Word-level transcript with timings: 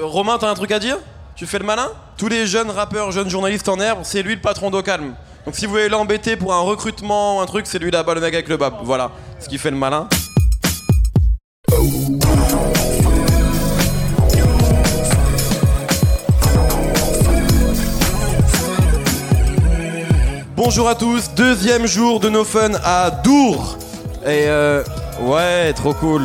Romain, 0.00 0.38
t'as 0.38 0.50
un 0.50 0.54
truc 0.54 0.72
à 0.72 0.78
dire 0.78 0.98
Tu 1.34 1.46
fais 1.46 1.58
le 1.58 1.64
malin 1.64 1.88
Tous 2.16 2.28
les 2.28 2.46
jeunes 2.46 2.70
rappeurs, 2.70 3.12
jeunes 3.12 3.30
journalistes 3.30 3.68
en 3.68 3.78
herbe, 3.78 4.00
c'est 4.02 4.22
lui 4.22 4.34
le 4.34 4.40
patron 4.40 4.70
d'Ocalm. 4.70 5.14
Donc 5.44 5.54
si 5.54 5.66
vous 5.66 5.72
voulez 5.72 5.88
l'embêter 5.88 6.36
pour 6.36 6.54
un 6.54 6.60
recrutement 6.60 7.38
ou 7.38 7.40
un 7.40 7.46
truc, 7.46 7.66
c'est 7.66 7.78
lui 7.78 7.90
là-bas 7.90 8.14
le 8.14 8.20
mec 8.20 8.34
avec 8.34 8.48
le 8.48 8.56
bab. 8.56 8.74
Voilà, 8.82 9.10
ce 9.38 9.48
qui 9.48 9.58
fait 9.58 9.70
le 9.70 9.76
malin. 9.76 10.08
Bonjour 20.56 20.88
à 20.88 20.94
tous, 20.94 21.30
deuxième 21.36 21.86
jour 21.86 22.18
de 22.18 22.28
nos 22.28 22.44
fun 22.44 22.72
à 22.82 23.10
Dour. 23.10 23.78
Et 24.24 24.48
euh, 24.48 24.82
ouais, 25.20 25.72
trop 25.74 25.94
cool. 25.94 26.22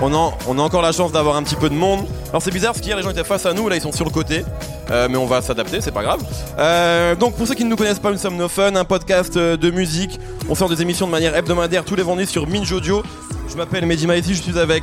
On 0.00 0.14
a 0.14 0.62
encore 0.62 0.82
la 0.82 0.92
chance 0.92 1.10
d'avoir 1.10 1.34
un 1.34 1.42
petit 1.42 1.56
peu 1.56 1.68
de 1.68 1.74
monde. 1.74 2.06
Alors 2.30 2.42
c'est 2.42 2.50
bizarre 2.50 2.72
parce 2.72 2.82
qu'hier 2.82 2.96
les 2.96 3.02
gens 3.02 3.10
étaient 3.10 3.24
face 3.24 3.46
à 3.46 3.54
nous, 3.54 3.68
là 3.68 3.76
ils 3.76 3.80
sont 3.80 3.92
sur 3.92 4.04
le 4.04 4.10
côté. 4.10 4.44
Euh, 4.90 5.08
mais 5.10 5.16
on 5.16 5.26
va 5.26 5.40
s'adapter, 5.40 5.80
c'est 5.80 5.92
pas 5.92 6.02
grave. 6.02 6.20
Euh, 6.58 7.14
donc 7.14 7.34
pour 7.36 7.46
ceux 7.46 7.54
qui 7.54 7.64
ne 7.64 7.70
nous 7.70 7.76
connaissent 7.76 7.98
pas, 7.98 8.10
nous 8.10 8.18
sommes 8.18 8.36
No 8.36 8.48
Fun, 8.48 8.74
un 8.74 8.84
podcast 8.84 9.36
euh, 9.36 9.56
de 9.56 9.70
musique. 9.70 10.18
On 10.48 10.54
sort 10.54 10.68
des 10.68 10.82
émissions 10.82 11.06
de 11.06 11.10
manière 11.10 11.34
hebdomadaire 11.34 11.84
tous 11.84 11.94
les 11.94 12.02
vendredis 12.02 12.30
sur 12.30 12.46
Minge 12.46 12.70
Audio. 12.72 13.02
Je 13.48 13.56
m'appelle 13.56 13.86
Mehdi 13.86 14.06
Maïsi, 14.06 14.34
je 14.34 14.42
suis 14.42 14.58
avec 14.58 14.82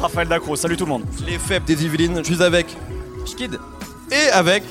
Raphaël 0.00 0.26
Dacro, 0.26 0.56
salut 0.56 0.76
tout 0.76 0.84
le 0.84 0.90
monde. 0.90 1.04
les 1.26 1.38
faibles 1.38 1.64
des 1.64 1.84
Yvelines, 1.84 2.18
je 2.18 2.34
suis 2.34 2.42
avec 2.42 2.66
Skid 3.24 3.58
et 4.10 4.30
avec 4.32 4.64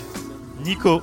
Nico. 0.64 1.02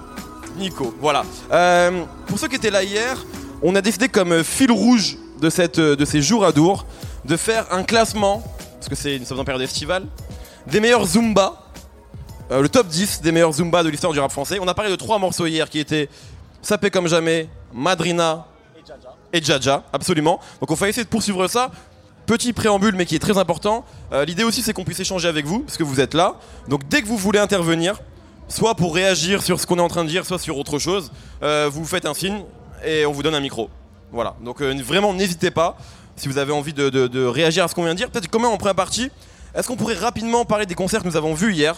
Nico. 0.59 0.95
Voilà. 1.01 1.23
Euh, 1.51 2.03
pour 2.27 2.39
ceux 2.39 2.49
qui 2.49 2.57
étaient 2.57 2.71
là 2.71 2.83
hier, 2.83 3.25
on 3.63 3.75
a 3.75 3.81
décidé 3.81 4.09
comme 4.09 4.45
fil 4.45 4.71
rouge 4.71 5.17
de, 5.41 5.49
cette, 5.49 5.81
de 5.81 6.05
ces 6.05 6.21
jours 6.21 6.45
à 6.45 6.53
Dour 6.53 6.85
de 7.25 7.37
faire 7.37 7.67
un 7.71 7.85
classement, 7.85 8.43
parce 8.75 8.89
que 8.89 8.95
c'est 8.95 9.17
une 9.17 9.25
sommes 9.25 9.41
en 9.41 9.45
période 9.45 9.63
estivale, 9.63 10.05
des 10.67 10.81
meilleurs 10.81 11.07
Zumba, 11.07 11.55
euh, 12.51 12.61
le 12.63 12.69
top 12.69 12.87
10 12.89 13.23
des 13.23 13.33
meilleurs 13.33 13.53
Zumba 13.53 13.83
de 13.83 13.89
l'histoire 13.89 14.13
du 14.13 14.21
rap 14.21 14.31
français. 14.33 14.59
On 14.61 14.69
a 14.69 14.75
parlé 14.75 14.91
de 14.91 14.97
trois 14.97 15.19
morceaux 15.19 15.47
hier 15.47 15.69
qui 15.71 15.79
étaient 15.79 16.09
Sapé 16.63 16.91
comme 16.91 17.09
jamais, 17.09 17.49
Madrina 17.73 18.47
et 19.33 19.43
Jaja, 19.43 19.85
absolument. 19.93 20.41
Donc 20.61 20.71
on 20.71 20.75
va 20.75 20.89
essayer 20.89 21.05
de 21.05 21.09
poursuivre 21.09 21.47
ça. 21.49 21.71
Petit 22.27 22.53
préambule, 22.53 22.95
mais 22.95 23.07
qui 23.07 23.17
est 23.17 23.21
très 23.21 23.39
important. 23.39 23.85
Euh, 24.13 24.25
L'idée 24.25 24.45
aussi, 24.45 24.61
c'est 24.63 24.73
qu'on 24.73 24.85
puisse 24.85 25.01
échanger 25.01 25.27
avec 25.27 25.47
vous, 25.47 25.61
parce 25.61 25.77
que 25.79 25.83
vous 25.83 26.01
êtes 26.01 26.15
là. 26.15 26.37
Donc 26.69 26.87
dès 26.89 27.01
que 27.03 27.07
vous 27.07 27.17
voulez 27.17 27.39
intervenir, 27.39 27.99
soit 28.49 28.75
pour 28.75 28.95
réagir 28.95 29.43
sur 29.43 29.59
ce 29.61 29.67
qu'on 29.67 29.79
est 29.79 29.83
en 29.83 29.89
train 29.89 30.05
de 30.05 30.09
dire, 30.11 30.27
soit 30.27 30.39
sur 30.39 30.59
autre 30.59 30.79
chose, 30.79 31.11
euh, 31.43 31.69
vous 31.73 31.85
faites 31.87 32.05
un 32.07 32.15
signe 32.15 32.45
et 32.85 33.07
on 33.07 33.13
vous 33.13 33.23
donne 33.23 33.35
un 33.35 33.41
micro. 33.41 33.71
Voilà. 34.13 34.37
Donc 34.45 34.61
vraiment, 34.61 35.15
n'hésitez 35.15 35.51
pas 35.51 35.77
si 36.17 36.29
vous 36.29 36.37
avez 36.39 36.53
envie 36.53 36.75
de, 36.75 36.91
de- 36.91 37.07
de 37.07 37.25
réagir 37.25 37.65
à 37.65 37.69
ce 37.69 37.75
qu'on 37.75 37.85
vient 37.85 37.95
de 37.95 37.99
dire. 37.99 38.11
Peut-être 38.11 38.29
comment 38.29 38.53
en 38.53 38.59
première 38.59 38.75
partie, 38.75 39.11
est-ce 39.55 39.69
qu'on 39.69 39.77
pourrait 39.77 39.95
rapidement 39.95 40.45
parler 40.45 40.67
des 40.67 40.75
concerts 40.75 41.03
que 41.03 41.09
nous 41.09 41.17
avons 41.17 41.35
vus 41.35 41.53
hier? 41.53 41.75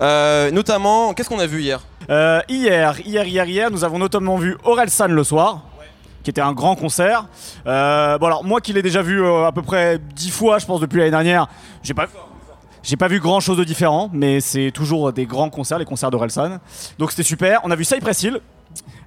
Euh, 0.00 0.50
Notamment, 0.50 1.14
qu'est-ce 1.14 1.28
qu'on 1.28 1.38
a 1.38 1.46
vu 1.46 1.62
hier? 1.62 1.80
Euh, 2.08 2.40
hier, 2.48 2.98
hier, 3.00 3.24
hier, 3.24 3.44
hier, 3.44 3.70
nous 3.70 3.84
avons 3.84 3.98
notamment 3.98 4.36
vu 4.36 4.56
Orelsan 4.64 5.08
le 5.08 5.24
soir. 5.24 5.62
Qui 6.22 6.28
était 6.28 6.42
un 6.42 6.52
grand 6.52 6.76
concert. 6.76 7.26
Euh, 7.66 8.18
bon 8.18 8.26
alors 8.26 8.44
moi 8.44 8.60
qui 8.60 8.74
l'ai 8.74 8.82
déjà 8.82 9.00
vu 9.00 9.26
à 9.26 9.52
peu 9.52 9.62
près 9.62 9.98
dix 9.98 10.30
fois, 10.30 10.58
je 10.58 10.66
pense 10.66 10.78
depuis 10.78 10.98
l'année 10.98 11.10
dernière, 11.10 11.48
j'ai 11.82 11.94
pas, 11.94 12.08
j'ai 12.82 12.96
pas 12.96 13.08
vu 13.08 13.20
grand 13.20 13.40
chose 13.40 13.56
de 13.56 13.64
différent, 13.64 14.10
mais 14.12 14.40
c'est 14.40 14.70
toujours 14.70 15.14
des 15.14 15.24
grands 15.24 15.48
concerts, 15.48 15.78
les 15.78 15.86
concerts 15.86 16.10
d'Orelsan. 16.10 16.58
Donc 16.98 17.10
c'était 17.10 17.22
super. 17.22 17.60
On 17.64 17.70
a 17.70 17.74
vu 17.74 17.84
Cypress 17.84 18.22
Hill. 18.22 18.40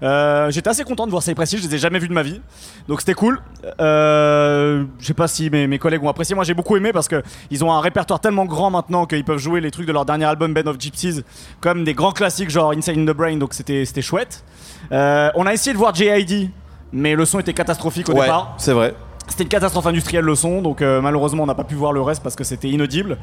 Euh, 0.01 0.51
J'étais 0.51 0.69
assez 0.69 0.83
content 0.83 1.05
de 1.05 1.11
voir 1.11 1.23
Cypress 1.23 1.53
Hill, 1.53 1.59
je 1.61 1.67
les 1.67 1.75
ai 1.75 1.77
jamais 1.77 1.99
vus 1.99 2.09
de 2.09 2.13
ma 2.13 2.23
vie, 2.23 2.41
donc 2.89 2.99
c'était 2.99 3.13
cool. 3.13 3.39
Euh, 3.79 4.83
je 4.99 5.05
sais 5.05 5.13
pas 5.13 5.27
si 5.29 5.49
mes, 5.49 5.65
mes 5.67 5.79
collègues 5.79 6.03
ont 6.03 6.09
apprécié, 6.09 6.35
moi 6.35 6.43
j'ai 6.43 6.53
beaucoup 6.53 6.75
aimé 6.75 6.91
parce 6.91 7.07
que 7.07 7.23
ils 7.51 7.63
ont 7.63 7.71
un 7.71 7.79
répertoire 7.79 8.19
tellement 8.19 8.45
grand 8.45 8.69
maintenant 8.69 9.05
qu'ils 9.05 9.23
peuvent 9.23 9.37
jouer 9.37 9.61
les 9.61 9.71
trucs 9.71 9.87
de 9.87 9.93
leur 9.93 10.05
dernier 10.05 10.25
album 10.25 10.53
Band 10.53 10.67
of 10.69 10.77
Gypsies 10.79 11.23
comme 11.61 11.83
des 11.85 11.93
grands 11.93 12.11
classiques 12.11 12.49
genre 12.49 12.71
Inside 12.71 12.97
in 12.97 13.05
the 13.05 13.15
Brain, 13.15 13.37
donc 13.37 13.53
c'était 13.53 13.85
c'était 13.85 14.01
chouette. 14.01 14.43
Euh, 14.91 15.29
on 15.35 15.45
a 15.45 15.53
essayé 15.53 15.73
de 15.73 15.77
voir 15.77 15.93
J.I.D. 15.95 16.49
Mais 16.95 17.15
le 17.15 17.25
son 17.25 17.39
était 17.39 17.53
catastrophique 17.53 18.07
au 18.09 18.13
Ouais, 18.13 18.21
départ. 18.21 18.53
c'est 18.57 18.73
vrai. 18.73 18.93
C'était 19.27 19.43
une 19.43 19.49
catastrophe 19.49 19.87
industrielle 19.87 20.25
le 20.25 20.35
son, 20.35 20.61
donc 20.61 20.81
euh, 20.81 20.99
malheureusement 21.01 21.43
on 21.43 21.47
n'a 21.47 21.55
pas 21.55 21.63
pu 21.63 21.75
voir 21.75 21.91
le 21.93 22.01
reste 22.01 22.21
parce 22.21 22.35
que 22.35 22.43
c'était 22.43 22.69
inaudible. 22.69 23.17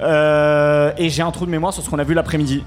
Euh, 0.00 0.92
et 0.98 1.08
j'ai 1.08 1.22
un 1.22 1.30
trou 1.30 1.46
de 1.46 1.50
mémoire 1.50 1.72
sur 1.72 1.82
ce 1.82 1.88
qu'on 1.88 1.98
a 2.00 2.04
vu 2.04 2.12
l'après-midi. 2.14 2.64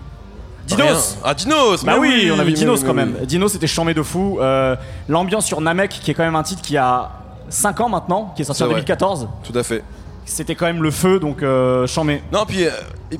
Dinos 0.67 1.17
Ah, 1.23 1.33
Dinos 1.33 1.83
Bah 1.83 1.93
mais 1.93 1.99
oui, 1.99 2.31
on 2.31 2.39
a 2.39 2.43
vu 2.43 2.51
mais 2.51 2.57
Dinos 2.57 2.83
quand 2.83 2.93
même. 2.93 3.15
Dinos 3.25 3.51
c'était 3.51 3.67
chambé 3.67 3.93
de 3.93 4.03
fou. 4.03 4.37
Euh, 4.41 4.75
L'ambiance 5.07 5.45
sur 5.45 5.61
Namek, 5.61 5.89
qui 5.89 6.11
est 6.11 6.13
quand 6.13 6.23
même 6.23 6.35
un 6.35 6.43
titre 6.43 6.61
qui 6.61 6.77
a 6.77 7.11
5 7.49 7.79
ans 7.81 7.89
maintenant, 7.89 8.33
qui 8.35 8.41
est 8.41 8.45
sorti 8.45 8.59
C'est 8.59 8.63
en 8.65 8.67
vrai. 8.67 8.75
2014. 8.75 9.27
Tout 9.43 9.57
à 9.57 9.63
fait. 9.63 9.83
C'était 10.25 10.55
quand 10.55 10.65
même 10.65 10.83
le 10.83 10.91
feu, 10.91 11.19
donc 11.21 11.41
euh, 11.41 11.87
chambé. 11.87 12.21
Non, 12.33 12.43
puis 12.45 12.65
euh, 12.65 12.71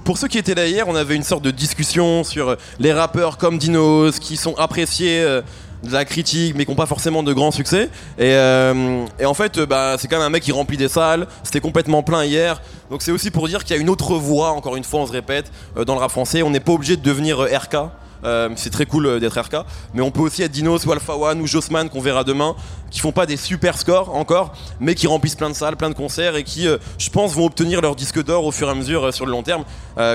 pour 0.04 0.18
ceux 0.18 0.28
qui 0.28 0.38
étaient 0.38 0.56
là 0.56 0.68
hier, 0.68 0.86
on 0.90 0.96
avait 0.96 1.16
une 1.16 1.24
sorte 1.24 1.42
de 1.42 1.52
discussion 1.52 2.26
sur 2.26 2.50
euh, 2.50 2.56
les 2.80 2.92
rappeurs 2.92 3.38
comme 3.38 3.58
Dinos 3.58 4.20
qui 4.20 4.36
sont 4.36 4.56
appréciés 4.58 5.22
euh, 5.22 5.42
de 5.84 5.92
la 5.92 6.06
critique 6.06 6.56
mais 6.56 6.66
qui 6.66 6.72
n'ont 6.72 6.76
pas 6.76 6.86
forcément 6.86 7.24
de 7.24 7.34
grands 7.34 7.52
succès. 7.52 7.90
Et, 8.18 8.34
euh, 8.34 9.06
et 9.20 9.26
en 9.26 9.34
fait, 9.34 9.60
bah, 9.60 9.96
c'est 9.98 10.08
quand 10.08 10.18
même 10.18 10.26
un 10.26 10.30
mec 10.30 10.44
qui 10.44 10.52
remplit 10.52 10.78
des 10.78 10.88
salles. 10.88 11.28
C'était 11.44 11.62
complètement 11.62 12.04
plein 12.04 12.24
hier. 12.24 12.62
Donc 12.90 13.02
c'est 13.02 13.12
aussi 13.12 13.32
pour 13.32 13.48
dire 13.48 13.64
qu'il 13.64 13.76
y 13.76 13.80
a 13.80 13.82
une 13.82 13.90
autre 13.90 14.16
voie, 14.16 14.52
encore 14.52 14.76
une 14.76 14.84
fois, 14.84 15.02
on 15.02 15.08
se 15.08 15.12
répète, 15.12 15.52
euh, 15.78 15.86
dans 15.86 15.94
le 15.94 16.00
rap 16.00 16.12
français. 16.12 16.42
On 16.44 16.50
n'est 16.50 16.60
pas 16.60 16.74
obligé 16.74 16.98
de 16.98 17.02
devenir 17.02 17.40
euh, 17.42 17.58
RK. 17.58 17.76
Euh, 18.24 18.50
c'est 18.56 18.70
très 18.70 18.86
cool 18.86 19.06
euh, 19.06 19.20
d'être 19.20 19.40
RK, 19.40 19.58
mais 19.94 20.02
on 20.02 20.12
peut 20.12 20.22
aussi 20.22 20.44
être 20.44 20.52
Dinos 20.52 20.86
ou 20.86 20.92
Alpha 20.92 21.16
One 21.16 21.42
ou 21.42 21.48
Jossman 21.48 21.90
qu'on 21.90 22.02
verra 22.02 22.24
demain, 22.24 22.56
qui 22.90 23.00
font 23.00 23.12
pas 23.12 23.26
des 23.26 23.38
super 23.38 23.78
scores 23.78 24.16
encore, 24.16 24.54
mais 24.80 24.96
qui 24.96 25.08
remplissent 25.08 25.36
plein 25.36 25.50
de 25.50 25.56
salles, 25.56 25.76
plein 25.76 25.90
de 25.90 25.96
concerts 25.96 26.36
et 26.36 26.44
qui, 26.44 26.68
euh, 26.68 26.78
je 26.98 27.10
pense, 27.10 27.34
vont 27.34 27.46
obtenir 27.46 27.82
leur 27.82 27.96
disque 27.96 28.24
d'or 28.24 28.46
au 28.46 28.52
fur 28.52 28.68
et 28.68 28.72
à 28.72 28.76
mesure 28.76 29.14
sur 29.14 29.26
le 29.26 29.32
long 29.32 29.44
terme. 29.44 29.64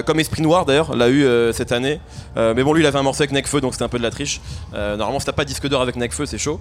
Comme 0.07 0.21
Esprit 0.21 0.43
Noir 0.43 0.65
d'ailleurs, 0.65 0.95
l'a 0.95 1.09
eu 1.09 1.27
cette 1.53 1.73
année. 1.73 2.01
Mais 2.37 2.63
bon, 2.63 2.73
lui, 2.73 2.83
il 2.83 2.87
avait 2.87 2.99
un 2.99 3.03
morceau 3.03 3.23
avec 3.23 3.33
Necfeu, 3.33 3.61
donc 3.61 3.73
c'était 3.73 3.85
un 3.85 3.89
peu 3.89 3.99
de 3.99 4.03
la 4.05 4.11
triche. 4.11 4.41
Normalement, 4.73 5.19
si 5.19 5.27
t'as 5.27 5.33
pas 5.33 5.45
disque 5.45 5.67
d'or 5.69 5.83
avec 5.83 5.97
Necfeu, 5.97 6.25
c'est 6.25 6.39
chaud. 6.39 6.61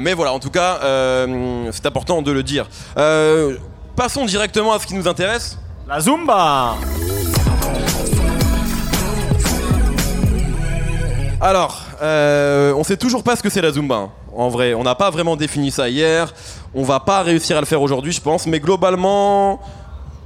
Mais 0.00 0.14
voilà, 0.14 0.32
en 0.32 0.40
tout 0.40 0.50
cas, 0.50 0.80
c'est 1.70 1.86
important 1.86 2.22
de 2.22 2.32
le 2.32 2.42
dire. 2.42 2.68
Passons 3.94 4.24
directement 4.24 4.72
à 4.72 4.80
ce 4.80 4.86
qui 4.86 4.94
nous 4.94 5.06
intéresse. 5.06 5.58
La 5.88 6.00
Zumba 6.00 6.74
Alors, 11.40 11.82
euh, 12.02 12.72
on 12.76 12.84
sait 12.84 12.96
toujours 12.96 13.22
pas 13.22 13.36
ce 13.36 13.42
que 13.42 13.50
c'est 13.50 13.60
la 13.60 13.72
Zumba. 13.72 13.94
hein. 13.96 14.10
En 14.34 14.48
vrai, 14.48 14.74
on 14.74 14.82
n'a 14.82 14.94
pas 14.94 15.10
vraiment 15.10 15.36
défini 15.36 15.70
ça 15.70 15.88
hier. 15.88 16.32
On 16.74 16.82
va 16.82 17.00
pas 17.00 17.22
réussir 17.22 17.56
à 17.56 17.60
le 17.60 17.66
faire 17.66 17.80
aujourd'hui, 17.80 18.12
je 18.12 18.20
pense. 18.20 18.46
Mais 18.46 18.60
globalement, 18.60 19.60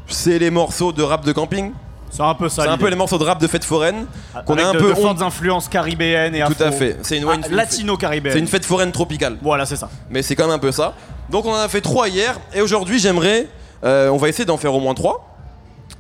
c'est 0.07 0.39
les 0.39 0.51
morceaux 0.51 0.93
de 0.93 1.03
rap 1.03 1.25
de 1.25 1.33
camping. 1.33 1.73
C'est 2.11 2.23
un 2.23 2.35
peu 2.35 2.49
ça. 2.49 2.65
C'est 2.65 2.69
un 2.69 2.79
peu 2.79 2.89
les 2.89 2.97
morceaux 2.97 3.19
de 3.19 3.25
rap 3.25 3.41
de 3.41 3.47
fête 3.47 3.65
foraine 3.65 4.07
qu'on 4.45 4.55
Avec 4.55 4.65
a 4.65 4.69
un 4.71 4.73
peu 4.73 4.89
de 4.89 4.93
honte- 4.95 5.01
fortes 5.01 5.23
influences 5.23 5.69
caribéennes 5.69 6.35
et 6.35 6.41
Tout 6.45 6.55
à 6.61 6.67
afro. 6.67 6.79
fait. 6.79 6.97
C'est 7.03 7.19
une, 7.19 7.27
Ah, 7.31 7.35
une- 7.49 7.55
latino-caribéenne. 7.55 8.33
c'est 8.35 8.41
une 8.41 8.49
fête 8.49 8.65
foraine 8.65 8.91
tropicale. 8.91 9.37
Voilà, 9.43 9.65
c'est 9.65 9.77
ça. 9.77 9.89
Mais 10.11 10.23
c'est 10.23 10.35
quand 10.35 10.47
même 10.47 10.57
un 10.57 10.59
peu 10.59 10.73
ça. 10.73 10.95
Donc 11.29 11.45
on 11.45 11.53
en 11.53 11.57
a 11.61 11.69
fait 11.69 11.81
trois 11.81 12.09
hier. 12.09 12.39
Et 12.55 12.61
aujourd'hui, 12.63 12.99
j'aimerais. 12.99 13.47
euh, 13.85 14.09
on 14.11 14.17
va 14.17 14.29
essayer 14.29 14.45
d'en 14.45 14.57
faire 14.59 14.75
au 14.75 14.81
moins 14.81 14.93
trois. 14.95 15.27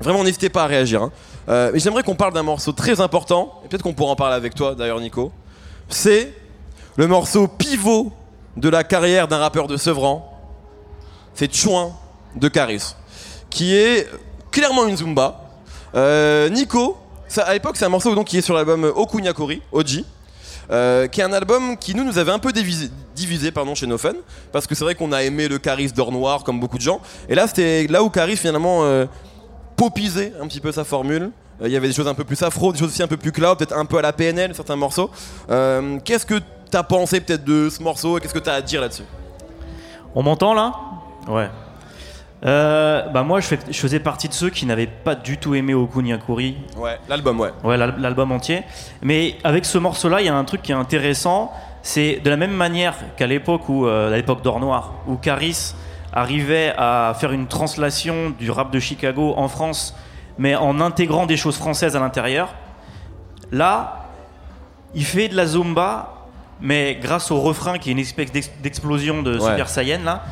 Vraiment, 0.00 0.24
n'hésitez 0.24 0.48
pas 0.48 0.64
à 0.64 0.66
réagir. 0.66 1.02
hein. 1.02 1.10
Euh, 1.48 1.70
mais 1.72 1.78
j'aimerais 1.78 2.02
qu'on 2.02 2.14
parle 2.14 2.32
d'un 2.32 2.42
morceau 2.42 2.72
très 2.72 3.00
important. 3.00 3.60
Et 3.64 3.68
peut-être 3.68 3.82
qu'on 3.82 3.94
pourra 3.94 4.12
en 4.12 4.16
parler 4.16 4.36
avec 4.36 4.54
toi 4.54 4.74
d'ailleurs, 4.74 5.00
Nico. 5.00 5.32
C'est 5.88 6.32
le 6.96 7.06
morceau 7.06 7.48
pivot 7.48 8.12
de 8.56 8.68
la 8.68 8.84
carrière 8.84 9.28
d'un 9.28 9.38
rappeur 9.38 9.66
de 9.66 9.76
Sevran. 9.76 10.26
C'est 11.34 11.52
Chouin 11.54 11.92
de 12.36 12.48
Caris. 12.48 12.94
Qui 13.48 13.74
est 13.74 14.08
clairement 14.50 14.86
une 14.86 14.96
Zumba. 14.96 15.40
Euh, 15.94 16.48
Nico, 16.48 16.96
ça, 17.28 17.42
à 17.42 17.52
l'époque, 17.54 17.76
c'est 17.76 17.84
un 17.84 17.90
morceau 17.90 18.14
donc, 18.14 18.26
qui 18.26 18.38
est 18.38 18.42
sur 18.42 18.54
l'album 18.54 18.84
Okunyakori, 18.84 19.62
Oji. 19.72 20.04
Euh, 20.70 21.08
qui 21.08 21.20
est 21.20 21.24
un 21.24 21.32
album 21.32 21.76
qui 21.76 21.96
nous 21.96 22.04
nous 22.04 22.16
avait 22.18 22.30
un 22.30 22.38
peu 22.38 22.52
divisé, 22.52 22.90
divisé 23.16 23.50
pardon, 23.50 23.74
chez 23.74 23.88
No 23.88 23.98
Fun, 23.98 24.12
parce 24.52 24.68
que 24.68 24.76
c'est 24.76 24.84
vrai 24.84 24.94
qu'on 24.94 25.10
a 25.10 25.24
aimé 25.24 25.48
le 25.48 25.58
Caris 25.58 25.90
d'or 25.90 26.12
noir 26.12 26.44
comme 26.44 26.60
beaucoup 26.60 26.76
de 26.76 26.82
gens, 26.82 27.00
et 27.28 27.34
là 27.34 27.48
c'était 27.48 27.88
là 27.88 28.04
où 28.04 28.08
Caris 28.08 28.36
finalement 28.36 28.84
popisait 29.80 30.34
un 30.42 30.46
petit 30.46 30.60
peu 30.60 30.72
sa 30.72 30.84
formule. 30.84 31.30
Euh, 31.62 31.66
Il 31.66 31.72
y 31.72 31.76
avait 31.76 31.88
des 31.88 31.94
choses 31.94 32.06
un 32.06 32.12
peu 32.14 32.24
plus 32.24 32.42
afro, 32.42 32.70
des 32.70 32.78
choses 32.78 32.88
aussi 32.90 33.02
un 33.02 33.06
peu 33.08 33.16
plus 33.16 33.32
cloud, 33.32 33.56
peut-être 33.56 33.74
un 33.76 33.86
peu 33.86 33.96
à 33.96 34.02
la 34.02 34.12
PNL 34.12 34.54
certains 34.54 34.76
morceaux. 34.76 35.10
Euh, 35.50 35.98
Qu'est-ce 36.04 36.26
que 36.26 36.38
t'as 36.70 36.82
pensé 36.82 37.20
peut-être 37.22 37.44
de 37.44 37.70
ce 37.70 37.82
morceau 37.82 38.18
et 38.18 38.20
qu'est-ce 38.20 38.34
que 38.34 38.38
t'as 38.38 38.52
à 38.56 38.60
dire 38.60 38.82
là-dessus? 38.82 39.04
On 40.14 40.22
m'entend 40.22 40.52
là? 40.52 40.74
Ouais. 41.28 41.48
Euh, 42.44 43.02
bah 43.08 43.22
moi 43.22 43.40
je, 43.40 43.46
fais- 43.46 43.58
je 43.70 43.78
faisais 43.78 44.00
partie 44.00 44.26
de 44.28 44.32
ceux 44.34 44.48
qui 44.50 44.64
n'avaient 44.66 44.86
pas 44.86 45.14
du 45.14 45.36
tout 45.38 45.54
aimé 45.54 45.72
Okunyakuri, 45.74 46.56
Ouais, 46.76 46.98
l'album, 47.08 47.38
ouais. 47.40 47.50
ouais, 47.64 47.76
l'al- 47.78 47.96
l'album 47.98 48.32
entier. 48.32 48.62
Mais 49.02 49.36
avec 49.44 49.64
ce 49.64 49.78
morceau-là, 49.78 50.20
il 50.20 50.26
y 50.26 50.30
a 50.30 50.34
un 50.36 50.44
truc 50.44 50.60
qui 50.62 50.72
est 50.72 50.74
intéressant. 50.74 51.52
C'est 51.82 52.20
de 52.22 52.28
la 52.30 52.36
même 52.36 52.52
manière 52.52 52.94
qu'à 53.16 53.26
l'époque 53.26 53.68
où, 53.70 53.86
à 53.86 54.10
l'époque 54.10 54.42
d'Or 54.42 54.60
Noir, 54.60 54.92
où 55.06 55.16
Caris 55.16 55.72
arrivait 56.12 56.72
à 56.76 57.14
faire 57.18 57.32
une 57.32 57.46
translation 57.46 58.30
du 58.38 58.50
rap 58.50 58.70
de 58.72 58.80
Chicago 58.80 59.34
en 59.36 59.48
France, 59.48 59.94
mais 60.38 60.54
en 60.56 60.80
intégrant 60.80 61.26
des 61.26 61.36
choses 61.36 61.56
françaises 61.56 61.96
à 61.96 62.00
l'intérieur. 62.00 62.54
Là, 63.52 64.06
il 64.94 65.04
fait 65.04 65.28
de 65.28 65.36
la 65.36 65.46
zumba, 65.46 66.14
mais 66.60 66.98
grâce 67.00 67.30
au 67.30 67.40
refrain 67.40 67.78
qui 67.78 67.90
est 67.90 67.92
une 67.92 67.98
espèce 67.98 68.32
d'ex- 68.32 68.50
d'explosion 68.62 69.22
de 69.22 69.38
Ouais. 69.38 69.50
Super 69.50 69.68
Saiyan 69.68 70.00
là, 70.04 70.22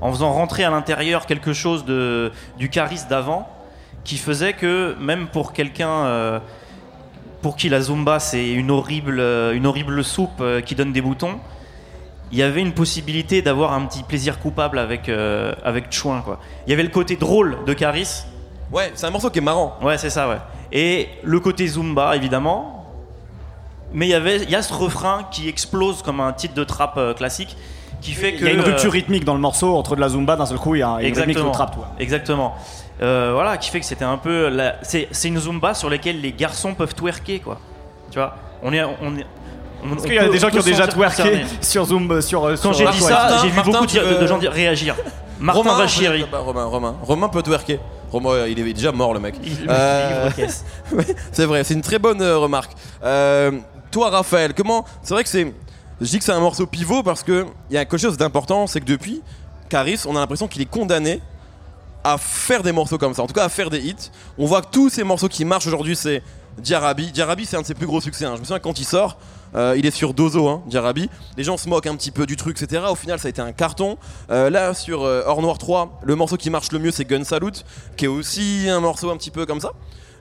en 0.00 0.12
faisant 0.12 0.32
rentrer 0.32 0.64
à 0.64 0.70
l'intérieur 0.70 1.26
quelque 1.26 1.52
chose 1.52 1.84
de, 1.84 2.32
du 2.56 2.68
charisme 2.68 3.08
d'avant, 3.08 3.48
qui 4.04 4.16
faisait 4.16 4.52
que 4.52 4.96
même 5.00 5.28
pour 5.28 5.52
quelqu'un 5.52 5.90
euh, 5.90 6.40
pour 7.42 7.56
qui 7.56 7.68
la 7.68 7.80
Zumba 7.80 8.18
c'est 8.20 8.48
une 8.50 8.70
horrible, 8.70 9.18
euh, 9.20 9.52
une 9.54 9.66
horrible 9.66 10.02
soupe 10.02 10.40
euh, 10.40 10.60
qui 10.60 10.74
donne 10.74 10.92
des 10.92 11.00
boutons, 11.02 11.38
il 12.32 12.38
y 12.38 12.42
avait 12.42 12.60
une 12.60 12.72
possibilité 12.72 13.40
d'avoir 13.42 13.72
un 13.72 13.86
petit 13.86 14.02
plaisir 14.02 14.38
coupable 14.38 14.78
avec, 14.78 15.08
euh, 15.08 15.52
avec 15.64 15.90
Chouin. 15.92 16.20
Quoi. 16.22 16.38
Il 16.66 16.70
y 16.70 16.72
avait 16.74 16.82
le 16.82 16.88
côté 16.90 17.16
drôle 17.16 17.58
de 17.66 17.72
Caris, 17.72 18.24
Ouais, 18.70 18.92
c'est 18.94 19.06
un 19.06 19.10
morceau 19.10 19.30
qui 19.30 19.38
est 19.38 19.42
marrant. 19.42 19.76
ouais 19.82 19.96
c'est 19.96 20.10
ça, 20.10 20.28
ouais. 20.28 20.36
Et 20.72 21.08
le 21.22 21.40
côté 21.40 21.66
Zumba 21.66 22.14
évidemment. 22.16 22.74
Mais 23.94 24.06
il 24.06 24.10
y 24.10 24.14
avait, 24.14 24.36
il 24.42 24.50
y 24.50 24.54
a 24.54 24.60
ce 24.60 24.74
refrain 24.74 25.26
qui 25.30 25.48
explose 25.48 26.02
comme 26.02 26.20
un 26.20 26.32
titre 26.34 26.52
de 26.54 26.64
trap 26.64 26.98
euh, 26.98 27.14
classique, 27.14 27.56
qui 28.02 28.12
fait 28.12 28.34
que 28.34 28.40
Il 28.40 28.46
y 28.46 28.50
a 28.50 28.52
une 28.52 28.60
euh, 28.60 28.64
rupture 28.64 28.92
rythmique 28.92 29.24
dans 29.24 29.32
le 29.32 29.40
morceau 29.40 29.74
entre 29.76 29.96
de 29.96 30.00
la 30.02 30.10
zumba 30.10 30.36
d'un 30.36 30.44
seul 30.44 30.58
coup 30.58 30.74
il 30.74 30.80
y 30.80 30.82
a 30.82 30.88
une 30.88 30.96
rythmique 30.96 31.18
Exactement. 31.38 31.48
de 31.48 31.54
trap. 31.54 31.76
ouais. 31.78 31.84
Exactement. 31.98 32.54
Euh, 33.00 33.30
voilà, 33.32 33.56
qui 33.56 33.70
fait 33.70 33.80
que 33.80 33.86
c'était 33.86 34.04
un 34.04 34.18
peu. 34.18 34.48
la- 34.50 34.74
C'est 34.82 35.08
c'est 35.12 35.28
une 35.28 35.38
zumba 35.38 35.72
sur 35.72 35.88
laquelle 35.88 36.20
les 36.20 36.32
garçons 36.32 36.74
peuvent 36.74 36.94
twerker, 36.94 37.40
quoi. 37.40 37.58
Tu 38.10 38.18
vois 38.18 38.34
On 38.62 38.72
est. 38.74 38.82
On 38.84 39.16
est 39.16 39.24
Parce 39.82 40.02
on 40.02 40.04
qu'il 40.04 40.14
y 40.14 40.18
a 40.18 40.28
des 40.28 40.38
gens 40.38 40.50
qui 40.50 40.58
ont 40.58 40.62
déjà 40.62 40.86
twerké 40.88 41.44
sur 41.60 41.84
Zoom, 41.84 42.20
sur. 42.20 42.44
euh, 42.44 42.56
Quand 42.60 42.72
j'ai 42.72 42.86
dit 42.88 43.00
ça, 43.00 43.38
j'ai 43.42 43.48
vu 43.50 43.62
beaucoup 43.62 43.86
de, 43.86 44.26
gens 44.26 44.38
réagir. 44.38 44.96
Martin 45.40 45.60
Romain, 45.62 45.78
Vachiri. 45.78 46.24
Romain, 46.32 46.64
Romain, 46.64 46.96
Romain 47.02 47.28
peut 47.28 47.42
twerker. 47.42 47.78
Romain, 48.10 48.46
il 48.46 48.58
est 48.58 48.72
déjà 48.72 48.90
mort 48.90 49.14
le 49.14 49.20
mec. 49.20 49.36
Euh, 49.68 50.30
c'est 51.32 51.44
vrai, 51.44 51.62
c'est 51.62 51.74
une 51.74 51.82
très 51.82 51.98
bonne 51.98 52.22
euh, 52.22 52.38
remarque. 52.38 52.72
Euh, 53.04 53.52
toi, 53.90 54.10
Raphaël, 54.10 54.54
comment 54.54 54.84
C'est 55.02 55.14
vrai 55.14 55.22
que 55.22 55.28
c'est. 55.28 55.52
Je 56.00 56.06
dis 56.06 56.18
que 56.18 56.24
c'est 56.24 56.32
un 56.32 56.40
morceau 56.40 56.66
pivot 56.66 57.02
parce 57.02 57.22
que 57.22 57.46
il 57.70 57.74
y 57.74 57.76
a 57.76 57.84
quelque 57.84 58.00
chose 58.00 58.16
d'important, 58.16 58.66
c'est 58.66 58.80
que 58.80 58.86
depuis 58.86 59.22
Caris, 59.68 60.00
on 60.06 60.16
a 60.16 60.20
l'impression 60.20 60.48
qu'il 60.48 60.62
est 60.62 60.70
condamné 60.70 61.20
à 62.04 62.16
faire 62.18 62.62
des 62.62 62.72
morceaux 62.72 62.98
comme 62.98 63.14
ça, 63.14 63.22
en 63.22 63.26
tout 63.26 63.34
cas 63.34 63.44
à 63.44 63.48
faire 63.48 63.68
des 63.70 63.80
hits. 63.80 64.10
On 64.38 64.46
voit 64.46 64.62
que 64.62 64.68
tous 64.70 64.88
ces 64.88 65.02
morceaux 65.04 65.28
qui 65.28 65.44
marchent 65.44 65.66
aujourd'hui, 65.66 65.96
c'est 65.96 66.22
Diarabi. 66.58 67.10
Diarabi, 67.12 67.46
c'est 67.46 67.56
un 67.56 67.62
de 67.62 67.66
ses 67.66 67.74
plus 67.74 67.86
gros 67.86 68.00
succès. 68.00 68.24
hein. 68.24 68.32
Je 68.36 68.40
me 68.40 68.44
souviens 68.44 68.60
quand 68.60 68.78
il 68.78 68.84
sort, 68.84 69.18
euh, 69.54 69.74
il 69.78 69.86
est 69.86 69.90
sur 69.90 70.14
Dozo, 70.14 70.48
hein, 70.48 70.62
Diarabi. 70.66 71.08
Les 71.36 71.44
gens 71.44 71.56
se 71.56 71.68
moquent 71.68 71.86
un 71.86 71.96
petit 71.96 72.10
peu 72.10 72.26
du 72.26 72.36
truc, 72.36 72.60
etc. 72.60 72.82
Au 72.90 72.94
final, 72.94 73.18
ça 73.18 73.26
a 73.26 73.30
été 73.30 73.40
un 73.40 73.52
carton. 73.52 73.96
Euh, 74.30 74.50
là, 74.50 74.74
sur 74.74 75.02
euh, 75.04 75.22
Or 75.26 75.40
Noir 75.42 75.58
3, 75.58 76.00
le 76.02 76.14
morceau 76.14 76.36
qui 76.36 76.50
marche 76.50 76.70
le 76.72 76.78
mieux, 76.78 76.90
c'est 76.90 77.04
Gun 77.04 77.24
Salute, 77.24 77.64
qui 77.96 78.04
est 78.06 78.08
aussi 78.08 78.66
un 78.68 78.80
morceau 78.80 79.10
un 79.10 79.16
petit 79.16 79.30
peu 79.30 79.46
comme 79.46 79.60
ça. 79.60 79.70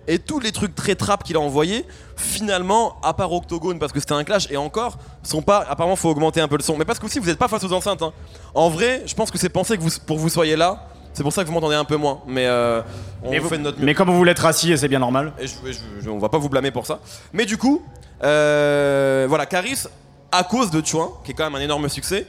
Et 0.09 0.19
tous 0.19 0.39
les 0.39 0.53
trucs 0.53 0.74
très 0.74 0.95
trap 0.95 1.24
qu'il 1.24 1.35
a 1.35 1.39
envoyés, 1.41 1.85
finalement, 2.15 2.95
à 3.03 3.13
part 3.13 3.31
Octogone, 3.33 3.79
parce 3.79 3.91
que 3.91 4.00
c'était 4.00 4.13
un 4.13 4.24
clash, 4.24 4.47
et 4.50 4.57
encore, 4.57 4.97
sont 5.24 5.41
pas. 5.41 5.65
Apparemment, 5.69 5.95
faut 5.95 6.09
augmenter 6.09 6.41
un 6.41 6.47
peu 6.47 6.57
le 6.57 6.63
son. 6.63 6.77
Mais 6.77 6.85
parce 6.85 7.00
que 7.00 7.06
aussi, 7.06 7.19
vous 7.19 7.25
n'êtes 7.27 7.38
pas 7.39 7.47
face 7.47 7.63
aux 7.63 7.74
enceintes. 7.74 8.01
hein. 8.01 8.13
En 8.53 8.69
vrai, 8.69 9.03
je 9.06 9.13
pense 9.15 9.31
que 9.31 9.38
c'est 9.38 9.50
pensé 9.50 9.77
que 9.77 9.81
vous, 9.83 9.89
pour 10.06 10.18
vous 10.18 10.29
soyez 10.29 10.56
là. 10.56 10.88
C'est 11.13 11.24
pour 11.24 11.33
ça 11.33 11.41
que 11.41 11.47
vous 11.47 11.53
m'entendez 11.53 11.75
un 11.75 11.83
peu 11.83 11.95
moins. 11.95 12.19
Mais 12.27 12.45
euh, 12.45 12.81
on 13.24 13.31
Mais, 13.31 13.39
vous 13.39 13.44
vous- 13.45 13.50
fait 13.50 13.57
de 13.57 13.63
notre 13.63 13.79
mieux. 13.79 13.85
mais 13.85 13.95
comme 13.95 14.12
vous 14.12 14.24
l'êtes 14.24 14.44
assis, 14.45 14.71
et 14.71 14.77
c'est 14.77 14.88
bien 14.88 15.00
normal. 15.00 15.33
Et 15.39 15.47
je, 15.47 15.53
je- 15.65 16.03
je- 16.03 16.09
on 16.09 16.19
va 16.19 16.29
pas 16.29 16.38
vous 16.38 16.47
blâmer 16.47 16.69
pour 16.71 16.85
ça. 16.85 17.00
Mais 17.33 17.45
du 17.45 17.57
coup, 17.57 17.81
euh, 18.23 19.25
voilà, 19.29 19.45
Caris, 19.45 19.83
à 20.31 20.43
cause 20.43 20.71
de 20.71 20.85
Chouin, 20.85 21.09
qui 21.23 21.31
est 21.31 21.33
quand 21.33 21.43
même 21.45 21.55
un 21.55 21.61
énorme 21.63 21.87
succès, 21.89 22.25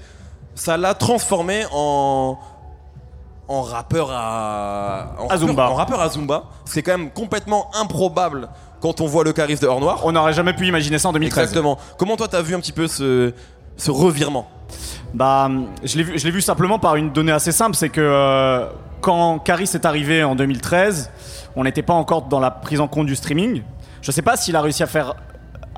ça 0.55 0.76
l'a 0.76 0.94
transformé 0.94 1.64
en 1.73 2.38
en 3.50 3.62
rappeur 3.62 4.11
à 4.12 5.14
en 5.19 5.25
À 5.25 5.32
rappeur- 5.32 5.38
Zumba. 5.38 5.70
en 5.70 5.75
rappeur 5.75 6.00
à 6.02 6.08
Zumba, 6.11 6.44
ce 6.67 6.75
qui 6.75 6.79
est 6.81 6.82
quand 6.82 6.99
même 6.99 7.11
complètement 7.11 7.70
improbable 7.81 8.49
quand 8.82 9.00
on 9.00 9.06
voit 9.06 9.25
le 9.25 9.32
Caris 9.32 9.56
de 9.56 9.67
Hors 9.67 9.81
Noir. 9.81 10.00
On 10.05 10.12
n'aurait 10.12 10.35
jamais 10.35 10.52
pu 10.52 10.67
imaginer 10.67 10.99
ça 10.99 11.08
en 11.08 11.12
2013. 11.14 11.44
Exactement. 11.44 11.79
Comment 11.96 12.17
toi 12.17 12.29
t'as 12.29 12.43
vu 12.43 12.55
un 12.55 12.61
petit 12.61 12.73
peu 12.73 12.87
ce 12.87 13.32
ce 13.79 13.90
revirement? 13.90 14.46
Bah, 15.14 15.49
je 15.82 15.96
l'ai 15.96 16.02
vu, 16.02 16.19
je 16.19 16.25
l'ai 16.26 16.31
vu 16.31 16.43
simplement 16.43 16.79
par 16.79 16.96
une 16.96 17.11
donnée 17.11 17.32
assez 17.32 17.52
simple, 17.52 17.75
c'est 17.75 17.88
que 17.88 18.02
euh, 18.02 18.67
quand 19.00 19.38
Caris 19.38 19.70
est 19.73 19.87
arrivé 19.87 20.23
en 20.25 20.35
2013, 20.35 21.11
on 21.56 21.64
n'était 21.64 21.82
pas 21.82 21.94
encore 21.94 22.23
dans 22.25 22.40
la 22.40 22.50
prise 22.50 22.81
en 22.82 22.88
compte 22.88 23.06
du 23.06 23.17
streaming. 23.17 23.62
Je 24.02 24.11
sais 24.12 24.20
pas 24.20 24.37
s'il 24.37 24.56
a 24.56 24.61
réussi 24.61 24.82
à 24.82 24.87
faire 24.87 25.14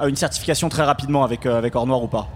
euh, 0.03 0.09
une 0.09 0.17
certification 0.17 0.69
très 0.69 0.83
rapidement 0.85 1.25
avec 1.25 1.47
euh, 1.47 1.59
avec 1.59 1.75
Or 1.77 1.87
Noir 1.87 2.03
ou 2.03 2.09
pas. 2.09 2.29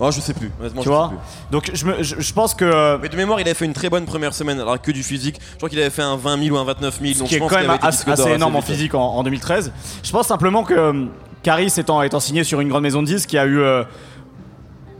Oh, 0.00 0.12
je 0.12 0.20
sais 0.20 0.32
plus. 0.32 0.50
Honnêtement, 0.60 0.82
Tu 0.82 0.88
je 0.88 0.92
sais 0.92 0.96
vois 0.96 1.08
plus. 1.08 1.16
Donc 1.50 1.70
je, 1.74 1.84
me- 1.84 2.02
je, 2.04 2.20
je 2.20 2.32
pense 2.32 2.54
que 2.54 2.64
euh, 2.64 2.98
Mais 3.02 3.08
de 3.08 3.16
mémoire, 3.16 3.40
il 3.40 3.46
avait 3.48 3.54
fait 3.54 3.64
une 3.64 3.72
très 3.72 3.90
bonne 3.90 4.04
première 4.06 4.32
semaine, 4.32 4.60
alors 4.60 4.80
que 4.80 4.92
du 4.92 5.02
physique. 5.02 5.40
Je 5.52 5.56
crois 5.56 5.68
qu'il 5.68 5.80
avait 5.80 5.90
fait 5.90 6.02
un 6.02 6.16
20 6.16 6.44
000 6.44 6.56
ou 6.56 6.58
un 6.60 6.64
29 6.64 7.00
000. 7.00 7.14
ce 7.14 7.18
donc 7.18 7.26
qui 7.28 7.34
je 7.34 7.36
est 7.38 7.40
pense 7.40 7.50
quand 7.52 7.58
même 7.60 7.76
assez, 7.82 8.30
énorme 8.30 8.54
en 8.54 8.62
physique 8.62 8.94
en, 8.94 9.02
en 9.02 9.22
2013. 9.24 9.72
Je 10.04 10.12
pense 10.12 10.28
simplement 10.28 10.62
que 10.62 10.74
euh, 10.74 11.04
Caris 11.42 11.72
étant, 11.78 12.00
étant 12.02 12.20
signé 12.20 12.44
sur 12.44 12.60
une 12.60 12.68
grande 12.68 12.84
maison 12.84 13.02
de 13.02 13.06
disques, 13.08 13.28
qui 13.28 13.38
a 13.38 13.44
eu 13.46 13.58
euh, 13.58 13.82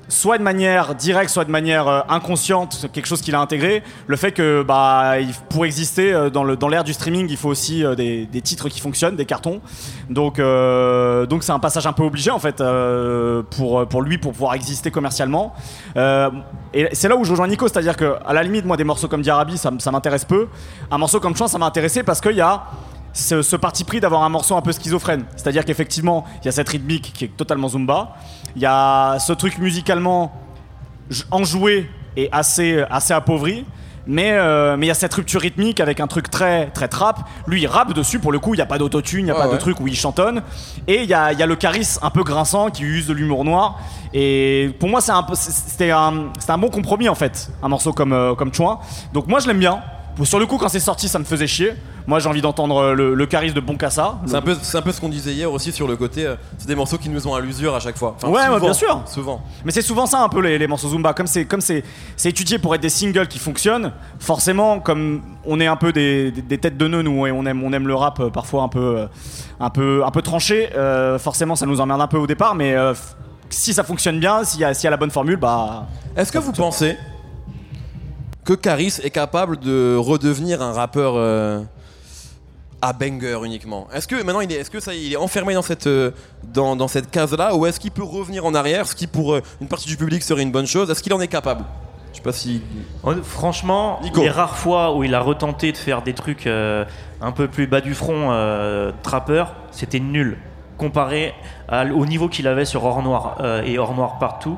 soit 0.09 0.39
de 0.39 0.43
manière 0.43 0.95
directe, 0.95 1.31
soit 1.31 1.45
de 1.45 1.51
manière 1.51 1.87
euh, 1.87 2.01
inconsciente, 2.09 2.87
quelque 2.93 3.07
chose 3.07 3.21
qu'il 3.21 3.35
a 3.35 3.41
intégré, 3.41 3.83
le 4.07 4.17
fait 4.17 4.33
que 4.33 4.63
bah, 4.63 5.15
pour 5.51 5.67
exister 5.67 6.13
euh, 6.13 6.31
dans 6.31 6.45
le- 6.45 6.57
dans 6.57 6.69
l'ère 6.69 6.83
du 6.85 6.93
streaming, 6.95 7.27
il 7.29 7.37
faut 7.37 7.51
aussi 7.51 7.85
euh, 7.85 7.95
des, 7.95 8.25
des 8.27 8.41
titres 8.41 8.69
qui 8.69 8.81
fonctionnent, 8.81 9.17
des 9.17 9.27
cartons. 9.27 9.61
Donc 10.09 10.39
donc 10.39 11.43
c'est 11.43 11.53
un 11.53 11.59
passage 11.59 11.87
un 11.87 11.93
peu 11.93 12.03
obligé 12.03 12.31
en 12.31 12.39
fait 12.39 12.63
pour, 13.51 13.87
pour 13.87 14.03
lui 14.03 14.17
pour 14.19 14.33
pouvoir 14.33 14.55
exister 14.55 14.91
commercialement. 14.91 15.55
Et 16.75 16.89
c'est 16.93 17.09
là 17.09 17.17
où 17.17 17.25
je 17.25 17.31
rejoins 17.31 17.47
Nico, 17.49 17.69
c'est-à-dire 17.69 17.97
que 17.97 18.15
à 18.25 18.33
la 18.33 18.43
limite 18.43 18.65
moi 18.65 18.77
des 18.77 18.85
morceaux 18.85 19.09
comme 19.09 19.23
Diarabi 19.23 19.59
ça, 19.59 19.71
m'intéresse 19.91 20.25
peu. 20.25 20.49
Un 20.91 20.99
morceau 20.99 21.21
comme 21.21 21.37
Chouin 21.37 21.49
ça 21.49 21.59
m'a 21.59 21.67
intéressé 21.67 22.03
parce 22.03 22.21
qu'il 22.21 22.37
y 22.37 22.41
a 22.41 22.63
ce, 23.13 23.43
ce 23.43 23.57
parti 23.57 23.85
pris 23.85 24.01
d'avoir 24.01 24.23
un 24.23 24.29
morceau 24.29 24.55
un 24.57 24.63
peu 24.63 24.71
schizophrène. 24.73 25.25
C'est-à-dire 25.37 25.65
qu'effectivement, 25.65 26.25
il 26.43 26.47
y 26.47 26.49
a 26.49 26.53
cette 26.53 26.69
rythmique 26.69 27.13
qui 27.15 27.25
est 27.25 27.37
totalement 27.37 27.69
zumba. 27.69 28.15
Il 28.57 28.63
y 28.63 28.67
a 28.67 29.19
ce 29.19 29.33
truc 29.33 29.59
musicalement 29.59 30.33
enjoué 31.31 31.91
et 32.17 32.29
assez, 32.33 32.85
assez 32.91 33.13
appauvri. 33.13 33.65
Mais 34.11 34.31
euh, 34.33 34.79
mais 34.79 34.87
il 34.87 34.89
y 34.89 34.91
a 34.91 34.95
cette 34.95 35.13
rupture 35.13 35.43
rythmique 35.43 35.81
avec 35.81 36.01
un 36.01 36.07
truc 36.07 36.31
très 36.31 36.71
très 36.71 36.89
trap. 36.89 37.29
Lui 37.47 37.61
il 37.61 37.67
rappe 37.67 37.93
dessus 37.93 38.19
pour 38.19 38.33
le 38.33 38.39
coup, 38.39 38.55
il 38.55 38.57
n'y 38.57 38.63
a 38.63 38.67
pas 38.67 38.79
d'autotune, 38.79 39.21
il 39.21 39.25
n'y 39.25 39.31
a 39.31 39.35
pas 39.35 39.49
de 39.49 39.57
truc 39.59 39.81
où 39.81 39.87
il 39.87 39.95
chantonne. 39.95 40.43
Et 40.87 41.03
il 41.03 41.11
y 41.11 41.13
a, 41.13 41.35
y 41.35 41.43
a 41.43 41.47
le 41.47 41.57
charisme 41.57 42.01
un 42.03 42.09
peu 42.09 42.25
grinçant 42.25 42.71
qui 42.71 42.85
use 42.85 43.07
de 43.07 43.13
l'humour 43.13 43.45
noir. 43.45 43.79
Et 44.15 44.75
pour 44.81 44.89
moi 44.89 45.03
c'est 45.03 45.13
un 45.13 45.27
c'était 45.35 45.91
un, 45.91 46.29
un 46.49 46.59
bon 46.59 46.71
compromis 46.71 47.11
en 47.11 47.15
fait, 47.15 47.51
un 47.63 47.69
morceau 47.69 47.93
comme, 47.93 48.15
euh, 48.15 48.35
comme 48.35 48.53
Chouin. 48.55 48.79
Donc 49.13 49.27
moi 49.27 49.41
je 49.41 49.47
l'aime 49.47 49.59
bien. 49.59 49.81
Sur 50.25 50.39
le 50.39 50.47
coup 50.47 50.57
quand 50.57 50.71
c'est 50.71 50.81
sorti 50.81 51.07
ça 51.07 51.19
me 51.19 51.25
faisait 51.25 51.47
chier. 51.47 51.75
Moi 52.09 52.19
j'ai 52.21 52.29
envie 52.29 52.41
d'entendre 52.41 52.77
euh, 52.79 52.95
le, 52.95 53.15
le 53.15 53.27
charisme 53.27 53.55
de 53.55 53.61
Boncassa. 53.61 54.19
C'est 54.27 54.35
un, 54.35 54.41
peu, 54.43 54.57
c'est 54.61 54.77
un 54.79 54.83
peu 54.83 54.91
ce 54.93 55.01
qu'on 55.01 55.11
disait 55.11 55.33
hier 55.35 55.53
aussi 55.53 55.71
sur 55.71 55.87
le 55.87 55.95
côté. 55.95 56.27
euh, 56.27 56.35
c'est 56.57 56.67
des 56.67 56.75
morceaux 56.75 56.97
qui 56.99 57.09
nous 57.11 57.29
ont 57.29 57.35
à 57.35 57.41
l'usure 57.41 57.75
à 57.75 57.81
chaque 57.81 57.99
fois. 57.99 58.17
Enfin, 58.17 58.29
Ouais, 58.29 58.61
bien 58.61 58.73
sûr. 58.73 59.03
Souvent. 59.07 59.43
Mais 59.65 59.71
c'est 59.71 59.83
souvent 59.83 60.07
ça 60.07 60.21
un 60.23 60.29
peu 60.31 60.41
les, 60.41 60.59
les 60.59 60.67
morceaux 60.67 60.89
Zumba. 60.89 61.13
Comme 61.13 61.27
c'est 61.27 61.45
comme 61.45 61.61
c'est 61.61 61.85
c'est 62.17 62.31
étudié 62.31 62.59
pour 62.59 62.75
être 62.75 62.81
des 62.81 62.89
singles 62.89 63.29
qui 63.29 63.39
fonctionnent. 63.39 63.93
Forcément, 64.19 64.81
comme 64.81 65.21
on 65.45 65.61
est 65.61 65.67
un 65.67 65.77
peu 65.77 65.93
des, 65.93 66.33
des- 66.33 66.43
des 66.43 66.59
têtes 66.59 66.79
de 66.79 66.89
nœuds 66.89 67.03
nous 67.03 67.27
et 67.27 67.31
on 67.31 67.45
aime 67.45 67.63
on 67.63 67.73
aime 67.75 67.87
le 67.87 67.95
rap 67.95 68.19
euh, 68.21 68.31
parfois 68.31 68.63
un 68.63 68.69
peu 68.69 69.07
un 69.61 69.71
peu 69.71 70.03
un 70.05 70.11
peu 70.11 70.23
tranché. 70.23 70.71
euh, 70.75 71.19
forcément, 71.19 71.57
ça 71.57 71.67
nous 71.67 71.81
emmerde 71.81 72.01
un 72.01 72.07
peu 72.09 72.17
au 72.19 72.27
départ. 72.27 72.55
Mais 72.55 72.75
euh, 72.75 72.95
si 73.51 73.75
ça 73.75 73.85
fonctionne 73.85 74.19
bien, 74.19 74.45
s'il 74.45 74.61
y 74.61 74.63
y 74.63 74.87
a 74.87 74.91
la 74.91 74.97
bonne 74.97 75.11
formule, 75.11 75.37
bah 75.37 75.87
Est-ce 76.17 76.33
que 76.33 76.39
vous 76.39 76.53
pensez 76.53 76.97
que 78.47 78.55
Caris 78.55 78.95
est 79.05 79.11
capable 79.11 79.59
de 79.59 79.95
redevenir 79.97 80.63
un 80.63 80.73
rappeur 80.73 81.15
euh, 81.17 81.61
à 82.81 82.93
banger 82.93 83.39
uniquement 83.45 83.89
Est-ce 83.93 84.07
que 84.07 84.23
maintenant 84.23 84.41
il 84.41 84.53
est, 84.53 84.57
est-ce 84.57 84.71
que 84.71 84.81
ça, 84.81 84.95
il 84.95 85.13
est 85.13 85.17
enfermé 85.17 85.55
dans 85.55 85.63
cette, 85.63 85.87
euh, 85.89 86.13
dans, 86.45 86.77
dans 86.77 86.89
cette 86.89 87.11
case-là 87.11 87.55
ou 87.57 87.67
est-ce 87.67 87.81
qu'il 87.81 87.91
peut 87.91 88.03
revenir 88.05 88.45
en 88.47 88.55
arrière, 88.55 88.87
ce 88.87 88.95
qui 88.95 89.07
pour 89.07 89.35
euh, 89.35 89.43
une 89.61 89.67
partie 89.69 89.89
du 89.89 89.97
public 89.97 90.23
serait 90.23 90.43
une 90.43 90.53
bonne 90.53 90.67
chose? 90.67 90.89
Est-ce 90.91 91.03
qu'il 91.03 91.13
en 91.13 91.21
est 91.21 91.29
capable? 91.29 91.65
Je 92.13 92.19
sais 92.19 92.23
pas 92.23 92.33
si. 92.33 92.63
Franchement, 93.23 93.99
Nico. 94.03 94.21
les 94.23 94.31
rares 94.31 94.57
fois 94.57 94.95
où 94.97 95.05
il 95.05 95.15
a 95.15 95.21
retenté 95.21 95.73
de 95.73 95.77
faire 95.77 96.03
des 96.03 96.15
trucs 96.15 96.47
euh, 96.47 96.85
un 97.21 97.33
peu 97.33 97.49
plus 97.49 97.67
bas 97.67 97.81
du 97.81 97.95
front, 97.95 98.31
trappeur, 99.03 99.55
c'était 99.71 100.01
nul. 100.01 100.39
Comparé 100.77 101.35
à- 101.69 101.85
au 101.85 102.07
niveau 102.07 102.29
qu'il 102.29 102.47
avait 102.47 102.65
sur 102.65 102.85
Or 102.85 103.03
Noir 103.03 103.37
et 103.65 103.79
Or 103.79 103.95
Noir 103.95 104.19
partout. 104.19 104.57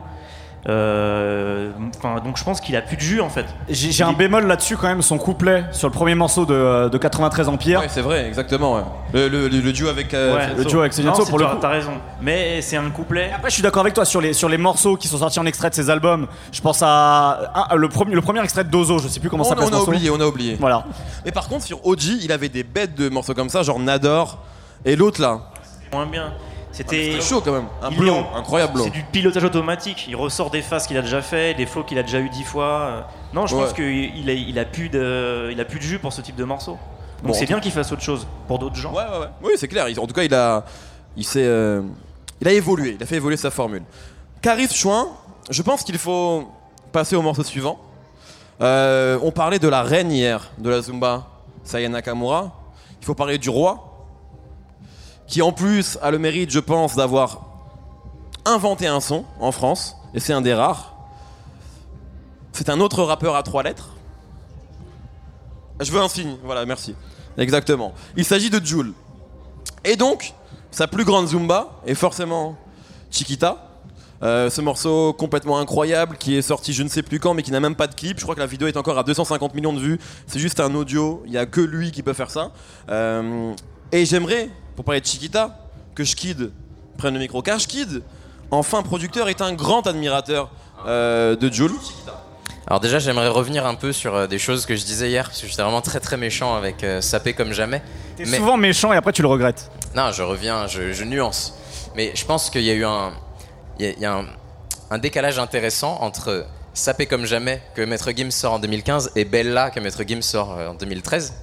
Euh, 0.69 1.71
enfin, 1.97 2.21
donc 2.23 2.37
je 2.37 2.45
pense 2.45 2.61
qu'il 2.61 2.77
a 2.77 2.83
plus 2.83 2.97
de 2.97 3.01
jus 3.01 3.21
en 3.23 3.31
fait. 3.31 3.47
j'ai 3.69 4.05
un 4.05 4.13
bémol 4.13 4.47
là-dessus 4.47 4.77
quand 4.77 4.89
même. 4.89 5.01
Son 5.03 5.17
couplet 5.19 5.65
sur 5.73 5.89
le 5.89 5.93
premier 5.93 6.15
morceau 6.15 6.45
de, 6.45 6.89
de 6.89 6.99
93 6.99 7.49
Empire. 7.49 7.81
Ouais, 7.81 7.87
c'est 7.89 8.03
vrai, 8.03 8.27
exactement. 8.27 8.75
ouais. 8.77 8.83
Le, 9.15 9.29
le- 9.29 9.49
le- 9.49 9.61
le 9.61 9.73
duo 9.73 9.89
avec. 9.89 10.13
euh, 10.13 10.37
Ouais, 10.37 10.49
le 10.57 10.65
duo 10.65 10.81
avec 10.81 10.93
pour 10.95 11.39
le 11.39 11.45
t'as- 11.47 11.51
coup. 11.53 11.59
T'as 11.61 11.69
raison. 11.69 11.93
Mais 12.21 12.61
c'est 12.63 12.77
un 12.77 12.91
couplet. 12.91 13.31
Après, 13.35 13.49
je 13.51 13.55
suis 13.55 13.63
d'accord 13.63 13.81
avec 13.81 13.95
toi 13.95 14.05
sur 14.05 14.21
les, 14.21 14.33
sur 14.35 14.49
les 14.49 14.59
morceaux 14.59 14.97
qui 14.97 15.09
sont 15.09 15.19
sortis 15.19 15.41
en 15.41 15.47
extrait 15.47 15.71
de 15.71 15.75
ses 15.75 15.89
albums. 15.89 16.27
Je 16.53 16.61
pense 16.61 16.83
à 16.85 17.69
le, 17.75 17.89
premier, 17.89 18.15
le 18.15 18.21
premier 18.21 18.43
extrait 18.43 18.65
de 18.65 18.71
Dozo, 18.71 18.99
je 18.99 19.09
sais 19.09 19.21
plus 19.21 19.31
comment 19.31 19.43
On, 19.45 19.49
ça 19.49 19.57
s'appelle 19.57 19.73
on 19.73 19.77
a 19.79 19.83
oublié, 19.83 20.11
on 20.11 20.21
a 20.21 20.27
oublié. 20.27 20.57
Voilà. 20.61 20.85
Mais 21.25 21.33
par 21.33 21.49
contre, 21.49 21.65
sur 21.65 21.85
OG, 21.87 22.03
il 22.23 22.33
avait 22.33 22.49
des 22.51 22.65
bêtes 22.65 22.95
de 22.95 23.09
morceaux 23.09 23.35
comme 23.35 23.49
ça, 23.49 23.63
genre 23.63 23.79
Nador. 23.79 24.39
Et 24.85 24.97
l'autre 24.97 25.21
là, 25.21 25.41
Moins 25.93 26.07
bien. 26.07 26.33
C'était. 26.73 27.13
c'était 27.13 27.21
chaud 27.21 27.41
quand 27.41 27.53
même. 27.53 27.67
Un 27.83 27.91
blond, 27.91 28.27
incroyable. 28.35 28.81
C'est 28.85 28.91
du 28.91 29.03
pilotage 29.03 29.43
automatique. 29.45 30.07
Il 30.09 30.15
ressort 30.17 30.51
des 30.51 30.63
phases 30.63 30.87
qu'il 30.87 30.97
a 30.97 31.03
déjà 31.03 31.21
fait, 31.21 31.55
des 31.55 31.67
flows 31.67 31.83
qu'il 31.85 31.99
a 31.99 32.03
déjà 32.03 32.21
eu 32.21 32.29
dix 32.31 32.45
fois. 32.45 32.65
Euh, 32.65 33.01
Non, 33.33 33.47
je 33.47 33.55
Ouais. 33.57 33.63
pense 33.65 33.73
qu'il 33.73 34.31
a, 34.31 34.33
il 34.33 34.59
a 34.59 34.65
plus 34.65 34.89
de, 34.89 35.49
il 35.53 35.61
a 35.61 35.65
plus 35.65 35.79
de 35.79 35.85
jus 35.85 35.99
pour 35.99 36.13
ce 36.13 36.21
type 36.21 36.37
de 36.37 36.45
morceau. 36.45 36.73
Donc 37.23 37.33
Bon, 37.33 37.33
c'est 37.35 37.45
en 37.45 37.49
bien 37.49 37.61
qu'il 37.61 37.73
fasse 37.73 37.91
autre 37.93 38.03
chose 38.03 38.27
pour 38.49 38.59
d'autres 38.59 38.77
gens. 38.77 38.93
Ouais, 38.93 39.03
ouais, 39.03 39.19
ouais. 39.19 39.27
Oui, 39.43 39.53
c'est 39.57 39.69
clair. 39.69 39.87
En 40.01 40.07
tout 40.07 40.15
cas, 40.15 40.23
il 40.23 40.33
a, 40.35 40.65
il 41.17 41.25
s'est, 41.25 41.45
euh, 41.45 41.83
il 42.41 42.49
a 42.49 42.53
évolué. 42.53 42.95
Il 42.99 43.03
a 43.03 43.07
fait 43.07 43.17
évoluer 43.17 43.37
sa 43.37 43.51
formule. 43.51 43.83
Caris 44.41 44.69
Chouin, 44.73 45.09
je 45.51 45.61
pense 45.63 45.83
qu'il 45.83 45.99
faut 45.99 46.49
passer 46.93 47.17
au 47.17 47.23
morceau 47.23 47.43
suivant. 47.43 47.79
Euh, 48.61 49.19
on 49.23 49.31
parlait 49.33 49.59
de 49.59 49.69
la 49.69 49.83
reine 49.83 50.11
hier 50.13 50.51
de 50.59 50.71
la 50.71 50.81
Zumba, 50.83 51.27
Saya 51.65 51.89
Nakamura, 51.89 52.53
Il 53.01 53.07
faut 53.07 53.15
parler 53.15 53.39
du 53.39 53.49
roi, 53.51 53.90
qui 55.31 55.43
en 55.43 55.53
plus 55.53 55.97
a 56.03 56.11
le 56.11 56.19
mérite, 56.19 56.51
je 56.51 56.59
pense, 56.59 56.97
d'avoir 56.97 57.47
inventé 58.45 58.89
un 58.89 59.01
son 59.01 59.25
en 59.39 59.53
France, 59.53 59.97
et 60.13 60.21
c'est 60.21 60.33
un 60.33 60.41
des 60.41 60.53
rares. 60.53 60.97
C'est 62.53 62.69
un 62.69 62.81
autre 62.81 63.05
rappeur 63.05 63.37
à 63.37 63.45
trois 63.45 63.63
lettres. 63.63 63.91
Je 65.79 65.91
veux 65.93 66.01
un 66.01 66.09
signe, 66.09 66.37
voilà, 66.43 66.67
merci. 66.67 66.97
Exactement. 67.39 67.95
Il 68.17 68.25
s'agit 68.25 68.51
de 68.51 68.65
Joule. 68.65 68.93
Et 69.85 69.95
donc, 69.97 70.35
sa 70.73 70.89
plus 70.89 71.05
grande 71.05 71.29
Zumba 71.29 71.81
est 71.87 71.95
forcément 71.95 72.59
Chiquita. 73.11 73.69
Euh, 74.23 74.51
ce 74.51 74.61
morceau 74.61 75.15
complètement 75.15 75.59
incroyable 75.59 76.19
qui 76.19 76.37
est 76.37 76.43
sorti 76.43 76.75
je 76.75 76.83
ne 76.83 76.89
sais 76.89 77.03
plus 77.03 77.19
quand 77.19 77.33
mais 77.33 77.43
qui 77.43 77.53
n'a 77.53 77.61
même 77.61 77.77
pas 77.77 77.87
de 77.87 77.95
clip. 77.95 78.19
Je 78.19 78.25
crois 78.25 78.35
que 78.35 78.41
la 78.41 78.47
vidéo 78.47 78.69
est 78.69 78.77
encore 78.77 78.99
à 78.99 79.05
250 79.05 79.55
millions 79.55 79.73
de 79.73 79.81
vues. 79.81 79.99
C'est 80.27 80.41
juste 80.41 80.61
un 80.61 80.75
audio. 80.75 81.23
Il 81.25 81.31
n'y 81.31 81.39
a 81.39 81.47
que 81.47 81.61
lui 81.61 81.93
qui 81.93 82.03
peut 82.03 82.13
faire 82.13 82.31
ça. 82.31 82.51
Euh, 82.91 83.55
et 83.93 84.05
j'aimerais, 84.05 84.51
pour 84.77 84.85
parler 84.85 85.01
de 85.01 85.07
Chiquita, 85.07 85.57
que 85.95 86.05
Shkid 86.05 86.51
prenne 86.99 87.15
le 87.15 87.21
micro. 87.21 87.43
Car 87.43 87.59
Shkid, 87.61 88.03
enfin 88.51 88.83
producteur, 88.83 89.29
est 89.29 89.41
un 89.41 89.53
grand 89.53 89.87
admirateur 89.87 90.51
euh, 90.87 91.37
de 91.37 91.53
Jules. 91.53 91.73
Alors 92.67 92.81
déjà, 92.81 92.99
j'aimerais 92.99 93.29
revenir 93.29 93.67
un 93.67 93.75
peu 93.75 93.93
sur 93.93 94.15
euh, 94.15 94.27
des 94.27 94.39
choses 94.39 94.65
que 94.67 94.77
je 94.77 94.85
disais 94.85 95.09
hier, 95.11 95.27
parce 95.27 95.41
que 95.41 95.47
j'étais 95.49 95.63
vraiment 95.63 95.81
très 95.81 95.99
très 96.01 96.17
méchant 96.17 96.55
avec 96.55 96.85
euh, 96.85 97.01
Sapé 97.01 97.33
comme 97.33 97.53
jamais. 97.53 97.83
T'es 98.17 98.25
Mais- 98.27 98.37
souvent 98.39 98.57
méchant 98.57 98.93
et 98.93 98.97
après 98.97 99.13
tu 99.13 99.23
le 99.23 99.29
regrettes. 99.29 99.71
Non, 99.97 100.13
je 100.13 100.23
reviens, 100.23 100.67
je, 100.69 100.93
je 100.93 101.05
nuance. 101.05 101.55
Mais 101.97 102.13
je 102.15 102.25
pense 102.25 102.49
qu'il 102.51 102.63
y 102.63 102.71
a 102.71 102.75
eu 102.75 102.85
un, 102.85 103.13
il 103.81 103.87
y 103.87 103.89
a, 103.89 103.93
il 103.93 104.01
y 104.01 104.05
a 104.07 104.15
un, 104.19 104.27
un 104.91 104.99
décalage 104.99 105.39
intéressant 105.41 105.99
entre 106.01 106.47
Sapé 106.73 107.07
comme 107.07 107.27
jamais 107.27 107.61
que 107.75 107.83
Maître 107.83 108.11
Gims 108.15 108.31
sort 108.31 108.53
en 108.53 108.59
2015 108.61 109.13
et 109.17 109.25
Bella 109.25 109.71
que 109.71 109.81
Maître 109.81 110.05
Gims 110.07 110.23
sort 110.23 110.51
en 110.51 110.75
2013 110.75 111.35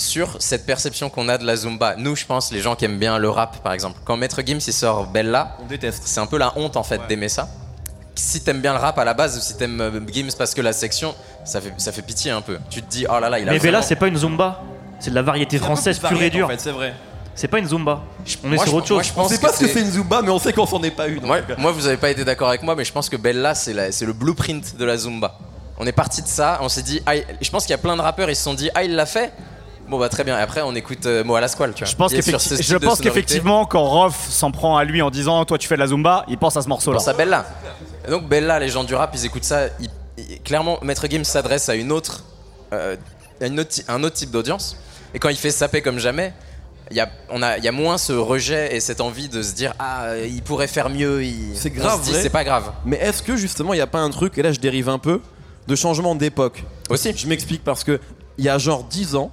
sur 0.00 0.36
cette 0.40 0.66
perception 0.66 1.10
qu'on 1.10 1.28
a 1.28 1.38
de 1.38 1.44
la 1.44 1.56
Zumba. 1.56 1.94
Nous, 1.96 2.16
je 2.16 2.24
pense, 2.26 2.50
les 2.52 2.60
gens 2.60 2.74
qui 2.74 2.84
aiment 2.86 2.98
bien 2.98 3.18
le 3.18 3.28
rap, 3.30 3.58
par 3.62 3.72
exemple. 3.72 3.98
Quand 4.04 4.16
Maître 4.16 4.40
Gims 4.44 4.58
il 4.66 4.72
sort 4.72 5.06
Bella, 5.06 5.56
On 5.62 5.66
déteste. 5.66 6.02
c'est 6.06 6.20
un 6.20 6.26
peu 6.26 6.38
la 6.38 6.52
honte 6.56 6.76
en 6.76 6.82
fait 6.82 7.00
d'aimer 7.08 7.28
ça. 7.28 7.48
Si 8.16 8.42
t'aimes 8.42 8.60
bien 8.60 8.72
le 8.72 8.78
rap 8.78 8.98
à 8.98 9.04
la 9.04 9.14
base 9.14 9.36
ou 9.38 9.40
si 9.40 9.56
t'aimes 9.56 9.80
euh, 9.80 10.00
Gims 10.12 10.28
parce 10.36 10.54
que 10.54 10.60
la 10.60 10.72
section, 10.72 11.14
ça 11.44 11.60
fait, 11.60 11.72
ça 11.78 11.92
fait 11.92 12.02
pitié 12.02 12.30
un 12.30 12.40
peu. 12.42 12.58
Tu 12.68 12.82
te 12.82 12.90
dis, 12.90 13.06
oh 13.08 13.18
là 13.20 13.28
là, 13.30 13.38
il 13.38 13.48
a 13.48 13.52
Mais 13.52 13.58
Bella, 13.58 13.78
vraiment- 13.78 13.86
c'est 13.88 13.96
pas 13.96 14.08
une 14.08 14.16
zumba. 14.16 14.60
C'est 14.98 15.10
de 15.10 15.14
la 15.14 15.22
variété 15.22 15.58
française 15.58 15.98
pure 15.98 16.20
et 16.20 16.28
dure. 16.30 16.46
En 16.46 16.50
fait, 16.50 16.60
c'est 16.60 16.72
vrai. 16.72 16.94
C'est 17.34 17.48
pas 17.48 17.58
une 17.58 17.68
zumba. 17.68 18.02
On 18.44 18.52
est 18.52 18.56
Moi, 18.56 18.64
sur 18.64 18.72
je- 18.72 18.76
autre 18.76 18.86
chose. 18.88 18.96
moi, 18.96 19.02
je 19.02 19.10
On 19.12 19.14
pense 19.14 19.30
sait 19.30 19.38
pas 19.38 19.52
ce 19.52 19.60
que 19.60 19.68
c'est- 19.68 19.80
une 19.80 19.90
Zumba, 19.90 20.20
mais 20.22 20.28
on 20.30 20.38
sait 20.38 20.52
qu'on 20.52 20.66
s'en 20.66 20.82
est 20.82 20.90
pas 20.90 21.08
eu. 21.08 21.14
donc. 21.20 21.24
Moi, 21.26 21.38
moi, 21.56 21.72
vous 21.72 21.86
avez 21.86 21.96
pas 21.96 22.10
été 22.10 22.22
d'accord 22.24 22.48
avec 22.50 22.62
moi, 22.62 22.74
mais 22.74 22.84
je 22.84 22.92
pense 22.92 23.08
que 23.08 23.16
Bella, 23.16 23.54
c'est 23.54 23.72
la- 23.72 23.92
c'est 23.92 24.04
le 24.04 24.12
blueprint 24.12 24.76
de 24.76 24.84
la 24.84 24.98
Zumba. 24.98 25.38
On 25.78 25.86
est 25.86 25.92
parti 25.92 26.20
de 26.20 26.26
ça, 26.28 26.58
on 26.60 26.68
s'est 26.68 26.82
dit, 26.82 27.00
ah, 27.06 27.12
je 27.40 27.50
pense 27.50 27.62
qu'il 27.62 27.70
y 27.70 27.74
a 27.74 27.78
plein 27.78 27.96
de 27.96 28.02
rappeurs, 28.02 28.28
ils 28.28 28.36
se 28.36 28.42
sont 28.42 28.52
dit, 28.52 28.68
ah, 28.74 28.84
il 28.84 28.94
l'a 28.94 29.06
fait 29.06 29.32
Bon, 29.90 29.98
bah 29.98 30.08
très 30.08 30.22
bien, 30.24 30.38
et 30.38 30.40
après, 30.40 30.62
on 30.62 30.74
écoute 30.76 31.04
euh, 31.06 31.24
Mo 31.24 31.34
à 31.34 31.40
la 31.40 31.48
squale, 31.48 31.74
tu 31.74 31.82
vois. 31.82 31.90
Je 31.90 31.96
pense, 31.96 32.12
qu'effecti- 32.12 32.62
je 32.62 32.76
qu'effectivement, 33.02 33.66
quand 33.66 33.82
Rof 33.84 34.28
s'en 34.28 34.52
prend 34.52 34.76
à 34.76 34.84
lui 34.84 35.02
en 35.02 35.10
disant 35.10 35.44
Toi 35.44 35.58
tu 35.58 35.66
fais 35.66 35.74
de 35.74 35.80
la 35.80 35.88
Zumba, 35.88 36.24
il 36.28 36.38
pense 36.38 36.56
à 36.56 36.62
ce 36.62 36.68
morceau-là. 36.68 36.98
Pense 36.98 37.08
à 37.08 37.12
Bella. 37.12 37.44
Et 38.06 38.10
donc, 38.10 38.28
Bella, 38.28 38.58
les 38.60 38.68
gens 38.68 38.84
du 38.84 38.94
rap, 38.94 39.10
ils 39.14 39.26
écoutent 39.26 39.44
ça. 39.44 39.66
ils- 39.80 39.90
ils- 40.16 40.40
clairement, 40.42 40.78
Maître 40.82 41.06
Gims 41.10 41.24
s'adresse 41.24 41.68
à 41.68 41.74
une 41.74 41.90
autre, 41.92 42.22
euh, 42.72 42.94
à 43.40 43.46
une 43.46 43.58
autre, 43.58 43.70
ty- 43.70 43.84
un 43.88 44.02
autre 44.04 44.14
type 44.16 44.30
d'audience. 44.30 44.76
Et 45.12 45.18
quand 45.18 45.28
il 45.28 45.36
fait 45.36 45.50
saper 45.50 45.82
comme 45.82 45.98
jamais, 45.98 46.32
il 46.92 46.96
y 46.96 47.00
a, 47.00 47.08
on 47.30 47.42
a, 47.42 47.58
il 47.58 47.64
y 47.64 47.68
a 47.68 47.72
moins 47.72 47.98
ce 47.98 48.12
rejet 48.12 48.74
et 48.76 48.80
cette 48.80 49.00
envie 49.00 49.28
de 49.28 49.42
se 49.42 49.54
dire 49.54 49.74
Ah, 49.80 50.04
euh, 50.04 50.26
il 50.30 50.42
pourrait 50.42 50.68
faire 50.68 50.88
mieux. 50.88 51.24
il- 51.24 51.56
C'est 51.56 51.72
on 51.72 51.80
grave 51.80 51.98
se 52.00 52.04
dit, 52.04 52.10
vrai. 52.12 52.22
C'est 52.22 52.30
pas 52.30 52.44
grave. 52.44 52.70
Mais 52.84 52.96
est-ce 52.96 53.22
que 53.24 53.36
justement 53.36 53.74
il 53.74 53.78
n'y 53.78 53.82
a 53.82 53.86
pas 53.88 53.98
un 54.00 54.10
truc, 54.10 54.38
et 54.38 54.42
là 54.42 54.52
je 54.52 54.60
dérive 54.60 54.88
un 54.88 54.98
peu, 54.98 55.20
de 55.66 55.74
changement 55.74 56.14
d'époque? 56.14 56.62
Aussi. 56.90 57.12
Je 57.16 57.26
m'explique 57.26 57.64
parce 57.64 57.82
que 57.82 57.98
il 58.38 58.44
y 58.44 58.48
a 58.48 58.56
genre 58.58 58.84
10 58.84 59.14
ans, 59.16 59.30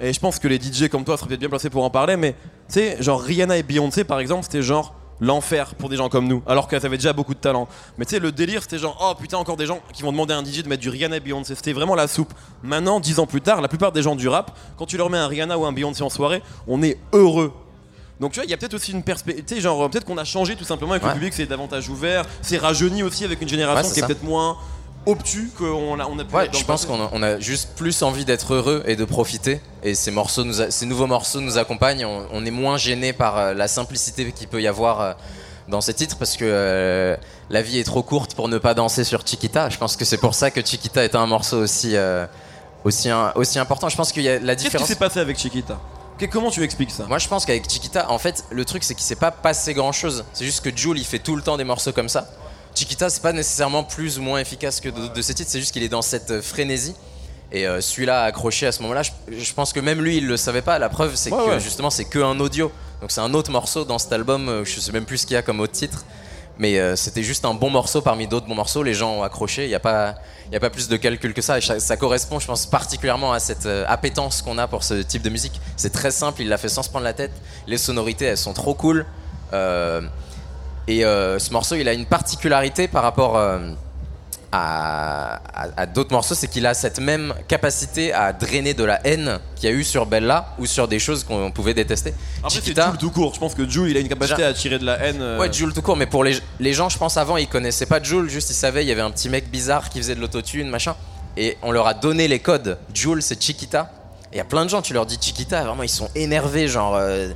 et 0.00 0.12
je 0.12 0.20
pense 0.20 0.38
que 0.38 0.48
les 0.48 0.56
DJ 0.60 0.88
comme 0.88 1.04
toi 1.04 1.16
seraient 1.16 1.28
peut-être 1.28 1.40
bien 1.40 1.48
placés 1.48 1.70
pour 1.70 1.84
en 1.84 1.90
parler, 1.90 2.16
mais 2.16 2.32
tu 2.68 2.74
sais, 2.74 2.96
genre 3.02 3.20
Rihanna 3.20 3.56
et 3.58 3.62
Beyoncé 3.62 4.04
par 4.04 4.18
exemple, 4.20 4.42
c'était 4.44 4.62
genre 4.62 4.94
l'enfer 5.22 5.74
pour 5.74 5.90
des 5.90 5.96
gens 5.96 6.08
comme 6.08 6.26
nous, 6.26 6.42
alors 6.46 6.66
qu'elles 6.66 6.86
avaient 6.86 6.96
déjà 6.96 7.12
beaucoup 7.12 7.34
de 7.34 7.38
talent. 7.40 7.68
Mais 7.98 8.06
tu 8.06 8.14
sais, 8.14 8.20
le 8.20 8.32
délire 8.32 8.62
c'était 8.62 8.78
genre, 8.78 8.96
oh 9.02 9.14
putain, 9.20 9.36
encore 9.36 9.56
des 9.58 9.66
gens 9.66 9.80
qui 9.92 10.02
vont 10.02 10.12
demander 10.12 10.32
à 10.32 10.38
un 10.38 10.44
DJ 10.44 10.62
de 10.62 10.68
mettre 10.68 10.80
du 10.80 10.88
Rihanna 10.88 11.16
et 11.16 11.20
Beyoncé, 11.20 11.54
c'était 11.54 11.74
vraiment 11.74 11.94
la 11.94 12.08
soupe. 12.08 12.32
Maintenant, 12.62 13.00
10 13.00 13.18
ans 13.18 13.26
plus 13.26 13.42
tard, 13.42 13.60
la 13.60 13.68
plupart 13.68 13.92
des 13.92 14.02
gens 14.02 14.16
du 14.16 14.28
rap, 14.28 14.56
quand 14.78 14.86
tu 14.86 14.96
leur 14.96 15.10
mets 15.10 15.18
un 15.18 15.28
Rihanna 15.28 15.58
ou 15.58 15.66
un 15.66 15.72
Beyoncé 15.72 16.02
en 16.02 16.08
soirée, 16.08 16.42
on 16.66 16.82
est 16.82 16.96
heureux. 17.12 17.52
Donc 18.18 18.32
tu 18.32 18.36
vois, 18.38 18.44
il 18.46 18.50
y 18.50 18.54
a 18.54 18.56
peut-être 18.56 18.74
aussi 18.74 18.92
une 18.92 19.02
perspective, 19.02 19.44
tu 19.44 19.54
sais, 19.56 19.60
genre 19.60 19.90
peut-être 19.90 20.04
qu'on 20.04 20.18
a 20.18 20.24
changé 20.24 20.56
tout 20.56 20.64
simplement 20.64 20.92
avec 20.92 21.02
Ouais. 21.02 21.08
le 21.10 21.14
public, 21.14 21.32
c'est 21.34 21.46
davantage 21.46 21.88
ouvert, 21.90 22.24
c'est 22.42 22.58
rajeuni 22.58 23.02
aussi 23.02 23.24
avec 23.24 23.40
une 23.42 23.48
génération 23.48 23.88
Ouais, 23.88 23.94
qui 23.94 24.00
est 24.00 24.06
peut-être 24.06 24.22
moins 24.24 24.56
obtus 25.06 25.50
qu'on 25.56 25.98
a, 25.98 26.06
on 26.06 26.18
a 26.18 26.24
pu 26.24 26.34
Ouais, 26.34 26.48
je 26.52 26.64
pense 26.64 26.84
qu'on 26.86 27.00
a, 27.02 27.08
on 27.12 27.22
a 27.22 27.38
juste 27.40 27.70
plus 27.76 28.02
envie 28.02 28.24
d'être 28.24 28.54
heureux 28.54 28.82
et 28.86 28.96
de 28.96 29.04
profiter. 29.04 29.60
Et 29.82 29.94
ces 29.94 30.10
morceaux, 30.10 30.44
nous 30.44 30.60
a- 30.60 30.70
ces 30.70 30.86
nouveaux 30.86 31.06
morceaux 31.06 31.40
nous 31.40 31.58
accompagnent. 31.58 32.04
On, 32.04 32.26
on 32.32 32.44
est 32.44 32.50
moins 32.50 32.76
gêné 32.76 33.12
par 33.12 33.38
euh, 33.38 33.54
la 33.54 33.66
simplicité 33.68 34.30
qu'il 34.32 34.48
peut 34.48 34.60
y 34.62 34.66
avoir 34.68 35.00
euh, 35.00 35.12
dans 35.68 35.80
ces 35.80 35.94
titres 35.94 36.16
parce 36.18 36.36
que 36.36 36.44
euh, 36.46 37.16
la 37.48 37.62
vie 37.62 37.78
est 37.78 37.84
trop 37.84 38.02
courte 38.02 38.34
pour 38.34 38.48
ne 38.48 38.58
pas 38.58 38.74
danser 38.74 39.04
sur 39.04 39.26
Chiquita. 39.26 39.68
Je 39.70 39.78
pense 39.78 39.96
que 39.96 40.04
c'est 40.04 40.18
pour 40.18 40.34
ça 40.34 40.50
que 40.50 40.64
Chiquita 40.64 41.02
est 41.04 41.14
un 41.14 41.26
morceau 41.26 41.58
aussi, 41.58 41.96
euh, 41.96 42.26
aussi, 42.84 43.08
un- 43.08 43.32
aussi 43.36 43.58
important. 43.58 43.88
Je 43.88 43.96
pense 43.96 44.12
qu'il 44.12 44.22
y 44.22 44.28
a 44.28 44.38
la 44.38 44.54
Qu'est-ce 44.54 44.56
qui 44.56 44.64
différence. 44.64 44.88
s'est 44.88 44.96
passé 44.96 45.18
avec 45.20 45.38
Chiquita? 45.38 45.78
Comment 46.30 46.50
tu 46.50 46.62
expliques 46.62 46.90
ça? 46.90 47.06
Moi, 47.08 47.16
je 47.16 47.26
pense 47.28 47.46
qu'avec 47.46 47.66
Chiquita, 47.70 48.10
en 48.10 48.18
fait, 48.18 48.44
le 48.50 48.66
truc, 48.66 48.84
c'est 48.84 48.94
qu'il 48.94 49.04
s'est 49.04 49.16
pas 49.16 49.30
passé 49.30 49.72
grand 49.72 49.92
chose. 49.92 50.26
C'est 50.34 50.44
juste 50.44 50.62
que 50.62 50.68
Jules, 50.76 50.98
il 50.98 51.04
fait 51.06 51.18
tout 51.18 51.34
le 51.34 51.40
temps 51.40 51.56
des 51.56 51.64
morceaux 51.64 51.92
comme 51.92 52.10
ça. 52.10 52.28
Chiquita, 52.74 53.10
c'est 53.10 53.22
pas 53.22 53.32
nécessairement 53.32 53.84
plus 53.84 54.18
ou 54.18 54.22
moins 54.22 54.38
efficace 54.40 54.80
que 54.80 54.88
de, 54.88 55.08
de 55.08 55.22
ses 55.22 55.34
titres, 55.34 55.50
c'est 55.50 55.60
juste 55.60 55.72
qu'il 55.72 55.82
est 55.82 55.88
dans 55.88 56.02
cette 56.02 56.40
frénésie. 56.40 56.94
Et 57.52 57.66
euh, 57.66 57.80
celui-là 57.80 58.22
accroché 58.22 58.66
à 58.66 58.72
ce 58.72 58.80
moment-là, 58.82 59.02
je, 59.02 59.10
je 59.36 59.52
pense 59.54 59.72
que 59.72 59.80
même 59.80 60.00
lui, 60.00 60.18
il 60.18 60.26
le 60.28 60.36
savait 60.36 60.62
pas. 60.62 60.78
La 60.78 60.88
preuve, 60.88 61.16
c'est 61.16 61.32
Ouais, 61.32 61.44
que 61.44 61.50
ouais. 61.50 61.60
justement, 61.60 61.90
c'est 61.90 62.04
que 62.04 62.18
un 62.20 62.38
audio. 62.38 62.70
Donc 63.00 63.10
c'est 63.10 63.20
un 63.20 63.34
autre 63.34 63.50
morceau 63.50 63.84
dans 63.84 63.98
cet 63.98 64.12
album. 64.12 64.48
euh, 64.48 64.64
Je 64.64 64.78
sais 64.78 64.92
même 64.92 65.04
plus 65.04 65.18
ce 65.18 65.26
qu'il 65.26 65.34
y 65.34 65.36
a 65.36 65.42
comme 65.42 65.58
autre 65.60 65.72
titre. 65.72 66.04
Mais 66.58 66.78
euh, 66.78 66.94
c'était 66.94 67.22
juste 67.22 67.44
un 67.46 67.54
bon 67.54 67.70
morceau 67.70 68.02
parmi 68.02 68.28
d'autres 68.28 68.46
bons 68.46 68.54
morceaux. 68.54 68.82
Les 68.82 68.92
gens 68.94 69.14
ont 69.14 69.22
accroché. 69.22 69.64
Il 69.64 69.68
n'y 69.68 69.74
a, 69.74 69.80
pas- 69.80 70.14
y 70.52 70.56
a 70.56 70.60
pas 70.60 70.68
plus 70.70 70.88
de 70.88 70.96
calcul 70.96 71.32
que 71.34 71.40
ça. 71.42 71.58
Et 71.58 71.60
ça, 71.62 71.80
ça 71.80 71.96
correspond, 71.96 72.38
je 72.38 72.46
pense, 72.46 72.66
particulièrement 72.66 73.32
à 73.32 73.40
cette 73.40 73.66
euh, 73.66 73.84
appétence 73.88 74.42
qu'on 74.42 74.58
a 74.58 74.68
pour 74.68 74.84
ce 74.84 74.94
type 75.02 75.22
de 75.22 75.30
musique. 75.30 75.58
C'est 75.76 75.90
très 75.90 76.10
simple. 76.12 76.42
Il 76.42 76.48
l'a 76.48 76.58
fait 76.58 76.68
sans 76.68 76.82
se 76.84 76.90
prendre 76.90 77.04
la 77.04 77.14
tête. 77.14 77.32
Les 77.66 77.78
sonorités, 77.78 78.26
elles 78.26 78.36
sont 78.38 78.52
trop 78.52 78.74
cool. 78.74 79.06
Euh, 79.54 80.02
et 80.90 81.04
euh, 81.04 81.38
ce 81.38 81.52
morceau, 81.52 81.74
il 81.76 81.88
a 81.88 81.92
une 81.92 82.06
particularité 82.06 82.88
par 82.88 83.02
rapport 83.02 83.36
euh, 83.36 83.58
à, 84.52 85.34
à- 85.54 85.68
à 85.82 85.86
d'autres 85.86 86.12
morceaux, 86.12 86.34
c'est 86.34 86.48
qu'il 86.48 86.66
a 86.66 86.74
cette 86.74 86.98
même 86.98 87.32
capacité 87.46 88.12
à 88.12 88.32
drainer 88.32 88.74
de 88.74 88.82
la 88.84 89.00
haine 89.06 89.38
qu'il 89.54 89.68
y 89.70 89.72
a 89.72 89.74
eu 89.76 89.84
sur 89.84 90.06
Bella 90.06 90.48
ou 90.58 90.66
sur 90.66 90.88
des 90.88 90.98
choses 90.98 91.22
qu'on 91.22 91.52
pouvait 91.52 91.74
détester. 91.74 92.12
Après, 92.42 92.58
c'est 92.60 92.74
Jules 92.74 92.98
tout 92.98 93.10
court. 93.10 93.32
Je 93.34 93.38
pense 93.40 93.54
que 93.54 93.68
Jules, 93.68 93.90
il 93.90 93.96
a 93.96 94.00
une 94.00 94.08
capacité 94.08 94.42
Ja- 94.42 94.48
à 94.48 94.52
tirer 94.52 94.78
de 94.80 94.84
la 94.84 94.98
haine. 95.04 95.18
euh, 95.20 95.38
Ouais, 95.38 95.52
Jules 95.52 95.72
tout 95.72 95.82
court, 95.82 95.96
mais 95.96 96.06
pour 96.06 96.24
les, 96.24 96.36
les 96.58 96.72
gens, 96.72 96.88
je 96.88 96.98
pense 96.98 97.16
avant, 97.16 97.36
ils 97.36 97.46
connaissaient 97.48 97.86
pas 97.86 98.02
Jules, 98.02 98.28
juste 98.28 98.50
ils 98.50 98.54
savaient, 98.54 98.84
il 98.84 98.88
y 98.88 98.92
avait 98.92 99.00
un 99.02 99.10
petit 99.12 99.28
mec 99.28 99.48
bizarre 99.50 99.88
qui 99.88 99.98
faisait 99.98 100.16
de 100.16 100.20
l'autotune, 100.20 100.68
machin. 100.68 100.96
Et 101.36 101.56
on 101.62 101.70
leur 101.70 101.86
a 101.86 101.94
donné 101.94 102.26
les 102.26 102.40
codes. 102.40 102.76
Jules, 102.92 103.22
c'est 103.22 103.40
Chiquita. 103.40 103.92
Et 104.32 104.36
il 104.36 104.38
y 104.38 104.40
a 104.40 104.44
plein 104.44 104.64
de 104.64 104.70
gens, 104.70 104.82
tu 104.82 104.92
leur 104.94 105.06
dis 105.06 105.18
Chiquita, 105.20 105.62
vraiment, 105.64 105.84
ils 105.84 105.88
sont 105.88 106.08
énervés, 106.16 106.66
genre. 106.66 106.96
euh, 106.96 107.28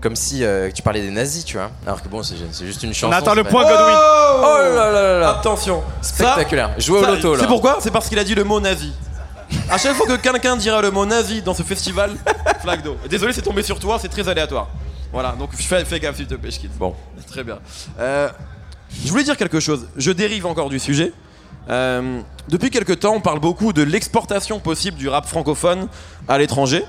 comme 0.00 0.16
si 0.16 0.44
euh, 0.44 0.70
tu 0.72 0.82
parlais 0.82 1.02
des 1.02 1.10
nazis, 1.10 1.44
tu 1.44 1.56
vois. 1.56 1.70
Alors 1.86 2.02
que 2.02 2.08
bon, 2.08 2.22
c'est 2.22 2.34
c'est 2.52 2.66
juste 2.66 2.82
une 2.82 2.94
chanson. 2.94 3.12
On 3.12 3.16
attend 3.16 3.30
c'est 3.32 3.36
le 3.36 3.44
pas- 3.44 3.50
point 3.50 3.62
Godwin. 3.64 3.96
Oh, 3.98 4.40
Oh 4.42 4.56
là 4.58 4.90
là 4.90 4.90
là 4.92 5.18
là 5.20 5.30
Attention 5.38 5.82
Spectaculaire. 6.00 6.70
Jouer 6.78 7.00
au 7.00 7.04
ça, 7.04 7.10
loto, 7.10 7.34
là. 7.34 7.40
C'est 7.40 7.46
pourquoi? 7.46 7.78
C'est 7.80 7.90
parce 7.90 8.08
qu'il 8.08 8.18
a 8.18 8.24
dit 8.24 8.34
le 8.34 8.44
mot 8.44 8.60
nazi. 8.60 8.92
À 9.68 9.78
chaque 9.78 9.94
fois 9.94 10.06
que 10.06 10.16
quelqu'un 10.16 10.56
dira 10.56 10.80
le 10.80 10.90
mot 10.90 11.04
nazi 11.04 11.42
dans 11.42 11.54
ce 11.54 11.62
festival, 11.62 12.12
flaque 12.62 12.82
d'eau. 12.82 12.96
Désolé, 13.08 13.32
c'est 13.32 13.42
tombé 13.42 13.62
sur 13.62 13.78
toi, 13.78 13.98
c'est 14.00 14.08
très 14.08 14.28
aléatoire. 14.28 14.68
Voilà, 15.12 15.32
donc 15.38 15.50
fais, 15.54 15.84
fais 15.84 15.98
gaffe 16.00 16.16
s'il 16.16 16.26
te 16.26 16.34
plaît, 16.36 16.52
Schkid. 16.52 16.70
Bon, 16.78 16.94
très 17.26 17.42
bien. 17.42 17.58
Euh, 17.98 18.28
je 19.04 19.10
voulais 19.10 19.24
dire 19.24 19.36
quelque 19.36 19.58
chose. 19.60 19.88
Je 19.96 20.12
dérive 20.12 20.46
encore 20.46 20.68
du 20.70 20.78
sujet. 20.78 21.12
Euh, 21.68 22.20
depuis 22.48 22.70
quelque 22.70 22.92
temps, 22.92 23.14
on 23.14 23.20
parle 23.20 23.40
beaucoup 23.40 23.72
de 23.72 23.82
l'exportation 23.82 24.60
possible 24.60 24.96
du 24.96 25.08
rap 25.08 25.26
francophone 25.26 25.88
à 26.28 26.38
l'étranger. 26.38 26.84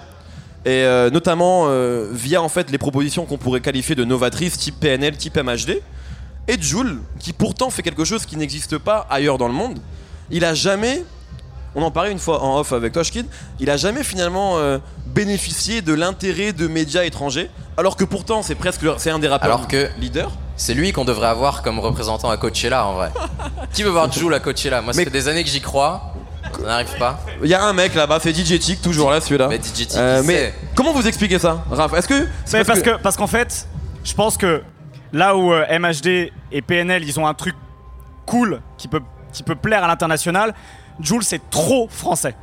Et 0.66 0.70
euh, 0.84 1.10
notamment 1.10 1.66
euh, 1.68 2.08
via 2.12 2.42
en 2.42 2.50
fait 2.50 2.70
les 2.70 2.78
propositions 2.78 3.26
qu'on 3.26 3.38
pourrait 3.38 3.62
qualifier 3.62 3.96
de 3.96 4.04
novatrices 4.04 4.58
type 4.58 4.80
PNL, 4.80 5.18
type 5.18 5.36
MHD. 5.38 5.82
Et 6.48 6.62
Joule, 6.62 7.02
qui 7.20 7.34
pourtant 7.34 7.70
fait 7.70 7.82
quelque 7.84 8.04
chose 8.04 8.26
qui 8.26 8.36
n'existe 8.38 8.78
pas 8.78 9.08
ailleurs 9.10 9.38
dans 9.38 9.48
le 9.48 9.54
monde, 9.54 9.80
il 10.30 10.44
a 10.46 10.54
jamais, 10.54 11.04
on 11.76 11.82
en 11.84 11.92
parlait 11.92 12.12
une 12.12 12.20
fois 12.20 12.42
en 12.44 12.60
off 12.60 12.74
avec 12.74 12.94
toi, 12.94 13.04
Schkid, 13.04 13.26
il 13.60 13.70
a 13.70 13.78
jamais 13.78 14.04
finalement 14.04 14.58
euh, 14.58 14.78
bénéficié 15.08 15.82
de 15.82 15.94
l'intérêt 15.94 16.52
de 16.54 16.68
médias 16.68 17.04
étrangers, 17.04 17.50
alors 17.78 17.96
que 17.96 18.04
pourtant 18.04 18.42
c'est 18.42 18.56
presque, 18.56 18.82
c'est 18.98 19.12
un 19.12 19.20
des 19.20 19.28
rappeurs 19.28 19.52
Alors 19.54 19.68
que- 19.68 19.90
leaders. 20.00 20.32
C'est 20.58 20.74
lui 20.76 20.92
qu'on 20.92 21.06
devrait 21.06 21.28
avoir 21.28 21.64
comme 21.64 21.80
représentant 21.80 22.30
à 22.30 22.38
Coachella 22.38 22.86
en 22.86 22.94
vrai. 22.94 23.12
Qui 23.74 23.82
veut 23.84 23.90
voir 23.90 24.12
Jules 24.12 24.34
à 24.34 24.40
Coachella? 24.40 24.82
Moi, 24.82 24.94
ça 24.94 25.04
fait 25.04 25.10
des 25.10 25.28
années 25.28 25.44
que 25.44 25.50
j'y 25.50 25.62
crois. 25.62 26.14
Ça 26.60 26.62
n'arrive 26.66 26.98
pas. 26.98 27.20
Il 27.44 27.50
y 27.50 27.54
a 27.54 27.64
un 27.64 27.74
mec 27.74 27.94
là-bas, 27.96 28.20
c'est 28.22 28.34
DJ 28.36 28.80
toujours 28.82 29.10
là 29.12 29.22
celui-là. 29.22 29.48
Mais 29.48 29.58
DJ 29.58 29.74
Tick, 29.88 29.96
Euh, 29.96 30.20
il 30.22 30.28
mais 30.28 30.36
sait. 30.36 30.54
comment 30.76 30.94
vous 30.94 31.08
expliquez 31.08 31.40
ça, 31.40 31.64
Raph 31.72 31.94
Est-ce 31.94 32.08
que 32.08 32.28
C'est 32.46 32.66
parce 32.66 32.82
que 32.82 32.98
parce 33.02 33.18
qu'en 33.18 33.28
fait, 33.28 33.68
je 34.04 34.14
pense 34.14 34.38
que 34.38 34.62
là 35.14 35.36
où 35.36 35.52
euh, 35.54 35.66
MHD 35.80 36.32
et 36.52 36.62
PNL, 36.62 37.04
ils 37.04 37.20
ont 37.20 37.28
un 37.28 37.34
truc 37.34 37.56
cool 38.26 38.62
qui 38.78 38.88
peut 38.88 39.02
qui 39.34 39.44
peut 39.44 39.56
plaire 39.56 39.84
à 39.84 39.88
l'international, 39.88 40.54
Jules 41.00 41.24
c'est 41.24 41.50
trop 41.50 41.88
français. 41.90 42.36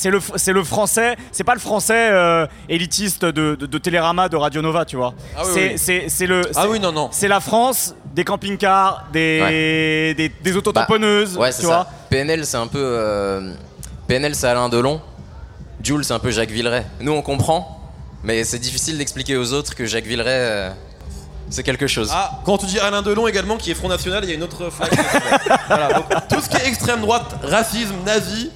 C'est 0.00 0.10
le, 0.10 0.18
f- 0.18 0.32
c'est 0.36 0.52
le 0.54 0.64
français, 0.64 1.14
c'est 1.30 1.44
pas 1.44 1.52
le 1.52 1.60
français 1.60 2.08
euh, 2.10 2.46
élitiste 2.70 3.22
de, 3.26 3.54
de, 3.54 3.66
de 3.66 3.78
Télérama, 3.78 4.30
de 4.30 4.36
Radio 4.36 4.62
Nova, 4.62 4.86
tu 4.86 4.96
vois. 4.96 5.12
Ah 5.36 5.42
oui, 5.44 5.50
c'est, 5.52 5.68
oui. 5.68 5.72
c'est, 5.76 6.08
c'est 6.08 6.26
le. 6.26 6.40
Ah 6.56 6.66
oui, 6.70 6.80
non, 6.80 6.90
non. 6.90 7.08
C'est 7.12 7.28
la 7.28 7.40
France 7.40 7.94
des 8.14 8.24
camping-cars, 8.24 9.06
des, 9.12 10.14
des, 10.16 10.28
des 10.30 10.56
autotamponneuses, 10.56 11.36
Ouais, 11.36 11.52
c'est 11.52 11.60
tu 11.62 11.68
ça. 11.68 11.74
vois. 11.74 11.86
PNL, 12.08 12.46
c'est 12.46 12.56
un 12.56 12.66
peu. 12.66 12.78
euh, 12.82 13.52
PNL, 14.08 14.34
c'est 14.34 14.46
Alain 14.48 14.70
Delon. 14.70 15.02
Jules, 15.82 16.04
c'est 16.04 16.14
un 16.14 16.18
peu 16.18 16.30
Jacques 16.30 16.50
Villeray. 16.50 16.84
Nous, 17.00 17.12
on 17.12 17.20
comprend, 17.22 17.80
mais 18.24 18.44
c'est 18.44 18.58
difficile 18.58 18.96
d'expliquer 18.96 19.36
aux 19.36 19.52
autres 19.52 19.74
que 19.74 19.84
Jacques 19.84 20.06
Villeray, 20.06 20.30
euh, 20.32 20.70
c'est 21.50 21.62
quelque 21.62 21.86
chose. 21.86 22.10
Ah, 22.12 22.40
quand 22.46 22.58
tu 22.58 22.66
dis 22.66 22.78
Alain 22.78 23.02
Delon 23.02 23.26
également, 23.28 23.56
qui 23.58 23.70
est 23.70 23.74
Front 23.74 23.88
National, 23.88 24.24
il 24.24 24.30
y 24.30 24.32
a 24.32 24.36
une 24.36 24.42
autre 24.42 24.70
flag. 24.70 24.90
voilà, 25.68 25.92
donc, 25.92 26.04
tout 26.28 26.40
ce 26.40 26.48
qui 26.48 26.56
est 26.56 26.68
extrême 26.68 27.00
droite, 27.00 27.36
racisme, 27.42 27.94
nazi, 28.06 28.50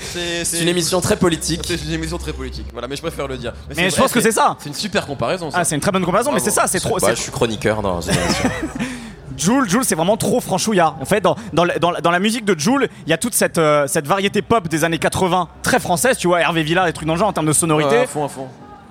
c'est 0.00 0.60
une 0.62 0.68
émission 0.68 1.00
très 1.00 1.16
politique. 1.16 1.60
C'est 1.64 1.82
une 1.84 1.92
émission 1.92 2.18
très 2.18 2.32
politique. 2.32 2.66
Voilà, 2.72 2.88
mais 2.88 2.96
je 2.96 3.02
préfère 3.02 3.28
le 3.28 3.36
dire. 3.38 3.52
Mais 3.68 3.74
c'est 3.74 3.84
je 3.84 3.90
vrai, 3.90 4.02
pense 4.02 4.12
que 4.12 4.20
c'est 4.20 4.32
ça. 4.32 4.56
C'est 4.60 4.68
une 4.68 4.74
super 4.74 5.06
comparaison. 5.06 5.50
Ça. 5.50 5.58
Ah, 5.60 5.64
c'est 5.64 5.74
une 5.74 5.80
très 5.80 5.92
bonne 5.92 6.04
comparaison, 6.04 6.32
mais 6.32 6.40
c'est 6.40 6.50
ça, 6.50 6.66
c'est 6.66 6.80
trop. 6.80 6.98
Bah, 6.98 7.14
je 7.14 7.20
suis 7.20 7.32
chroniqueur 7.32 7.82
dans 7.82 8.00
une 8.00 8.14
émission. 8.14 8.50
Jules, 9.36 9.68
Jules, 9.70 9.84
c'est 9.84 9.94
vraiment 9.94 10.18
trop 10.18 10.40
franchouillard. 10.40 10.96
En 11.00 11.06
fait, 11.06 11.20
dans, 11.22 11.34
dans, 11.54 11.64
la- 11.64 11.78
dans 11.78 11.90
la- 11.90 12.00
dans 12.02 12.10
la 12.10 12.18
musique 12.18 12.44
de 12.44 12.58
Jules, 12.58 12.90
il 13.06 13.10
y 13.10 13.12
a 13.14 13.16
toute 13.18 13.32
cette, 13.32 13.56
euh, 13.56 13.86
cette 13.86 14.06
variété 14.06 14.42
pop 14.42 14.68
des 14.68 14.84
années 14.84 14.98
80, 14.98 15.48
très 15.62 15.78
française, 15.80 16.18
tu 16.18 16.26
vois, 16.28 16.40
Hervé 16.40 16.62
Villard, 16.62 16.84
des 16.84 16.92
trucs 16.92 17.06
dans 17.06 17.14
le 17.14 17.18
genre 17.18 17.28
en 17.28 17.32
termes 17.32 17.46
de 17.46 17.52
sonorité. 17.54 17.90
Ouais, 17.90 18.02
à 18.02 18.06
fond, 18.06 18.24
à 18.24 18.28
fond. 18.28 18.48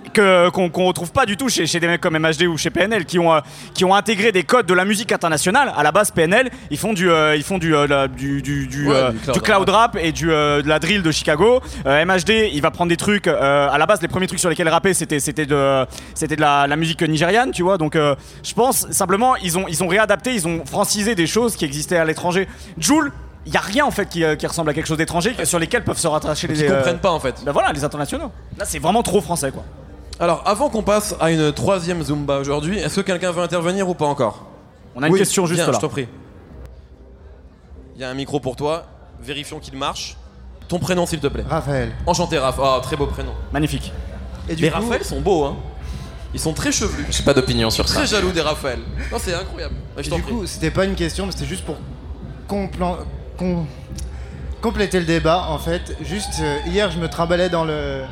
Que 0.10 0.50
qu'on 0.50 0.70
qu'on 0.70 0.86
retrouve 0.86 1.12
pas 1.12 1.26
du 1.26 1.38
tout 1.38 1.50
chez, 1.50 1.66
chez 1.68 1.80
des 1.80 1.88
mecs 1.88 2.02
comme 2.02 2.18
MHD 2.18 2.44
ou 2.44 2.58
chez 2.58 2.70
PNL 2.70 3.06
qui 3.06 3.20
ont 3.20 3.34
euh, 3.34 3.40
qui 3.74 3.86
ont 3.86 3.94
intégré 3.96 4.32
des 4.32 4.44
codes 4.44 4.66
de 4.66 4.74
la 4.74 4.86
musique 4.86 5.12
internationale. 5.12 5.72
À 5.78 5.84
la 5.84 5.92
base 5.92 6.12
PNL 6.12 6.50
ils 6.72 6.78
font 6.78 6.94
du 6.94 7.10
euh, 7.10 7.36
ils 7.36 7.44
font 7.44 7.58
du, 7.58 7.76
euh, 7.76 7.88
la- 7.88 8.08
du 8.08 8.42
du 8.42 8.68
du, 8.68 8.88
Ouais, 8.90 9.12
du 9.12 9.18
cloud 9.20 9.34
du 9.36 9.42
cloud 9.42 9.70
rap. 9.70 9.98
et 10.02 10.12
du 10.12 10.28
de 10.28 10.68
la 10.68 10.80
drill 10.80 11.02
de 11.04 11.12
Chicago. 11.12 11.62
MHD 11.86 12.50
il 12.54 12.62
va 12.62 12.72
prendre 12.72 12.90
des 12.90 12.98
trucs 12.98 13.28
à 13.28 13.76
la 13.78 13.86
base 13.86 14.02
les 14.02 14.08
premiers 14.08 14.28
trucs 14.28 14.40
sur 14.40 14.50
lesquels 14.50 14.70
rapper 14.70 14.94
c'était 14.94 15.20
c'était 15.20 15.46
de 15.46 15.86
c'était 16.14 16.36
de 16.36 16.42
la, 16.42 16.68
la 16.68 16.76
musique 16.76 17.02
nigériane 17.02 17.52
tu 17.52 17.64
vois. 17.64 17.78
Donc 17.78 17.96
je 17.96 18.54
pense 18.54 18.90
simplement 18.92 19.36
ils 19.38 19.58
ont 19.58 19.66
ils 19.68 19.84
ont 19.84 19.88
réadapté 19.88 20.34
ils 20.34 20.48
ont 20.48 20.66
francisé 20.66 21.16
des 21.16 21.28
choses 21.28 21.56
qui 21.56 21.66
existaient 21.66 21.98
à 21.98 22.06
l'étranger. 22.06 22.48
Joule 22.78 23.12
il 23.46 23.54
y 23.54 23.58
a 23.58 23.62
rien 23.62 23.86
en 23.86 23.92
fait 23.92 24.08
qui, 24.10 24.24
euh, 24.24 24.36
qui 24.36 24.46
ressemble 24.46 24.70
à 24.70 24.74
quelque 24.74 24.86
chose 24.86 24.98
d'étranger 24.98 25.34
sur 25.46 25.60
lesquels 25.60 25.84
peuvent 25.84 25.98
se 25.98 26.08
rattacher 26.08 26.48
les 26.48 26.60
Ils 26.60 26.66
euh, 26.72 26.76
comprennent 26.76 27.00
pas 27.00 27.12
en 27.12 27.20
fait. 27.20 27.36
bah 27.44 27.52
voilà 27.54 27.72
les 27.72 27.84
internationaux. 27.84 28.32
Là 28.58 28.66
c'est 28.66 28.80
vraiment 28.80 29.02
trop 29.02 29.22
français 29.22 29.52
quoi 29.52 29.64
Alors, 30.20 30.44
avant 30.46 30.70
qu'on 30.70 30.84
passe 30.84 31.16
à 31.20 31.32
une 31.32 31.52
troisième 31.54 32.04
Zumba 32.04 32.40
aujourd'hui, 32.40 32.78
est-ce 32.80 32.98
que 32.98 33.02
quelqu'un 33.02 33.32
veut 33.32 33.42
intervenir 33.42 33.88
ou 33.88 33.94
pas 33.94 34.06
encore? 34.06 34.46
On 34.96 35.02
a 35.04 35.08
une 35.08 35.14
Oui, 35.14 35.20
question 35.20 35.46
juste 35.46 35.58
viens, 35.62 35.68
là 35.68 35.74
Je 35.74 35.80
t'en 35.80 35.88
prie. 35.90 36.08
Il 37.96 38.02
y 38.02 38.04
a 38.04 38.10
un 38.10 38.14
micro 38.14 38.40
pour 38.40 38.56
toi. 38.56 38.86
Vérifions 39.22 39.60
qu'il 39.60 39.78
marche. 39.78 40.18
Ton 40.68 40.80
prénom, 40.80 41.06
s'il 41.06 41.20
te 41.20 41.28
plaît. 41.28 41.46
Raphaël. 41.50 41.92
Enchanté, 42.06 42.38
Raph. 42.38 42.58
Oh, 42.62 42.80
très 42.82 42.96
beau 42.96 43.06
prénom. 43.08 43.32
magnifique 43.52 43.92
Et 44.50 44.56
du 44.56 44.64
Les 44.64 44.70
coup, 44.72 44.82
Raphaël 44.82 45.04
sont 45.04 45.22
beaux, 45.22 45.46
hein. 45.46 45.56
Ils 46.34 46.40
sont 46.40 46.54
très 46.54 46.72
chevelus. 46.72 47.08
J'ai 47.10 47.24
pas 47.24 47.34
d'opinion 47.34 47.70
sur 47.72 47.88
ça. 47.88 47.96
Très 47.96 48.08
jaloux 48.08 48.32
des 48.32 48.42
Raphaël. 48.42 48.80
Non, 49.12 49.18
c'est 49.20 49.34
incroyable. 49.34 49.76
Ouais, 49.98 50.04
Je 50.04 50.10
t'en 50.10 50.18
du 50.18 50.22
prie. 50.22 50.32
coup, 50.34 50.46
c'était 50.46 50.70
pas 50.70 50.86
une 50.86 50.96
question, 50.96 51.26
mais 51.26 51.32
c'était 51.32 51.46
juste 51.46 51.66
pour 51.66 51.78
complan- 52.48 52.98
com- 53.38 53.66
compléter 54.62 55.00
le 55.00 55.06
débat. 55.08 55.48
En 55.50 55.58
fait, 55.58 55.96
juste 56.02 56.34
euh, 56.42 56.58
hier, 56.68 56.92
je 56.92 57.00
me 57.00 57.08
trimballais 57.10 57.50
dans 57.50 57.64
le 57.66 58.04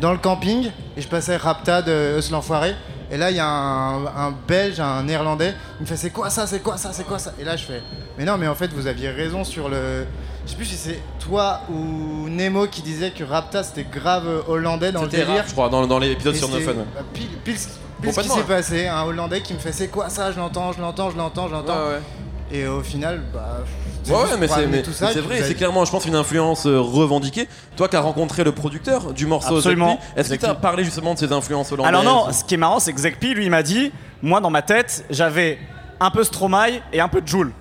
dans 0.00 0.12
le 0.12 0.18
camping 0.18 0.70
et 0.96 1.00
je 1.00 1.08
passais 1.08 1.36
Rapta 1.36 1.82
de 1.82 2.18
Eus 2.18 2.30
l'enfoiré. 2.30 2.74
Et 3.10 3.18
là, 3.18 3.30
il 3.30 3.36
y 3.36 3.40
a 3.40 3.46
un, 3.46 4.06
un 4.06 4.34
Belge, 4.48 4.80
un 4.80 5.02
Néerlandais. 5.02 5.54
Il 5.78 5.82
me 5.82 5.86
fait 5.86 5.96
c'est 5.96 6.10
quoi 6.10 6.30
ça, 6.30 6.46
c'est 6.46 6.60
quoi 6.60 6.78
ça, 6.78 6.92
c'est 6.92 7.04
quoi 7.04 7.18
ça? 7.18 7.34
Et 7.38 7.44
là, 7.44 7.56
je 7.56 7.64
fais 7.64 7.82
mais 8.18 8.24
non, 8.24 8.36
mais 8.38 8.48
en 8.48 8.54
fait, 8.54 8.72
vous 8.72 8.86
aviez 8.86 9.10
raison 9.10 9.44
sur 9.44 9.68
le. 9.68 10.06
Je 10.44 10.50
sais 10.50 10.56
plus 10.56 10.66
si 10.66 10.76
c'est 10.76 11.00
toi 11.20 11.60
ou 11.70 12.28
Nemo 12.28 12.66
qui 12.66 12.82
disait 12.82 13.10
que 13.10 13.22
Rapta 13.22 13.62
c'était 13.62 13.84
grave 13.84 14.44
hollandais 14.48 14.92
dans 14.92 15.02
le 15.02 15.08
délire. 15.08 15.44
Je 15.46 15.52
crois, 15.52 15.68
dans, 15.68 15.86
dans 15.86 15.98
l'épisode 15.98 16.34
sur 16.34 16.48
No 16.48 16.58
Fun. 16.58 16.72
bah, 16.74 17.00
pile, 17.14 17.28
pile, 17.44 17.56
pile 18.02 18.12
ce 18.12 18.20
qui 18.20 18.28
s'est 18.28 18.42
passé, 18.42 18.88
un 18.88 19.02
Hollandais 19.02 19.40
qui 19.40 19.54
me 19.54 19.58
fait 19.58 19.72
c'est 19.72 19.88
quoi 19.88 20.08
ça, 20.08 20.32
je 20.32 20.38
l'entends, 20.38 20.72
je 20.72 20.80
l'entends, 20.80 21.10
je 21.10 21.16
l'entends, 21.16 21.48
je 21.48 21.52
l'entends. 21.52 21.76
Ouais, 21.76 21.92
ouais. 21.92 22.58
Et 22.58 22.66
au 22.66 22.82
final, 22.82 23.22
bah. 23.32 23.60
Ouais, 24.08 24.36
mais 24.38 24.48
c'est 24.48 25.20
vrai, 25.20 25.42
c'est 25.42 25.54
clairement, 25.54 25.84
je 25.84 25.90
pense, 25.90 26.04
une 26.06 26.14
influence 26.14 26.66
euh, 26.66 26.80
revendiquée. 26.80 27.48
Toi 27.76 27.88
qui 27.88 27.96
as 27.96 28.00
rencontré 28.00 28.44
le 28.44 28.52
producteur 28.52 29.12
du 29.12 29.26
morceau, 29.26 29.56
Absolument. 29.56 29.98
Est-ce 30.16 30.28
qu'il 30.30 30.38
t'a 30.38 30.48
Zekpi. 30.48 30.60
parlé 30.60 30.84
justement 30.84 31.14
de 31.14 31.18
ses 31.18 31.32
influences 31.32 31.72
hollandaises 31.72 31.88
Alors 31.94 32.04
non, 32.04 32.32
ce 32.32 32.44
qui 32.44 32.54
est 32.54 32.58
marrant, 32.58 32.80
c'est 32.80 32.92
que 32.92 33.00
Zekpi, 33.00 33.34
lui, 33.34 33.44
il 33.44 33.50
m'a 33.50 33.62
dit, 33.62 33.92
moi, 34.22 34.40
dans 34.40 34.50
ma 34.50 34.62
tête, 34.62 35.04
j'avais 35.10 35.58
un 36.00 36.10
peu 36.10 36.24
Stromae 36.24 36.80
et 36.92 37.00
un 37.00 37.08
peu 37.08 37.22
Joule. 37.24 37.52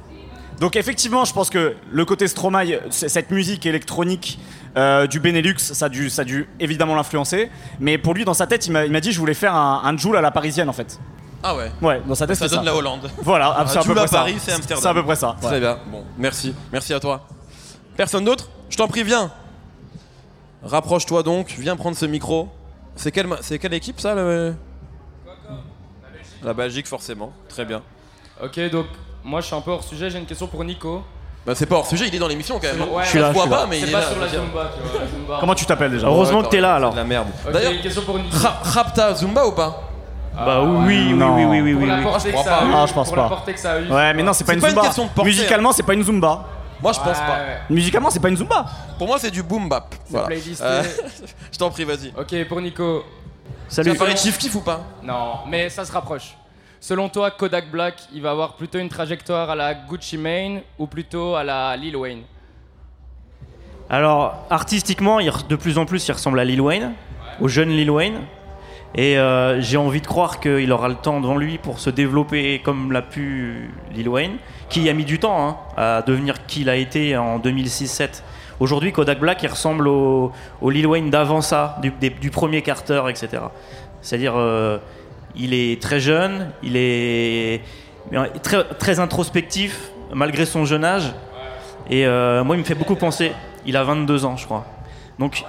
Donc 0.59 0.75
effectivement, 0.75 1.25
je 1.25 1.33
pense 1.33 1.49
que 1.49 1.75
le 1.91 2.05
côté 2.05 2.27
Stromae, 2.27 2.79
cette 2.91 3.31
musique 3.31 3.65
électronique 3.65 4.39
euh, 4.77 5.07
du 5.07 5.19
Benelux, 5.19 5.57
ça 5.57 5.85
a 5.85 5.89
dû, 5.89 6.09
ça 6.09 6.21
a 6.21 6.25
dû 6.25 6.47
évidemment 6.59 6.95
l'influencer. 6.95 7.49
Mais 7.79 7.97
pour 7.97 8.13
lui, 8.13 8.25
dans 8.25 8.35
sa 8.35 8.45
tête, 8.47 8.67
il 8.67 8.71
m'a 8.71 8.85
il 8.85 8.91
m'a 8.91 8.99
dit, 8.99 9.11
je 9.11 9.19
voulais 9.19 9.33
faire 9.33 9.55
un, 9.55 9.81
un 9.83 9.97
Joule 9.97 10.17
à 10.17 10.21
la 10.21 10.31
parisienne, 10.31 10.69
en 10.69 10.73
fait. 10.73 10.99
Ah 11.43 11.55
ouais. 11.55 11.71
Ouais, 11.81 12.01
dans 12.05 12.15
sa 12.15 12.27
tête, 12.27 12.35
Ça 12.37 12.47
donne 12.47 12.59
ça. 12.59 12.63
la 12.65 12.75
Hollande. 12.75 13.09
Voilà, 13.21 13.55
Ah, 13.57 13.65
c'est 13.67 13.77
à 13.79 13.83
peu 13.83 13.93
près 13.95 14.07
ça. 14.07 14.17
Paris, 14.19 14.35
c'est 14.39 14.51
Amsterdam. 14.53 14.81
C'est 14.81 14.89
à 14.89 14.93
peu 14.93 15.03
près 15.03 15.15
ça. 15.15 15.29
ouais. 15.41 15.47
Très 15.47 15.59
bien. 15.59 15.77
Bon, 15.87 16.03
merci. 16.17 16.53
Merci 16.71 16.93
à 16.93 16.99
toi. 16.99 17.21
Personne 17.97 18.23
d'autre 18.25 18.47
Je 18.69 18.77
t'en 18.77 18.87
prie, 18.87 19.03
viens. 19.03 19.31
Rapproche-toi 20.63 21.23
donc, 21.23 21.55
viens 21.57 21.75
prendre 21.75 21.97
ce 21.97 22.05
micro. 22.05 22.47
C'est 22.95 23.11
quelle, 23.11 23.27
c'est 23.41 23.57
quelle 23.57 23.73
équipe 23.73 23.99
ça 23.99 24.13
le... 24.13 24.53
La 26.43 26.53
Belgique, 26.53 26.87
forcément. 26.87 27.31
Très 27.49 27.65
bien. 27.65 27.81
Ok, 28.43 28.59
donc 28.71 28.85
moi 29.23 29.41
je 29.41 29.45
suis 29.47 29.55
un 29.55 29.61
peu 29.61 29.69
hors 29.71 29.83
sujet, 29.83 30.09
j'ai 30.09 30.17
une 30.17 30.25
question 30.25 30.47
pour 30.47 30.63
Nico. 30.63 31.03
Bah, 31.45 31.53
c'est 31.55 31.65
pas 31.67 31.75
hors 31.75 31.85
sujet, 31.87 32.07
il 32.07 32.15
est 32.15 32.19
dans 32.19 32.27
l'émission 32.27 32.59
quand 32.59 32.67
même. 32.75 32.89
Ouais, 32.91 33.03
Je 33.03 33.09
suis 33.09 33.19
là, 33.19 33.29
je 33.29 33.33
voit 33.33 33.43
suis 33.43 33.49
pas, 33.51 33.61
là. 33.61 33.67
mais 33.69 33.79
il 33.79 33.89
est 33.89 33.91
pas 33.91 33.99
là. 33.99 34.07
sur 34.07 34.19
la. 34.19 34.27
Zumba, 34.27 34.71
tu 34.75 34.81
vois, 34.91 35.01
la 35.01 35.07
Zumba. 35.07 35.37
Comment 35.39 35.55
tu 35.55 35.65
t'appelles 35.65 35.91
déjà 35.91 36.07
Heureusement 36.07 36.39
Ouais, 36.39 36.45
que 36.45 36.49
t'es 36.49 36.59
là, 36.59 36.69
c'est 36.69 36.75
alors. 36.77 36.91
de 36.93 36.97
la 36.97 37.03
merde. 37.03 37.27
Ok, 37.45 37.51
D'ailleurs, 37.53 37.71
une 37.73 37.81
question 37.81 38.01
pour 38.03 38.17
Nico. 38.17 38.35
Ra- 38.37 38.59
Rapta 38.63 39.13
Zumba 39.15 39.45
ou 39.47 39.51
pas? 39.51 39.90
Bah 40.33 40.61
oui, 40.63 41.07
oui, 41.09 41.13
Non. 41.13 41.35
oui, 41.35 41.43
oui, 41.45 41.61
oui, 41.61 41.73
Pour 41.73 41.81
oui, 41.83 41.87
la 41.89 41.97
oui. 41.97 42.03
portée 42.03 42.29
que 42.31 42.37
crois 42.37 42.43
ça 42.45 42.57
a 42.57 42.59
pas. 42.61 42.65
eu. 42.65 42.71
Ah, 42.73 42.85
je 42.87 42.93
pense 42.93 43.07
pour 43.07 43.15
pas. 43.15 43.21
la 43.23 43.29
portée 43.29 43.53
que 43.53 43.59
ça 43.59 43.71
a 43.73 43.79
eu. 43.79 43.91
Ouais, 43.91 44.13
mais 44.13 44.23
non, 44.23 44.33
c'est 44.33 44.43
pas 44.45 44.53
C'est 44.53 44.55
une 44.55 44.61
pas 44.61 44.67
une 44.69 44.73
Zumba. 44.75 44.87
question 44.87 45.03
de 45.05 45.09
portée, 45.09 45.29
Musicalement, 45.29 45.71
c'est 45.73 45.83
pas 45.83 45.93
une 45.93 46.03
Zumba. 46.03 46.45
Moi, 46.81 46.93
je 46.93 46.99
pense 46.99 47.07
Ouais, 47.09 47.13
pas. 47.27 47.33
ouais. 47.33 47.57
Musicalement, 47.69 48.09
c'est 48.09 48.19
pas 48.19 48.29
une 48.29 48.37
Zumba. 48.37 48.65
Pour 48.97 49.07
moi, 49.07 49.19
c'est 49.19 49.29
du 49.31 49.43
boom 49.43 49.67
bap. 49.69 49.93
Voilà. 50.09 50.27
playlisté. 50.27 50.63
Euh, 50.63 50.83
je 51.51 51.57
t'en 51.57 51.69
prie, 51.69 51.83
vas-y. 51.83 52.13
Ok, 52.17 52.47
pour 52.47 52.61
Nico. 52.61 53.03
Salut. 53.67 53.91
vas 53.91 53.97
parler 53.97 54.13
de 54.13 54.19
Chief 54.19 54.37
Kiff 54.37 54.55
ou 54.55 54.61
pas? 54.61 54.81
Non, 55.03 55.39
mais 55.47 55.69
ça 55.69 55.85
se 55.85 55.91
rapproche. 55.91 56.35
Selon 56.79 57.09
toi, 57.09 57.29
Kodak 57.31 57.69
Black, 57.69 57.95
il 58.13 58.21
va 58.21 58.31
avoir 58.31 58.53
plutôt 58.55 58.79
une 58.79 58.89
trajectoire 58.89 59.49
à 59.51 59.55
la 59.55 59.73
Gucci 59.75 60.17
Mane 60.17 60.61
ou 60.79 60.87
plutôt 60.87 61.35
à 61.35 61.43
la 61.43 61.77
Lil 61.77 61.95
Wayne? 61.95 62.23
Alors, 63.89 64.45
artistiquement, 64.49 65.19
il 65.19 65.29
re- 65.29 65.45
de 65.47 65.55
plus 65.55 65.77
en 65.77 65.85
plus, 65.85 66.07
il 66.07 66.11
ressemble 66.13 66.39
à 66.39 66.45
Lil 66.45 66.61
Wayne, 66.61 66.93
au 67.41 67.47
jeune 67.47 67.69
Lil 67.69 67.91
Wayne. 67.91 68.21
Et 68.93 69.17
euh, 69.17 69.61
j'ai 69.61 69.77
envie 69.77 70.01
de 70.01 70.07
croire 70.07 70.39
qu'il 70.39 70.71
aura 70.71 70.89
le 70.89 70.95
temps 70.95 71.21
devant 71.21 71.37
lui 71.37 71.57
pour 71.57 71.79
se 71.79 71.89
développer 71.89 72.59
comme 72.59 72.91
l'a 72.91 73.01
pu 73.01 73.71
Lil 73.93 74.09
Wayne, 74.09 74.35
qui 74.69 74.89
a 74.89 74.93
mis 74.93 75.05
du 75.05 75.17
temps 75.17 75.47
hein, 75.47 75.57
à 75.77 76.01
devenir 76.01 76.45
qui 76.45 76.61
il 76.61 76.69
a 76.69 76.75
été 76.75 77.15
en 77.15 77.39
2006-7. 77.39 78.21
Aujourd'hui, 78.59 78.91
Kodak 78.91 79.19
Black, 79.19 79.41
il 79.43 79.47
ressemble 79.47 79.87
au, 79.87 80.31
Lil 80.69 80.85
Wayne 80.85 81.09
d'avant 81.09 81.41
ça, 81.41 81.79
du, 81.81 82.29
premier 82.29 82.61
Carter, 82.61 83.01
etc. 83.09 83.43
C'est-à-dire, 84.01 84.33
euh, 84.35 84.77
il 85.35 85.53
est 85.53 85.81
très 85.81 85.99
jeune, 85.99 86.51
il 86.61 86.75
est 86.75 87.61
très 88.41 88.99
introspectif, 88.99 89.91
malgré 90.13 90.45
son 90.45 90.65
jeune 90.65 90.83
âge. 90.83 91.13
Et 91.89 92.05
euh, 92.05 92.43
moi, 92.43 92.55
il 92.55 92.59
me 92.59 92.63
fait 92.63 92.75
beaucoup 92.75 92.95
penser. 92.95 93.31
Il 93.65 93.77
a 93.77 93.83
22 93.83 94.25
ans, 94.25 94.37
je 94.37 94.45
crois. 94.45 94.65
Donc, 95.17 95.43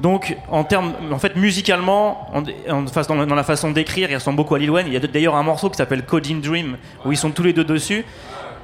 donc 0.00 0.36
en 0.50 0.64
termes, 0.64 0.92
en 1.12 1.18
fait, 1.18 1.36
musicalement, 1.36 2.28
en, 2.34 2.42
dans, 2.42 3.34
la- 3.34 3.42
façon 3.44 3.70
d'écrire, 3.70 4.10
il 4.10 4.14
ressemble 4.14 4.36
beaucoup 4.36 4.54
à 4.54 4.58
Lil 4.58 4.70
Wayne. 4.70 4.86
Il 4.88 4.92
y 4.92 4.96
a 4.96 5.00
d'ailleurs 5.00 5.36
un 5.36 5.42
morceau 5.42 5.70
qui 5.70 5.76
s'appelle 5.76 6.04
Coding 6.04 6.40
Dream 6.40 6.76
où 7.04 7.12
ils 7.12 7.16
sont 7.16 7.30
tous 7.30 7.42
les 7.44 7.52
deux 7.52 7.64
dessus. 7.64 8.04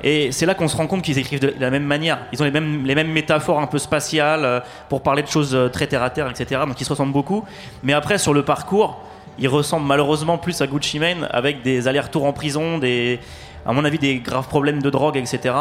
Et 0.02 0.32
c'est 0.32 0.46
là 0.46 0.54
qu'on 0.54 0.66
se 0.66 0.76
rend 0.76 0.86
compte 0.86 1.02
qu'ils 1.02 1.18
écrivent 1.18 1.40
de 1.40 1.54
la 1.60 1.70
même 1.70 1.84
manière. 1.84 2.20
Ils 2.32 2.40
ont 2.40 2.44
les 2.44 2.50
mêmes, 2.50 2.84
les 2.86 2.94
mêmes 2.94 3.12
métaphores 3.12 3.60
un 3.60 3.66
peu 3.66 3.78
spatiales 3.78 4.44
euh, 4.44 4.60
pour 4.88 5.02
parler 5.02 5.22
de 5.22 5.28
choses 5.28 5.54
euh, 5.54 5.68
très 5.68 5.86
terre 5.86 6.02
à 6.02 6.08
terre, 6.10 6.28
etc. 6.30 6.62
Donc 6.66 6.80
ils 6.80 6.84
se 6.84 6.90
ressemblent 6.90 7.12
beaucoup. 7.12 7.44
Mais 7.82 7.92
après, 7.92 8.16
sur 8.16 8.32
le 8.32 8.42
parcours, 8.42 8.98
ils 9.38 9.48
ressemblent 9.48 9.86
malheureusement 9.86 10.38
plus 10.38 10.60
à 10.62 10.66
Gucci 10.66 10.98
Mane 10.98 11.28
avec 11.30 11.62
des 11.62 11.86
allers-retours 11.86 12.24
en 12.24 12.32
prison, 12.32 12.78
des, 12.78 13.20
à 13.66 13.72
mon 13.72 13.84
avis, 13.84 13.98
des 13.98 14.16
graves 14.20 14.48
problèmes 14.48 14.82
de 14.82 14.88
drogue, 14.90 15.16
etc. 15.18 15.54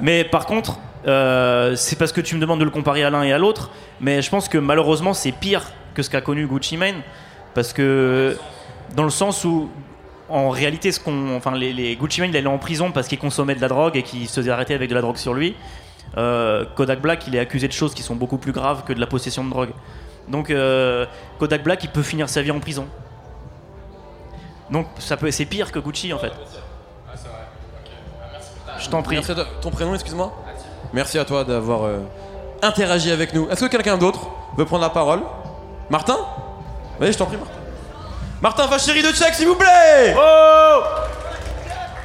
Mais 0.00 0.24
par 0.24 0.46
contre, 0.46 0.78
euh, 1.06 1.74
c'est 1.76 1.96
parce 1.96 2.12
que 2.12 2.20
tu 2.20 2.34
me 2.34 2.40
demandes 2.40 2.60
de 2.60 2.64
le 2.64 2.70
comparer 2.70 3.04
à 3.04 3.10
l'un 3.10 3.22
et 3.22 3.32
à 3.32 3.38
l'autre, 3.38 3.70
mais 4.00 4.22
je 4.22 4.30
pense 4.30 4.48
que 4.48 4.58
malheureusement 4.58 5.14
c'est 5.14 5.32
pire 5.32 5.64
que 5.94 6.02
ce 6.02 6.10
qu'a 6.10 6.20
connu 6.20 6.46
Gucci 6.46 6.76
Mane, 6.76 7.02
parce 7.54 7.72
que 7.72 8.36
dans 8.94 9.04
le 9.04 9.10
sens 9.10 9.44
où 9.44 9.70
en 10.28 10.48
réalité, 10.48 10.92
ce 10.92 11.00
qu'on, 11.00 11.36
enfin, 11.36 11.54
les, 11.54 11.96
Gucci 11.96 12.20
Mane, 12.20 12.30
il 12.30 12.36
allait 12.36 12.46
en 12.46 12.58
prison 12.58 12.90
parce 12.90 13.06
qu'il 13.06 13.18
consommait 13.18 13.54
de 13.54 13.60
la 13.60 13.68
drogue 13.68 13.96
et 13.96 14.02
qu'il 14.02 14.26
se 14.26 14.40
faisait 14.40 14.50
arrêter 14.50 14.74
avec 14.74 14.88
de 14.88 14.94
la 14.94 15.02
drogue 15.02 15.18
sur 15.18 15.34
lui. 15.34 15.54
Euh, 16.16 16.64
Kodak 16.74 17.00
Black, 17.00 17.26
il 17.26 17.36
est 17.36 17.38
accusé 17.38 17.68
de 17.68 17.72
choses 17.72 17.94
qui 17.94 18.02
sont 18.02 18.14
beaucoup 18.14 18.38
plus 18.38 18.52
graves 18.52 18.84
que 18.84 18.92
de 18.92 19.00
la 19.00 19.06
possession 19.06 19.44
de 19.44 19.50
drogue. 19.50 19.72
Donc 20.28 20.50
euh, 20.50 21.04
Kodak 21.38 21.62
Black, 21.62 21.84
il 21.84 21.90
peut 21.90 22.02
finir 22.02 22.28
sa 22.28 22.40
vie 22.42 22.50
en 22.50 22.60
prison. 22.60 22.86
Donc 24.70 24.86
ça 24.98 25.18
peut, 25.18 25.30
c'est 25.30 25.44
pire 25.44 25.70
que 25.70 25.78
Gucci 25.78 26.12
en 26.12 26.18
fait. 26.18 26.32
Je 28.82 28.88
t'en 28.90 29.02
prie. 29.02 29.14
Merci 29.16 29.30
à 29.32 29.34
toi. 29.34 29.44
Ton 29.60 29.70
prénom, 29.70 29.94
excuse-moi 29.94 30.32
Merci 30.92 31.18
à 31.18 31.24
toi 31.24 31.44
d'avoir 31.44 31.84
euh, 31.84 32.00
interagi 32.62 33.10
avec 33.10 33.32
nous. 33.32 33.48
Est-ce 33.50 33.64
que 33.64 33.70
quelqu'un 33.70 33.96
d'autre 33.96 34.28
veut 34.56 34.64
prendre 34.64 34.82
la 34.82 34.90
parole 34.90 35.20
Martin 35.88 36.18
Vas-y, 36.98 37.12
je 37.12 37.18
t'en 37.18 37.26
prie, 37.26 37.36
Martin. 37.36 37.52
Martin 38.42 38.66
Vachéry 38.66 39.02
de 39.02 39.08
Tchèque, 39.12 39.34
s'il 39.34 39.46
vous 39.46 39.54
plaît 39.54 40.14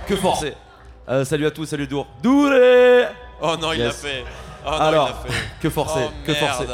Que 0.08 0.16
forcer 0.16 0.54
Euh, 1.10 1.26
Salut 1.26 1.46
à 1.48 1.52
tous, 1.52 1.66
salut 1.66 1.88
Dour. 1.88 2.06
Douré 2.22 3.06
Oh 3.42 3.56
non, 3.60 3.74
il 3.74 3.80
l'a 3.80 3.86
Yes. 3.86 3.96
fait. 4.02 4.24
Oh 4.66 4.70
non, 4.72 4.78
Alors, 4.78 5.10
il 5.26 5.30
l'a 5.30 5.34
fait. 5.36 5.44
que 5.62 5.70
forcer 5.70 6.00
Oh, 6.08 6.12
Que 6.26 6.34
forcer 6.34 6.66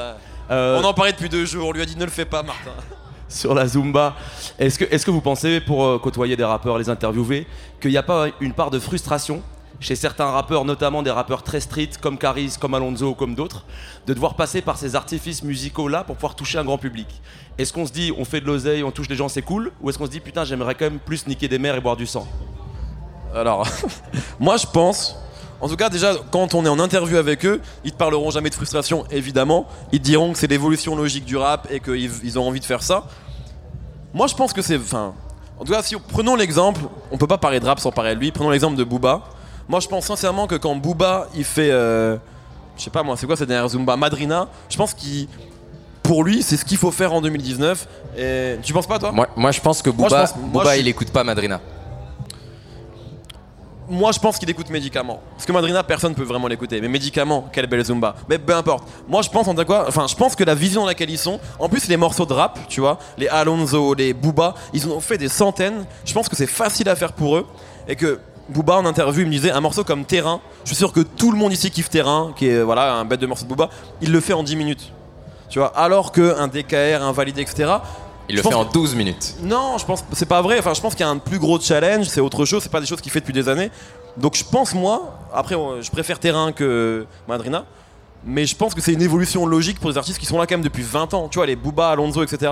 Euh, 0.51 0.79
On 0.81 0.85
en 0.85 0.93
parlait 0.93 1.11
depuis 1.13 1.29
deux 1.29 1.45
jours, 1.45 1.67
on 1.69 1.71
lui 1.71 1.81
a 1.81 1.85
dit 1.85 1.95
ne 1.97 2.05
le 2.05 2.11
fais 2.11 2.25
pas, 2.25 2.43
Martin. 2.43 2.71
Sur 3.29 3.53
la 3.55 3.65
Zumba, 3.65 4.13
est-ce 4.59 4.77
que, 4.77 4.85
est 4.85 5.03
que 5.03 5.09
vous 5.11 5.21
pensez, 5.21 5.59
pour 5.61 5.83
euh, 5.85 5.97
côtoyer 5.97 6.35
des 6.35 6.43
rappeurs, 6.43 6.77
les 6.77 6.89
interviewer, 6.89 7.47
qu'il 7.81 7.89
n'y 7.91 7.97
a 7.97 8.03
pas 8.03 8.27
une 8.41 8.53
part 8.53 8.69
de 8.69 8.77
frustration 8.79 9.41
chez 9.83 9.95
certains 9.97 10.27
rappeurs, 10.27 10.63
notamment 10.63 11.03
des 11.03 11.11
rappeurs 11.11 11.43
très 11.43 11.59
street 11.59 11.89
comme 11.99 12.17
Caris, 12.17 12.55
comme 12.59 12.73
Alonso 12.73 13.09
ou 13.09 13.13
comme 13.15 13.35
d'autres, 13.35 13.65
de 14.07 14.13
devoir 14.13 14.35
passer 14.35 14.61
par 14.61 14.77
ces 14.77 14.95
artifices 14.95 15.43
musicaux-là 15.43 16.05
pour 16.05 16.15
pouvoir 16.15 16.35
toucher 16.35 16.57
un 16.57 16.63
grand 16.63 16.77
public 16.77 17.21
Est-ce 17.57 17.73
qu'on 17.73 17.85
se 17.85 17.91
dit 17.91 18.13
on 18.17 18.23
fait 18.23 18.39
de 18.39 18.45
l'oseille, 18.45 18.81
on 18.83 18.91
touche 18.91 19.09
les 19.09 19.17
gens, 19.17 19.27
c'est 19.27 19.41
cool 19.41 19.73
Ou 19.81 19.89
est-ce 19.89 19.97
qu'on 19.97 20.05
se 20.05 20.11
dit 20.11 20.21
putain, 20.21 20.45
j'aimerais 20.45 20.75
quand 20.75 20.85
même 20.85 20.99
plus 20.99 21.27
niquer 21.27 21.49
des 21.49 21.59
mères 21.59 21.75
et 21.75 21.81
boire 21.81 21.97
du 21.97 22.07
sang? 22.07 22.25
Alors, 23.35 23.67
moi 24.39 24.55
je 24.55 24.65
pense, 24.65 25.17
en 25.59 25.67
tout 25.67 25.75
cas 25.75 25.89
déjà 25.89 26.13
quand 26.31 26.53
on 26.53 26.65
est 26.65 26.69
en 26.69 26.79
interview 26.79 27.17
avec 27.17 27.45
eux, 27.45 27.59
ils 27.83 27.91
te 27.91 27.97
parleront 27.97 28.31
jamais 28.31 28.49
de 28.49 28.55
frustration 28.55 29.03
évidemment, 29.11 29.67
ils 29.91 29.99
te 29.99 30.05
diront 30.05 30.31
que 30.31 30.39
c'est 30.39 30.47
l'évolution 30.47 30.95
logique 30.95 31.25
du 31.25 31.35
rap 31.35 31.67
et 31.69 31.81
qu'ils 31.81 32.09
ils 32.23 32.39
ont 32.39 32.47
envie 32.47 32.61
de 32.61 32.65
faire 32.65 32.83
ça. 32.83 33.03
Moi 34.13 34.27
je 34.27 34.35
pense 34.35 34.53
que 34.53 34.61
c'est... 34.61 34.79
En 34.93 35.65
tout 35.65 35.73
cas 35.73 35.83
si 35.83 35.97
prenons 35.97 36.37
l'exemple, 36.37 36.79
on 37.11 37.17
peut 37.17 37.27
pas 37.27 37.37
parler 37.37 37.59
de 37.59 37.65
rap 37.65 37.81
sans 37.81 37.91
parler 37.91 38.15
de 38.15 38.19
lui, 38.21 38.31
prenons 38.31 38.49
l'exemple 38.49 38.77
de 38.77 38.85
Booba. 38.85 39.23
Moi 39.67 39.79
je 39.79 39.87
pense 39.87 40.05
sincèrement 40.05 40.47
que 40.47 40.55
quand 40.55 40.75
Booba 40.75 41.27
il 41.35 41.43
fait... 41.43 41.71
euh, 41.71 42.17
je 42.77 42.83
sais 42.83 42.89
pas 42.89 43.03
moi, 43.03 43.15
c'est 43.17 43.25
quoi 43.27 43.35
cette 43.35 43.47
dernière 43.49 43.69
Zumba? 43.69 43.95
Madrina, 43.95 44.47
je 44.69 44.77
pense 44.77 44.93
qu'il... 44.93 45.27
Pour 46.01 46.23
lui, 46.25 46.43
c'est 46.43 46.57
ce 46.57 46.65
qu'il 46.65 46.77
faut 46.77 46.91
faire 46.91 47.13
en 47.13 47.21
2019. 47.21 47.87
Et 48.17 48.55
tu 48.61 48.73
penses 48.73 48.87
pas 48.87 48.99
toi? 48.99 49.11
Moi, 49.13 49.27
moi, 49.37 49.51
je 49.51 49.61
pense 49.61 49.81
que 49.81 49.89
Moi, 49.89 50.09
je 50.09 50.13
Booba, 50.15 50.21
pense- 50.27 50.35
moi, 50.35 50.47
Booba, 50.51 50.63
je 50.65 50.69
suis- 50.71 50.79
il 50.81 50.87
écoute 50.89 51.11
pas 51.11 51.23
Madrina. 51.23 51.61
Moi, 53.89 54.11
je 54.13 54.19
pense 54.19 54.37
qu'il 54.37 54.49
écoute 54.49 54.69
Médicaments. 54.69 55.21
Parce 55.35 55.45
que 55.45 55.51
Madrina, 55.51 55.83
personne 55.83 56.15
peut 56.15 56.23
vraiment 56.23 56.47
l'écouter. 56.47 56.79
Mais 56.81 56.87
Médicaments, 56.87 57.47
quelle 57.51 57.67
belle 57.67 57.83
Zumba. 57.83 58.15
Mais 58.29 58.37
peu 58.39 58.55
importe. 58.55 58.87
Moi, 59.07 59.21
je 59.21 59.29
pense 59.29 59.47
en 59.47 59.53
tout 59.55 59.65
cas, 59.65 59.85
enfin, 59.87 60.07
je 60.07 60.15
pense 60.15 60.35
que 60.35 60.43
la 60.43 60.55
vision 60.55 60.81
dans 60.81 60.87
laquelle 60.87 61.09
ils 61.09 61.17
sont. 61.17 61.39
En 61.59 61.67
plus, 61.69 61.87
les 61.87 61.97
morceaux 61.97 62.25
de 62.25 62.33
rap, 62.33 62.59
tu 62.69 62.79
vois, 62.81 62.97
les 63.17 63.27
Alonso, 63.27 63.93
les 63.93 64.13
Booba, 64.13 64.55
ils 64.73 64.85
en 64.87 64.91
ont 64.91 64.99
fait 65.01 65.17
des 65.17 65.27
centaines. 65.29 65.85
Je 66.05 66.13
pense 66.13 66.27
que 66.29 66.35
c'est 66.35 66.47
facile 66.47 66.87
à 66.89 66.95
faire 66.95 67.11
pour 67.13 67.35
eux. 67.37 67.45
Et 67.87 67.95
que 67.97 68.19
Booba, 68.49 68.75
en 68.75 68.85
interview, 68.85 69.21
il 69.21 69.27
me 69.27 69.31
disait 69.31 69.51
un 69.51 69.61
morceau 69.61 69.83
comme 69.83 70.05
Terrain. 70.05 70.41
Je 70.63 70.69
suis 70.69 70.75
sûr 70.75 70.91
que 70.91 70.99
tout 70.99 71.31
le 71.31 71.37
monde 71.37 71.53
ici 71.53 71.71
kiffe 71.71 71.89
Terrain, 71.89 72.33
qui 72.35 72.47
est 72.47 72.61
voilà 72.61 72.95
un 72.95 73.05
bête 73.05 73.19
de 73.21 73.25
morceau 73.27 73.45
de 73.45 73.49
Booba. 73.49 73.69
Il 74.01 74.11
le 74.11 74.19
fait 74.19 74.33
en 74.33 74.43
10 74.43 74.55
minutes. 74.55 74.91
Tu 75.49 75.59
vois, 75.59 75.67
alors 75.77 76.11
qu'un 76.11 76.47
DKR, 76.47 77.01
un 77.03 77.11
validé, 77.11 77.41
etc. 77.41 77.73
Il 78.29 78.37
Je 78.37 78.43
le 78.43 78.49
fait 78.49 78.55
en 78.55 78.65
12 78.65 78.95
minutes. 78.95 79.35
non, 79.41 79.77
je 79.77 79.85
pense 79.85 80.03
c'est 80.13 80.25
pas 80.27 80.41
vrai. 80.41 80.57
Enfin, 80.59 80.73
je 80.73 80.81
pense 80.81 80.93
qu'il 80.95 81.05
y 81.05 81.07
a 81.07 81.11
un 81.11 81.17
plus 81.17 81.39
gros 81.39 81.59
challenge, 81.59 82.07
c'est 82.07 82.21
autre 82.21 82.45
chose, 82.45 82.63
c'est 82.63 82.71
pas 82.71 82.79
des 82.79 82.85
choses 82.87 83.01
qu'il 83.01 83.11
fait 83.11 83.19
depuis 83.19 83.33
des 83.33 83.49
années. 83.49 83.69
Donc 84.17 84.35
je 84.35 84.43
pense 84.43 84.73
moi, 84.73 85.17
après 85.33 85.55
je 85.81 85.89
préfère 85.91 86.19
Terrain 86.19 86.51
que 86.51 87.05
Madrina, 87.27 87.65
mais 88.25 88.45
je 88.45 88.55
pense 88.55 88.73
que 88.73 88.81
c'est 88.81 88.93
une 88.93 89.01
évolution 89.01 89.45
logique 89.45 89.79
pour 89.79 89.91
des 89.91 89.97
artistes 89.97 90.19
qui 90.19 90.25
sont 90.25 90.37
là 90.37 90.47
quand 90.47 90.55
même 90.55 90.63
depuis 90.63 90.83
20 90.83 91.13
ans. 91.13 91.27
Tu 91.29 91.39
vois, 91.39 91.45
les 91.45 91.55
Booba, 91.55 91.89
Alonso, 91.89 92.23
etc. 92.23 92.51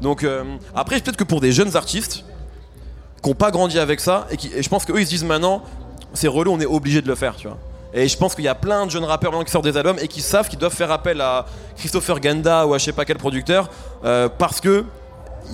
Donc 0.00 0.22
euh, 0.22 0.44
après, 0.74 1.00
peut-être 1.00 1.16
que 1.16 1.24
pour 1.24 1.40
des 1.40 1.50
jeunes 1.52 1.76
artistes 1.76 2.24
qui 3.22 3.28
n'ont 3.28 3.34
pas 3.34 3.50
grandi 3.50 3.78
avec 3.78 4.00
ça 4.00 4.26
et, 4.30 4.36
qui, 4.36 4.50
et 4.54 4.62
je 4.62 4.68
pense 4.68 4.84
qu'eux 4.84 5.00
ils 5.00 5.04
se 5.04 5.10
disent 5.10 5.24
maintenant, 5.24 5.62
c'est 6.12 6.28
relou, 6.28 6.52
on 6.52 6.60
est 6.60 6.66
obligé 6.66 7.02
de 7.02 7.08
le 7.08 7.14
faire, 7.14 7.36
tu 7.36 7.48
vois. 7.48 7.58
Et 7.94 8.06
je 8.06 8.16
pense 8.16 8.34
qu'il 8.34 8.44
y 8.44 8.48
a 8.48 8.54
plein 8.54 8.84
de 8.84 8.90
jeunes 8.90 9.04
rappeurs 9.04 9.30
maintenant 9.30 9.44
qui 9.44 9.50
sortent 9.50 9.64
des 9.64 9.76
albums 9.76 9.98
et 10.00 10.08
qui 10.08 10.20
savent 10.20 10.48
qu'ils 10.48 10.58
doivent 10.58 10.74
faire 10.74 10.90
appel 10.90 11.20
à 11.20 11.46
Christopher 11.76 12.20
Ganda 12.20 12.66
ou 12.66 12.74
à 12.74 12.78
je 12.78 12.84
sais 12.84 12.92
pas 12.92 13.04
quel 13.04 13.16
producteur 13.16 13.70
euh, 14.04 14.28
parce 14.28 14.60
que 14.60 14.84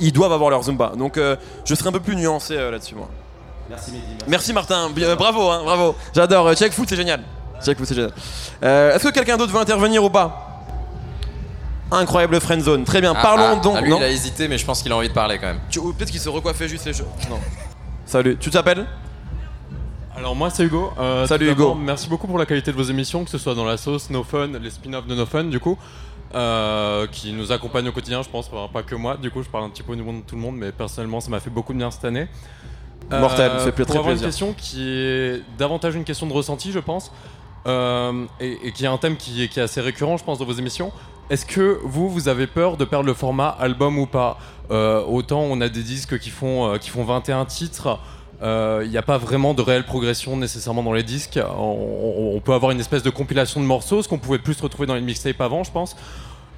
ils 0.01 0.13
doivent 0.13 0.33
avoir 0.33 0.51
leur 0.51 0.63
Zumba. 0.65 0.93
Donc 0.97 1.17
euh, 1.17 1.37
je 1.65 1.75
serai 1.75 1.91
un 1.91 1.93
peu 1.93 2.01
plus 2.01 2.17
nuancé 2.17 2.57
euh, 2.57 2.73
là-dessus 2.73 2.97
moi. 2.97 3.09
Merci 3.71 3.93
Mehdi. 3.93 4.05
merci. 4.09 4.25
Merci 4.29 4.53
Martin, 4.53 4.91
bravo, 5.17 5.49
hein, 5.49 5.63
bravo. 5.65 5.95
J'adore. 6.15 6.55
Check 6.55 6.73
Foot, 6.73 6.89
c'est 6.89 6.97
génial. 6.97 7.23
Check 7.65 7.79
Foot, 7.79 7.87
c'est 7.87 7.95
génial. 7.95 8.13
Est-ce 8.61 9.05
que 9.05 9.13
quelqu'un 9.13 9.37
d'autre 9.37 9.53
veut 9.53 9.61
intervenir 9.61 10.03
ou 10.03 10.11
pas? 10.11 10.54
Incroyable 11.91 12.41
friendzone. 12.41 12.85
Très 12.85 13.01
bien. 13.01 13.13
Ah, 13.17 13.23
Parlons 13.23 13.57
ah, 13.59 13.63
donc. 13.63 13.75
ah, 13.79 13.81
lui, 13.81 13.91
non 13.91 13.99
il 13.99 14.05
a 14.05 14.11
hésité, 14.11 14.49
mais 14.49 14.59
je 14.59 14.65
pense 14.65 14.83
qu'il 14.83 14.91
a 14.93 14.97
envie 14.97 15.09
de 15.09 15.15
parler 15.15 15.39
quand 15.39 15.47
même. 15.47 15.61
Tu- 15.71 15.79
ou 15.79 15.93
Peut-être 15.93 16.11
qu'il 16.11 16.21
se 16.21 16.29
recoiffait 16.29 16.69
juste 16.69 16.87
les 16.87 16.93
cheveux. 16.93 17.09
Non. 17.31 17.39
Salut. 18.07 18.37
Tu 18.39 18.51
t'appelles 18.51 18.87
Alors 20.17 20.35
moi 20.35 20.51
c'est 20.51 20.65
Hugo. 20.65 20.93
Euh, 20.99 21.27
Salut, 21.27 21.47
tout 21.47 21.53
d'abord, 21.55 21.73
Hugo. 21.77 21.81
Merci 21.85 22.09
beaucoup 22.09 22.27
pour 22.27 22.39
la 22.39 22.47
qualité 22.47 22.71
de 22.73 22.77
vos 22.77 22.83
émissions, 22.83 23.25
que 23.25 23.31
ce 23.31 23.39
soit 23.39 23.55
dans 23.55 23.65
la 23.65 23.77
sauce, 23.77 24.11
No 24.11 24.23
Fun, 24.25 24.49
les 24.61 24.71
spin-offs 24.71 25.07
de 25.07 25.15
No 25.15 25.27
Fun 25.27 25.45
du 25.45 25.61
coup, 25.61 25.79
euh, 26.35 27.07
qui 27.11 27.33
nous 27.33 27.53
accompagnent 27.53 27.89
au 27.89 27.93
quotidien 27.93 28.23
je 28.23 28.29
pense, 28.29 28.49
enfin, 28.53 28.71
pas 28.73 28.83
que 28.83 28.95
moi, 28.95 29.17
du 29.17 29.31
coup 29.31 29.43
je 29.43 29.49
parle 29.49 29.65
un 29.65 29.71
petit 29.71 29.83
peu 29.83 29.93
au 29.93 29.97
niveau 29.97 30.13
de 30.13 30.21
tout 30.21 30.35
le 30.37 30.41
monde, 30.43 30.57
mais 30.57 30.73
personnellement 30.73 31.21
ça 31.21 31.31
m'a 31.31 31.41
fait 31.41 31.51
beaucoup 31.51 31.73
de 31.73 31.79
bien 31.79 31.91
cette 31.91 32.05
année. 32.05 32.29
Mortel, 33.11 33.53
ça 33.59 33.65
fait 33.67 33.73
pour 33.73 33.87
très 33.87 33.99
avoir 33.99 34.07
plaisir. 34.15 34.25
une 34.27 34.31
question 34.31 34.55
qui 34.57 34.83
est 34.89 35.43
davantage 35.59 35.95
une 35.95 36.05
question 36.05 36.27
de 36.27 36.33
ressenti 36.33 36.73
je 36.73 36.79
pense, 36.79 37.13
euh, 37.67 38.27
et, 38.41 38.73
qui 38.73 38.85
est 38.85 38.89
un 38.89 38.99
thème 38.99 39.17
qui 39.17 39.43
est, 39.43 39.59
assez 39.59 39.81
récurrent 39.81 40.17
je 40.17 40.25
pense 40.25 40.39
dans 40.39 40.45
vos 40.45 40.53
émissions. 40.53 40.93
Est-ce 41.31 41.47
que 41.47 41.81
vous, 41.83 42.11
vous 42.11 42.29
avez 42.29 42.47
peur 42.47 42.77
de 42.77 42.85
perdre 42.85 43.07
le 43.07 43.15
format 43.15 43.49
album 43.49 43.99
ou 43.99 44.07
pas 44.07 44.39
Euh, 44.71 45.03
Autant 45.05 45.41
on 45.41 45.61
a 45.61 45.69
des 45.69 45.83
disques 45.83 46.19
qui 46.19 46.31
font, 46.31 46.67
euh, 46.67 46.79
qui 46.79 46.91
font 46.91 47.05
21 47.05 47.45
titres, 47.47 47.99
il 48.43 48.91
n'y 48.91 48.99
a 48.99 49.03
pas 49.03 49.17
vraiment 49.17 49.55
de 49.55 49.63
réelle 49.63 49.85
progression 49.85 50.37
nécessairement 50.37 50.83
dans 50.83 50.93
les 50.93 51.03
disques. 51.03 51.41
On, 51.59 52.39
peut 52.45 52.53
avoir 52.53 52.73
une 52.73 52.81
espèce 52.81 53.03
de 53.03 53.09
compilation 53.09 53.59
de 53.59 53.65
morceaux, 53.65 54.03
ce 54.03 54.09
qu'on 54.09 54.19
pouvait 54.19 54.39
plus 54.39 54.61
retrouver 54.61 54.87
dans 54.87 54.95
les 54.95 55.01
mixtapes 55.01 55.41
avant, 55.41 55.65
je 55.65 55.71
pense. 55.71 55.97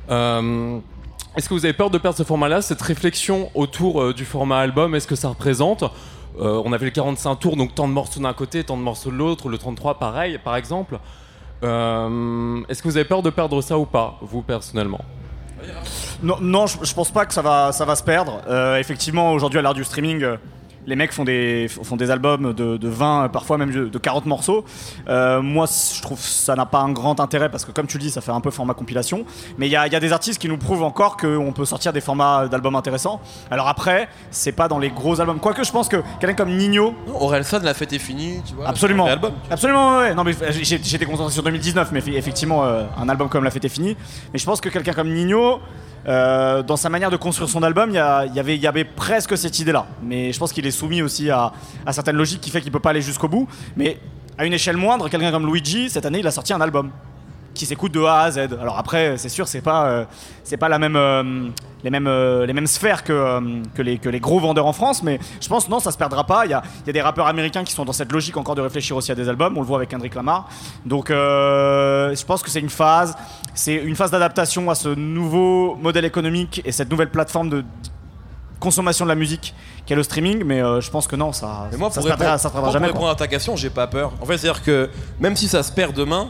Est-ce 0.08 1.48
que 1.48 1.54
vous 1.54 1.64
avez 1.64 1.74
peur 1.74 1.90
de 1.90 1.98
perdre 1.98 2.18
ce 2.18 2.24
format-là 2.24 2.60
Cette 2.60 2.82
réflexion 2.82 3.50
autour 3.54 4.12
du 4.14 4.24
format 4.24 4.58
album, 4.58 4.96
est-ce 4.96 5.06
que 5.06 5.14
ça 5.14 5.28
représente? 5.28 5.84
Euh, 6.38 6.62
On 6.64 6.72
avait 6.72 6.86
le 6.86 6.90
45 6.90 7.36
tours, 7.36 7.56
donc 7.56 7.74
tant 7.74 7.88
de 7.88 7.92
morceaux 7.92 8.20
d'un 8.20 8.32
côté, 8.32 8.64
tant 8.64 8.76
de 8.76 8.82
morceaux 8.82 9.10
de 9.10 9.16
l'autre, 9.16 9.48
le 9.48 9.58
33 9.58 9.98
pareil, 9.98 10.38
par 10.42 10.56
exemple. 10.56 10.98
Euh, 11.62 12.60
est-ce 12.68 12.82
que 12.82 12.88
vous 12.88 12.96
avez 12.96 13.06
peur 13.06 13.22
de 13.22 13.30
perdre 13.30 13.60
ça 13.62 13.78
ou 13.78 13.86
pas, 13.86 14.18
vous 14.20 14.42
personnellement? 14.42 15.00
Non, 16.22 16.36
non 16.40 16.66
je, 16.66 16.94
pense 16.94 17.10
pas 17.10 17.26
que 17.26 17.32
ça 17.32 17.42
va, 17.42 17.72
ça 17.72 17.84
va 17.84 17.96
se 17.96 18.02
perdre. 18.02 18.42
Euh, 18.48 18.78
effectivement, 18.78 19.32
aujourd'hui, 19.32 19.58
à 19.58 19.62
l'heure 19.62 19.74
du 19.74 19.84
streaming, 19.84 20.24
les 20.86 20.96
mecs 20.96 21.12
font 21.12 21.24
des, 21.24 21.68
font 21.68 21.96
des 21.96 22.10
albums 22.10 22.52
de, 22.52 22.76
de 22.76 22.88
20, 22.88 23.24
euh, 23.24 23.28
parfois 23.28 23.58
même 23.58 23.70
de, 23.72 23.86
de 23.86 23.98
40 23.98 24.26
morceaux. 24.26 24.64
Euh, 25.08 25.42
moi, 25.42 25.66
je 25.66 26.00
trouve 26.02 26.18
que 26.18 26.24
ça 26.24 26.54
n'a 26.54 26.66
pas 26.66 26.78
un 26.80 26.92
grand 26.92 27.18
intérêt 27.20 27.48
parce 27.50 27.64
que, 27.64 27.72
comme 27.72 27.86
tu 27.86 27.98
le 27.98 28.02
dis, 28.04 28.10
ça 28.10 28.20
fait 28.20 28.30
un 28.32 28.40
peu 28.40 28.50
format 28.50 28.74
compilation. 28.74 29.24
Mais 29.58 29.66
il 29.66 29.70
y 29.70 29.76
a, 29.76 29.86
il 29.86 29.92
y 29.92 29.96
a 29.96 30.00
des 30.00 30.12
artistes 30.12 30.40
qui 30.40 30.48
nous 30.48 30.58
prouvent 30.58 30.82
encore 30.84 31.16
qu'on 31.16 31.52
peut 31.52 31.64
sortir 31.64 31.92
des 31.92 32.00
formats 32.00 32.46
d'albums 32.48 32.76
intéressants. 32.76 33.20
Alors 33.50 33.68
après, 33.68 34.08
c'est 34.30 34.52
pas 34.52 34.68
dans 34.68 34.78
les 34.78 34.90
gros 34.90 35.20
albums. 35.20 35.38
Quoique, 35.40 35.64
je 35.64 35.72
pense 35.72 35.88
que 35.88 35.96
quelqu'un 36.20 36.34
comme 36.44 36.56
Nino, 36.56 36.94
Orelsan, 37.14 37.60
la 37.62 37.74
fête 37.74 37.92
est 37.92 37.98
finie, 37.98 38.40
tu 38.46 38.54
vois. 38.54 38.68
Absolument. 38.68 39.06
album. 39.06 39.32
Absolument, 39.50 39.98
ouais. 39.98 40.14
Non, 40.14 40.24
mais 40.24 40.32
j'ai- 40.50 40.80
j'étais 40.82 41.04
concentré 41.06 41.32
sur 41.32 41.42
2019, 41.42 41.90
mais 41.92 42.00
effe- 42.00 42.16
effectivement, 42.16 42.64
euh, 42.64 42.84
un 42.98 43.08
album 43.08 43.28
comme 43.28 43.44
La 43.44 43.50
Fête 43.50 43.64
est 43.64 43.68
finie. 43.68 43.96
Mais 44.32 44.38
je 44.38 44.44
pense 44.44 44.60
que 44.60 44.68
quelqu'un 44.68 44.92
comme 44.92 45.08
Nino, 45.12 45.60
euh, 46.06 46.62
dans 46.62 46.76
sa 46.76 46.88
manière 46.88 47.10
de 47.10 47.16
construire 47.16 47.48
son 47.48 47.62
album, 47.62 47.90
il 47.90 47.94
y, 47.96 48.66
avait, 48.66 48.84
presque 48.84 49.36
cette 49.36 49.58
idée-là. 49.58 49.86
Mais 50.02 50.32
je 50.32 50.38
pense 50.38 50.52
qu'il 50.52 50.66
est 50.66 50.70
soumis 50.70 51.02
aussi 51.02 51.30
à, 51.30 51.52
à 51.84 51.92
certaines 51.92 52.16
logiques 52.16 52.40
qui 52.40 52.50
fait 52.50 52.60
qu'il 52.60 52.70
peut 52.70 52.80
pas 52.80 52.90
aller 52.90 53.02
jusqu'au 53.02 53.28
bout. 53.28 53.48
Mais 53.76 53.98
à 54.38 54.46
une 54.46 54.52
échelle 54.52 54.76
moindre, 54.76 55.08
quelqu'un 55.08 55.30
comme 55.30 55.46
Luigi, 55.46 55.90
cette 55.90 56.06
année, 56.06 56.20
il 56.20 56.26
a 56.26 56.30
sorti 56.30 56.52
un 56.52 56.60
album 56.60 56.90
qui 57.56 57.66
s'écoute 57.66 57.92
de 57.92 58.02
A 58.02 58.20
à 58.20 58.30
Z. 58.30 58.38
Alors 58.60 58.78
après, 58.78 59.18
c'est 59.18 59.28
sûr, 59.28 59.48
c'est 59.48 59.60
pas, 59.60 59.86
euh, 59.86 60.04
c'est 60.44 60.56
pas 60.56 60.68
la 60.68 60.78
même, 60.78 60.96
euh, 60.96 61.48
les 61.82 61.90
mêmes, 61.90 62.06
euh, 62.06 62.46
les 62.46 62.52
mêmes 62.52 62.66
sphères 62.66 63.02
que, 63.02 63.40
que, 63.74 63.82
les, 63.82 63.98
que 63.98 64.08
les 64.08 64.20
gros 64.20 64.38
vendeurs 64.38 64.66
en 64.66 64.72
France, 64.72 65.02
mais 65.02 65.18
je 65.40 65.48
pense 65.48 65.68
non, 65.68 65.80
ça 65.80 65.90
se 65.90 65.98
perdra 65.98 66.24
pas. 66.24 66.44
Il 66.44 66.50
y 66.50 66.54
a, 66.54 66.62
y 66.86 66.90
a 66.90 66.92
des 66.92 67.02
rappeurs 67.02 67.26
américains 67.26 67.64
qui 67.64 67.72
sont 67.72 67.84
dans 67.84 67.92
cette 67.92 68.12
logique 68.12 68.36
encore 68.36 68.54
de 68.54 68.62
réfléchir 68.62 68.96
aussi 68.96 69.10
à 69.10 69.14
des 69.14 69.28
albums. 69.28 69.56
On 69.56 69.60
le 69.60 69.66
voit 69.66 69.78
avec 69.78 69.88
Kendrick 69.88 70.14
Lamar. 70.14 70.48
Donc, 70.84 71.08
je 71.08 72.24
pense 72.24 72.42
que 72.42 72.50
c'est 72.50 72.60
une 72.60 72.70
phase, 72.70 73.16
c'est 73.54 73.74
une 73.74 73.96
phase 73.96 74.10
d'adaptation 74.10 74.70
à 74.70 74.74
ce 74.74 74.88
nouveau 74.88 75.76
modèle 75.76 76.04
économique 76.04 76.62
et 76.64 76.72
cette 76.72 76.90
nouvelle 76.90 77.10
plateforme 77.10 77.48
de 77.48 77.64
consommation 78.60 79.04
de 79.04 79.10
la 79.10 79.14
musique 79.14 79.54
qu'est 79.84 79.94
le 79.94 80.02
streaming. 80.02 80.42
Mais 80.44 80.60
euh, 80.62 80.80
je 80.80 80.90
pense 80.90 81.06
que 81.06 81.16
non, 81.16 81.32
ça, 81.32 81.68
Mais 81.70 81.78
moi, 81.78 81.90
ça 81.90 82.00
pour 82.00 82.10
se 82.10 82.16
perdra, 82.16 82.38
ça 82.38 82.48
se 82.48 82.52
perdra 82.52 82.68
pour 82.68 82.72
jamais. 82.72 82.86
quoi. 82.88 82.94
répondre 82.94 83.10
à 83.10 83.14
ta 83.14 83.28
question, 83.28 83.56
j'ai 83.56 83.70
pas 83.70 83.86
peur. 83.86 84.12
En 84.20 84.26
fait, 84.26 84.38
c'est-à-dire 84.38 84.62
que 84.62 84.90
même 85.20 85.36
si 85.36 85.48
ça 85.48 85.62
se 85.62 85.72
perd 85.72 85.94
demain, 85.94 86.28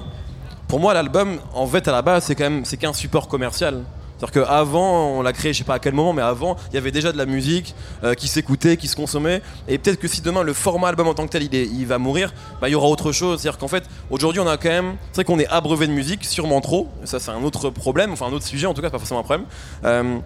pour 0.68 0.80
moi, 0.80 0.94
l'album, 0.94 1.38
en 1.54 1.66
fait, 1.66 1.86
à 1.88 1.92
la 1.92 2.02
base, 2.02 2.24
c'est 2.24 2.34
quand 2.34 2.44
même 2.44 2.64
c'est 2.64 2.76
qu'un 2.76 2.92
support 2.92 3.28
commercial. 3.28 3.82
C'est-à-dire 4.18 4.44
qu'avant, 4.46 5.08
on 5.18 5.20
l'a 5.20 5.34
créé, 5.34 5.52
je 5.52 5.58
sais 5.58 5.64
pas 5.64 5.74
à 5.74 5.78
quel 5.78 5.92
moment, 5.92 6.14
mais 6.14 6.22
avant, 6.22 6.56
il 6.70 6.74
y 6.74 6.78
avait 6.78 6.90
déjà 6.90 7.12
de 7.12 7.18
la 7.18 7.26
musique 7.26 7.74
euh, 8.02 8.14
qui 8.14 8.28
s'écoutait, 8.28 8.78
qui 8.78 8.88
se 8.88 8.96
consommait. 8.96 9.42
Et 9.68 9.76
peut-être 9.76 10.00
que 10.00 10.08
si 10.08 10.22
demain 10.22 10.42
le 10.42 10.54
format 10.54 10.88
album 10.88 11.06
en 11.06 11.12
tant 11.12 11.26
que 11.26 11.32
tel, 11.32 11.42
il, 11.42 11.54
est- 11.54 11.66
il 11.66 11.84
va 11.86 11.98
mourir, 11.98 12.32
bah, 12.62 12.70
il 12.70 12.72
y 12.72 12.74
aura 12.74 12.88
autre 12.88 13.12
chose. 13.12 13.40
C'est-à-dire 13.42 13.58
qu'en 13.58 13.68
fait, 13.68 13.84
aujourd'hui, 14.08 14.40
on 14.40 14.46
a 14.48 14.56
quand 14.56 14.70
même. 14.70 14.94
C'est 15.12 15.16
vrai 15.16 15.24
qu'on 15.24 15.38
est 15.38 15.46
abreuvé 15.48 15.86
de 15.86 15.92
musique, 15.92 16.24
sûrement 16.24 16.62
trop. 16.62 16.88
Ça, 17.04 17.20
c'est 17.20 17.30
un 17.30 17.42
autre 17.42 17.68
problème, 17.68 18.10
enfin 18.12 18.26
un 18.26 18.32
autre 18.32 18.46
sujet, 18.46 18.66
en 18.66 18.72
tout 18.72 18.80
cas, 18.80 18.88
pas 18.88 18.98
forcément 18.98 19.20
un 19.20 19.24
problème. 19.24 19.46
Euh, 19.84 20.16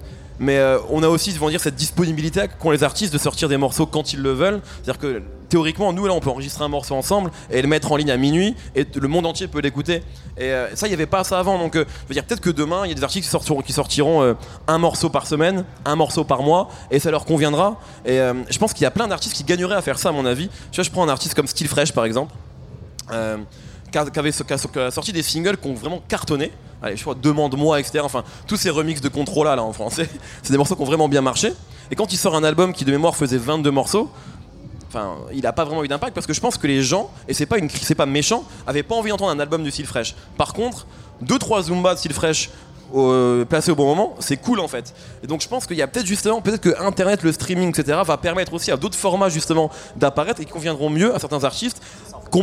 Mais 0.40 0.56
euh, 0.56 0.78
on 0.88 1.02
a 1.02 1.08
aussi, 1.08 1.34
dire, 1.34 1.60
cette 1.60 1.74
disponibilité 1.74 2.46
qu'ont 2.58 2.70
les 2.70 2.82
artistes 2.82 3.12
de 3.12 3.18
sortir 3.18 3.48
des 3.48 3.58
morceaux 3.58 3.84
quand 3.84 4.14
ils 4.14 4.20
le 4.20 4.32
veulent. 4.32 4.62
C'est-à-dire 4.82 4.98
que 4.98 5.22
théoriquement, 5.50 5.92
nous 5.92 6.06
là, 6.06 6.14
on 6.14 6.20
peut 6.20 6.30
enregistrer 6.30 6.64
un 6.64 6.68
morceau 6.68 6.94
ensemble 6.94 7.30
et 7.50 7.60
le 7.60 7.68
mettre 7.68 7.92
en 7.92 7.96
ligne 7.96 8.10
à 8.10 8.16
minuit 8.16 8.56
et 8.74 8.86
le 8.94 9.06
monde 9.06 9.26
entier 9.26 9.48
peut 9.48 9.60
l'écouter. 9.60 10.02
Et 10.38 10.44
euh, 10.44 10.74
ça, 10.74 10.86
il 10.86 10.90
n'y 10.90 10.94
avait 10.94 11.04
pas 11.04 11.24
ça 11.24 11.38
avant. 11.38 11.58
Donc, 11.58 11.76
euh, 11.76 11.84
je 12.04 12.08
veux 12.08 12.14
dire, 12.14 12.24
peut-être 12.24 12.40
que 12.40 12.48
demain, 12.48 12.86
il 12.86 12.88
y 12.88 12.92
a 12.92 12.94
des 12.94 13.04
artistes 13.04 13.30
qui 13.66 13.72
sortiront, 13.72 14.36
un 14.66 14.78
morceau 14.78 15.10
par 15.10 15.26
semaine, 15.26 15.66
un 15.84 15.96
morceau 15.96 16.24
par 16.24 16.42
mois, 16.42 16.70
et 16.90 16.98
ça 17.00 17.10
leur 17.10 17.26
conviendra. 17.26 17.78
Et 18.06 18.18
je 18.48 18.58
pense 18.58 18.72
qu'il 18.72 18.82
y 18.82 18.86
a 18.86 18.90
plein 18.90 19.08
d'artistes 19.08 19.36
qui 19.36 19.44
gagneraient 19.44 19.76
à 19.76 19.82
faire 19.82 19.98
ça, 19.98 20.08
à 20.08 20.12
mon 20.12 20.24
avis. 20.24 20.48
Tu 20.72 20.76
vois, 20.76 20.84
je 20.84 20.90
prends 20.90 21.04
un 21.04 21.10
artiste 21.10 21.34
comme 21.34 21.46
Steel 21.46 21.68
Fresh, 21.68 21.92
par 21.92 22.06
exemple. 22.06 22.32
Qui 23.90 23.98
a- 23.98 24.06
qui 24.10 24.18
avait 24.18 24.32
qui 24.32 24.52
a- 24.52 24.56
qui 24.58 24.78
a 24.78 24.90
sorti 24.90 25.12
des 25.12 25.22
singles 25.22 25.56
qui 25.56 25.68
ont 25.68 25.74
vraiment 25.74 26.00
cartonné. 26.08 26.52
Allez, 26.82 26.96
je 26.96 27.02
crois 27.02 27.14
Demande-moi, 27.14 27.80
etc. 27.80 28.00
Enfin, 28.04 28.24
tous 28.46 28.56
ces 28.56 28.70
remixes 28.70 29.00
de 29.00 29.08
Controla 29.08 29.56
là 29.56 29.62
en 29.62 29.72
français, 29.72 30.08
c'est 30.42 30.52
des 30.52 30.58
morceaux 30.58 30.76
qui 30.76 30.82
ont 30.82 30.86
vraiment 30.86 31.08
bien 31.08 31.20
marché. 31.22 31.52
Et 31.90 31.96
quand 31.96 32.12
il 32.12 32.16
sort 32.16 32.34
un 32.36 32.44
album 32.44 32.72
qui 32.72 32.84
de 32.84 32.90
mémoire 32.92 33.16
faisait 33.16 33.36
22 33.36 33.70
morceaux, 33.70 34.10
enfin, 34.88 35.16
il 35.32 35.46
a 35.46 35.52
pas 35.52 35.64
vraiment 35.64 35.82
eu 35.84 35.88
d'impact 35.88 36.14
parce 36.14 36.26
que 36.26 36.32
je 36.32 36.40
pense 36.40 36.56
que 36.56 36.66
les 36.66 36.82
gens, 36.82 37.10
et 37.28 37.34
c'est 37.34 37.46
pas 37.46 37.56
pas 37.96 38.06
méchant, 38.06 38.44
avaient 38.66 38.82
pas 38.82 38.94
envie 38.94 39.10
d'entendre 39.10 39.32
un 39.32 39.40
album 39.40 39.68
Steel 39.70 39.86
Fresh. 39.86 40.14
Par 40.36 40.52
contre, 40.52 40.86
deux 41.20 41.38
trois 41.38 41.62
Zumba 41.62 41.94
de 41.94 42.12
Fresh 42.12 42.50
euh, 42.94 43.44
placés 43.44 43.70
au 43.70 43.76
bon 43.76 43.86
moment, 43.86 44.14
c'est 44.18 44.36
cool 44.36 44.58
en 44.58 44.66
fait. 44.66 44.94
Et 45.22 45.26
donc 45.28 45.42
je 45.42 45.48
pense 45.48 45.66
qu'il 45.66 45.76
y 45.76 45.82
a 45.82 45.86
peut-être 45.86 46.06
justement, 46.06 46.40
peut-être 46.40 46.60
que 46.60 46.80
Internet, 46.82 47.22
le 47.22 47.30
streaming, 47.30 47.68
etc. 47.70 47.98
va 48.04 48.16
permettre 48.16 48.52
aussi 48.52 48.72
à 48.72 48.76
d'autres 48.76 48.96
formats 48.98 49.28
justement 49.28 49.70
d'apparaître 49.96 50.40
et 50.40 50.44
qui 50.44 50.50
conviendront 50.50 50.90
mieux 50.90 51.14
à 51.14 51.18
certains 51.20 51.44
artistes 51.44 51.80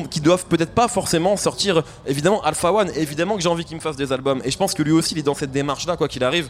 qui 0.09 0.19
doivent 0.21 0.45
peut-être 0.45 0.71
pas 0.73 0.87
forcément 0.87 1.37
sortir. 1.37 1.83
Évidemment, 2.05 2.41
Alpha 2.43 2.71
One, 2.71 2.91
évidemment 2.95 3.35
que 3.35 3.41
j'ai 3.41 3.49
envie 3.49 3.65
qu'il 3.65 3.75
me 3.77 3.81
fasse 3.81 3.95
des 3.95 4.11
albums. 4.11 4.41
Et 4.43 4.51
je 4.51 4.57
pense 4.57 4.73
que 4.73 4.83
lui 4.83 4.91
aussi, 4.91 5.13
il 5.13 5.19
est 5.19 5.23
dans 5.23 5.33
cette 5.35 5.51
démarche-là, 5.51 5.97
quoi 5.97 6.07
qu'il 6.07 6.23
arrive. 6.23 6.49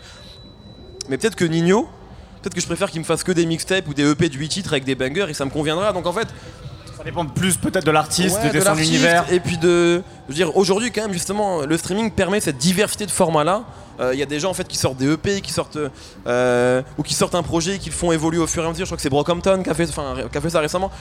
Mais 1.10 1.18
peut-être 1.18 1.36
que 1.36 1.46
Nino, 1.46 1.88
peut-être 2.42 2.54
que 2.56 2.62
je 2.62 2.66
préfère 2.68 2.90
qu'il 2.92 3.00
me 3.02 3.06
fasse 3.06 3.24
que 3.24 3.32
des 3.32 3.46
mixtapes 3.46 3.88
ou 3.88 3.94
des 3.94 4.10
EP 4.10 4.30
de 4.30 4.36
8 4.36 4.50
titres 4.50 4.72
avec 4.74 4.84
des 4.86 4.96
bangers 4.96 5.28
et 5.30 5.34
ça 5.34 5.46
me 5.46 5.50
conviendra. 5.52 5.94
Donc 5.94 6.06
en 6.08 6.14
fait, 6.14 6.28
Ça 6.98 7.04
dépend 7.04 7.26
plus 7.28 7.58
peut-être 7.58 7.86
de 7.86 7.92
l'artiste, 7.92 8.38
Ouais, 8.42 8.50
de, 8.52 8.58
de 8.58 8.64
son 8.64 8.76
univers. 8.76 9.32
Et 9.32 9.40
puis 9.40 9.58
de. 9.58 10.02
Je 10.28 10.30
veux 10.30 10.34
dire, 10.36 10.58
aujourd'hui, 10.58 10.92
quand 10.92 11.04
même, 11.04 11.14
justement, 11.14 11.62
le 11.62 11.78
streaming 11.78 12.10
permet 12.12 12.40
cette 12.40 12.58
diversité 12.58 13.06
de 13.06 13.12
formats-là. 13.12 13.64
Euh, 14.00 14.14
Il 14.14 14.20
y 14.20 14.24
a 14.24 14.26
des 14.26 14.40
gens 14.40 14.50
en 14.50 14.54
fait 14.54 14.68
qui 14.68 14.78
sortent 14.78 14.98
des 14.98 15.12
EP, 15.14 15.42
qui 15.42 15.52
sortent. 15.54 15.78
euh, 16.28 16.82
ou 16.98 17.04
qui 17.04 17.14
sortent 17.14 17.36
un 17.36 17.44
projet 17.44 17.76
et 17.76 17.80
qui 17.80 17.90
le 17.90 17.96
font 17.96 18.12
évoluer 18.12 18.40
au 18.40 18.48
fur 18.48 18.64
et 18.64 18.66
à 18.66 18.70
mesure. 18.70 18.86
Je 18.86 18.90
crois 18.90 18.98
que 18.98 19.02
c'est 19.04 19.10
Brockhampton 19.10 19.62
qui 19.64 19.70
a 19.70 19.74
fait, 19.76 19.86
qui 19.86 20.38
a 20.38 20.42
fait 20.42 20.50
ça 20.50 20.60
récemment. 20.60 20.92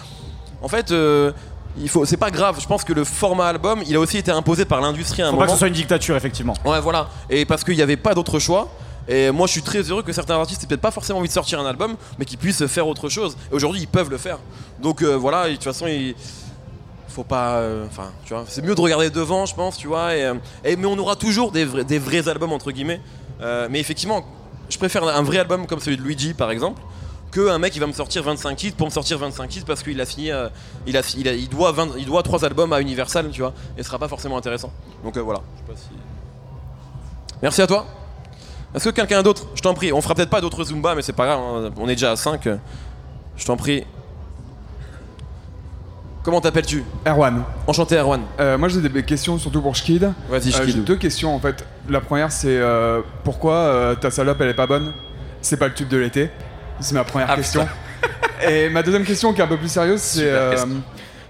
En 0.62 0.68
fait. 0.68 0.90
euh, 0.92 1.32
il 1.78 1.88
faut, 1.88 2.04
c'est 2.04 2.16
pas 2.16 2.30
grave. 2.30 2.58
Je 2.60 2.66
pense 2.66 2.84
que 2.84 2.92
le 2.92 3.04
format 3.04 3.46
album, 3.48 3.82
il 3.86 3.94
a 3.96 4.00
aussi 4.00 4.18
été 4.18 4.30
imposé 4.30 4.64
par 4.64 4.80
l'industrie 4.80 5.22
à 5.22 5.28
un 5.28 5.30
Faut 5.30 5.36
pas 5.36 5.42
que 5.42 5.46
moment. 5.48 5.54
ce 5.54 5.58
soit 5.60 5.68
une 5.68 5.74
dictature, 5.74 6.16
effectivement. 6.16 6.54
Ouais, 6.64 6.80
voilà. 6.80 7.08
Et 7.30 7.44
parce 7.44 7.64
qu'il 7.64 7.74
n'y 7.76 7.82
avait 7.82 7.96
pas 7.96 8.14
d'autre 8.14 8.38
choix. 8.38 8.68
Et 9.08 9.30
moi, 9.30 9.46
je 9.46 9.52
suis 9.52 9.62
très 9.62 9.82
heureux 9.82 10.02
que 10.02 10.12
certains 10.12 10.34
artistes 10.34 10.64
aient 10.64 10.66
peut-être 10.66 10.80
pas 10.80 10.90
forcément 10.90 11.20
envie 11.20 11.28
de 11.28 11.32
sortir 11.32 11.60
un 11.60 11.66
album, 11.66 11.94
mais 12.18 12.24
qu'ils 12.24 12.38
puissent 12.38 12.66
faire 12.66 12.88
autre 12.88 13.08
chose. 13.08 13.36
Et 13.52 13.54
aujourd'hui, 13.54 13.80
ils 13.82 13.86
peuvent 13.88 14.10
le 14.10 14.18
faire. 14.18 14.38
Donc 14.82 15.02
euh, 15.02 15.14
voilà, 15.16 15.46
et 15.46 15.50
de 15.52 15.54
toute 15.56 15.64
façon, 15.64 15.86
il 15.86 16.14
faut 17.08 17.22
pas. 17.24 17.56
euh, 17.58 17.86
Enfin, 17.86 18.10
tu 18.24 18.34
vois, 18.34 18.44
c'est 18.48 18.64
mieux 18.64 18.74
de 18.74 18.80
regarder 18.80 19.10
devant, 19.10 19.46
je 19.46 19.54
pense, 19.54 19.76
tu 19.76 19.86
vois. 19.86 20.16
Et, 20.16 20.24
euh, 20.24 20.34
et- 20.64 20.74
mais 20.76 20.86
on 20.86 20.98
aura 20.98 21.14
toujours 21.14 21.52
des 21.52 21.64
vrais, 21.64 21.84
des 21.84 21.98
vrais 22.00 22.28
albums, 22.28 22.52
entre 22.52 22.72
guillemets. 22.72 23.00
Euh, 23.40 23.68
mais 23.70 23.78
effectivement, 23.80 24.24
je 24.68 24.76
préfère 24.78 25.04
un 25.04 25.22
vrai 25.22 25.38
album 25.38 25.66
comme 25.68 25.78
celui 25.78 25.96
de 25.98 26.02
Luigi, 26.02 26.34
par 26.34 26.50
exemple, 26.50 26.82
que 27.30 27.50
un 27.50 27.58
mec 27.58 27.72
qui 27.72 27.78
va 27.78 27.86
me 27.86 27.92
sortir 27.92 28.22
25 28.22 28.56
titres 28.56 28.76
pour 28.76 28.86
me 28.86 28.92
sortir 28.92 29.18
25 29.18 29.48
titres 29.48 29.66
parce 29.66 29.82
qu'il 29.82 30.00
a 30.00 30.06
signé. 30.06 30.32
euh, 30.32 30.48
il, 30.86 30.96
a, 30.96 31.02
il, 31.16 31.28
a- 31.28 31.32
il 31.34 31.48
doit 31.48 31.72
20 31.72 31.88
il 31.98 32.06
doit 32.06 32.22
3 32.22 32.44
albums 32.44 32.72
à 32.72 32.80
Universal, 32.80 33.28
tu 33.30 33.40
vois. 33.42 33.52
Et 33.76 33.82
ce 33.82 33.88
sera 33.88 33.98
pas 33.98 34.08
forcément 34.08 34.36
intéressant. 34.38 34.72
Donc 35.04 35.16
euh, 35.16 35.20
voilà. 35.22 35.40
Je 35.54 35.60
sais 35.60 35.72
pas 35.72 35.78
si- 35.78 37.36
Merci 37.42 37.62
à 37.62 37.66
toi. 37.66 37.86
Est-ce 38.74 38.84
que 38.88 38.90
quelqu'un 38.94 39.22
d'autre? 39.22 39.46
Je 39.54 39.60
t'en 39.62 39.74
prie, 39.74 39.92
on 39.92 40.00
fera 40.00 40.14
peut-être 40.14 40.30
pas 40.30 40.40
d'autres 40.40 40.64
Zumba, 40.64 40.94
mais 40.94 41.02
c'est 41.02 41.12
pas 41.12 41.26
grave, 41.26 41.40
hein, 41.40 41.70
on 41.78 41.88
est 41.88 41.94
déjà 41.94 42.12
à 42.12 42.16
5. 42.16 42.48
Je 43.36 43.44
t'en 43.44 43.56
prie. 43.56 43.84
Comment 46.22 46.40
t'appelles-tu? 46.40 46.82
Erwan, 47.06 47.44
Enchanté, 47.68 47.96
Erwan. 47.96 48.20
euh, 48.40 48.58
moi 48.58 48.68
j'ai 48.68 48.80
des 48.80 49.02
questions 49.04 49.38
surtout 49.38 49.62
pour 49.62 49.76
Schkid. 49.76 50.12
Vas-y, 50.28 50.48
Euh, 50.48 50.64
j'ai 50.64 50.72
Shkid. 50.72 50.84
deux 50.84 50.96
questions 50.96 51.34
en 51.34 51.38
fait. 51.38 51.64
La 51.88 52.00
première 52.00 52.32
c'est 52.32 52.48
euh, 52.58 53.00
pourquoi 53.22 53.54
euh, 53.54 53.94
ta 53.94 54.10
salope 54.10 54.40
elle 54.40 54.48
est 54.48 54.54
pas 54.54 54.66
bonne? 54.66 54.92
C'est 55.40 55.56
pas 55.56 55.68
le 55.68 55.74
tube 55.74 55.88
de 55.88 55.96
l'été 55.98 56.30
C'est 56.80 56.94
ma 56.94 57.04
première 57.04 57.30
Ah, 57.30 57.36
question. 57.36 57.66
Et 58.48 58.68
ma 58.68 58.82
deuxième 58.82 59.04
question 59.04 59.32
qui 59.32 59.40
est 59.40 59.44
un 59.44 59.48
peu 59.48 59.56
plus 59.56 59.70
sérieuse 59.72 60.00
c'est 60.00 60.20
euh, 60.30 60.54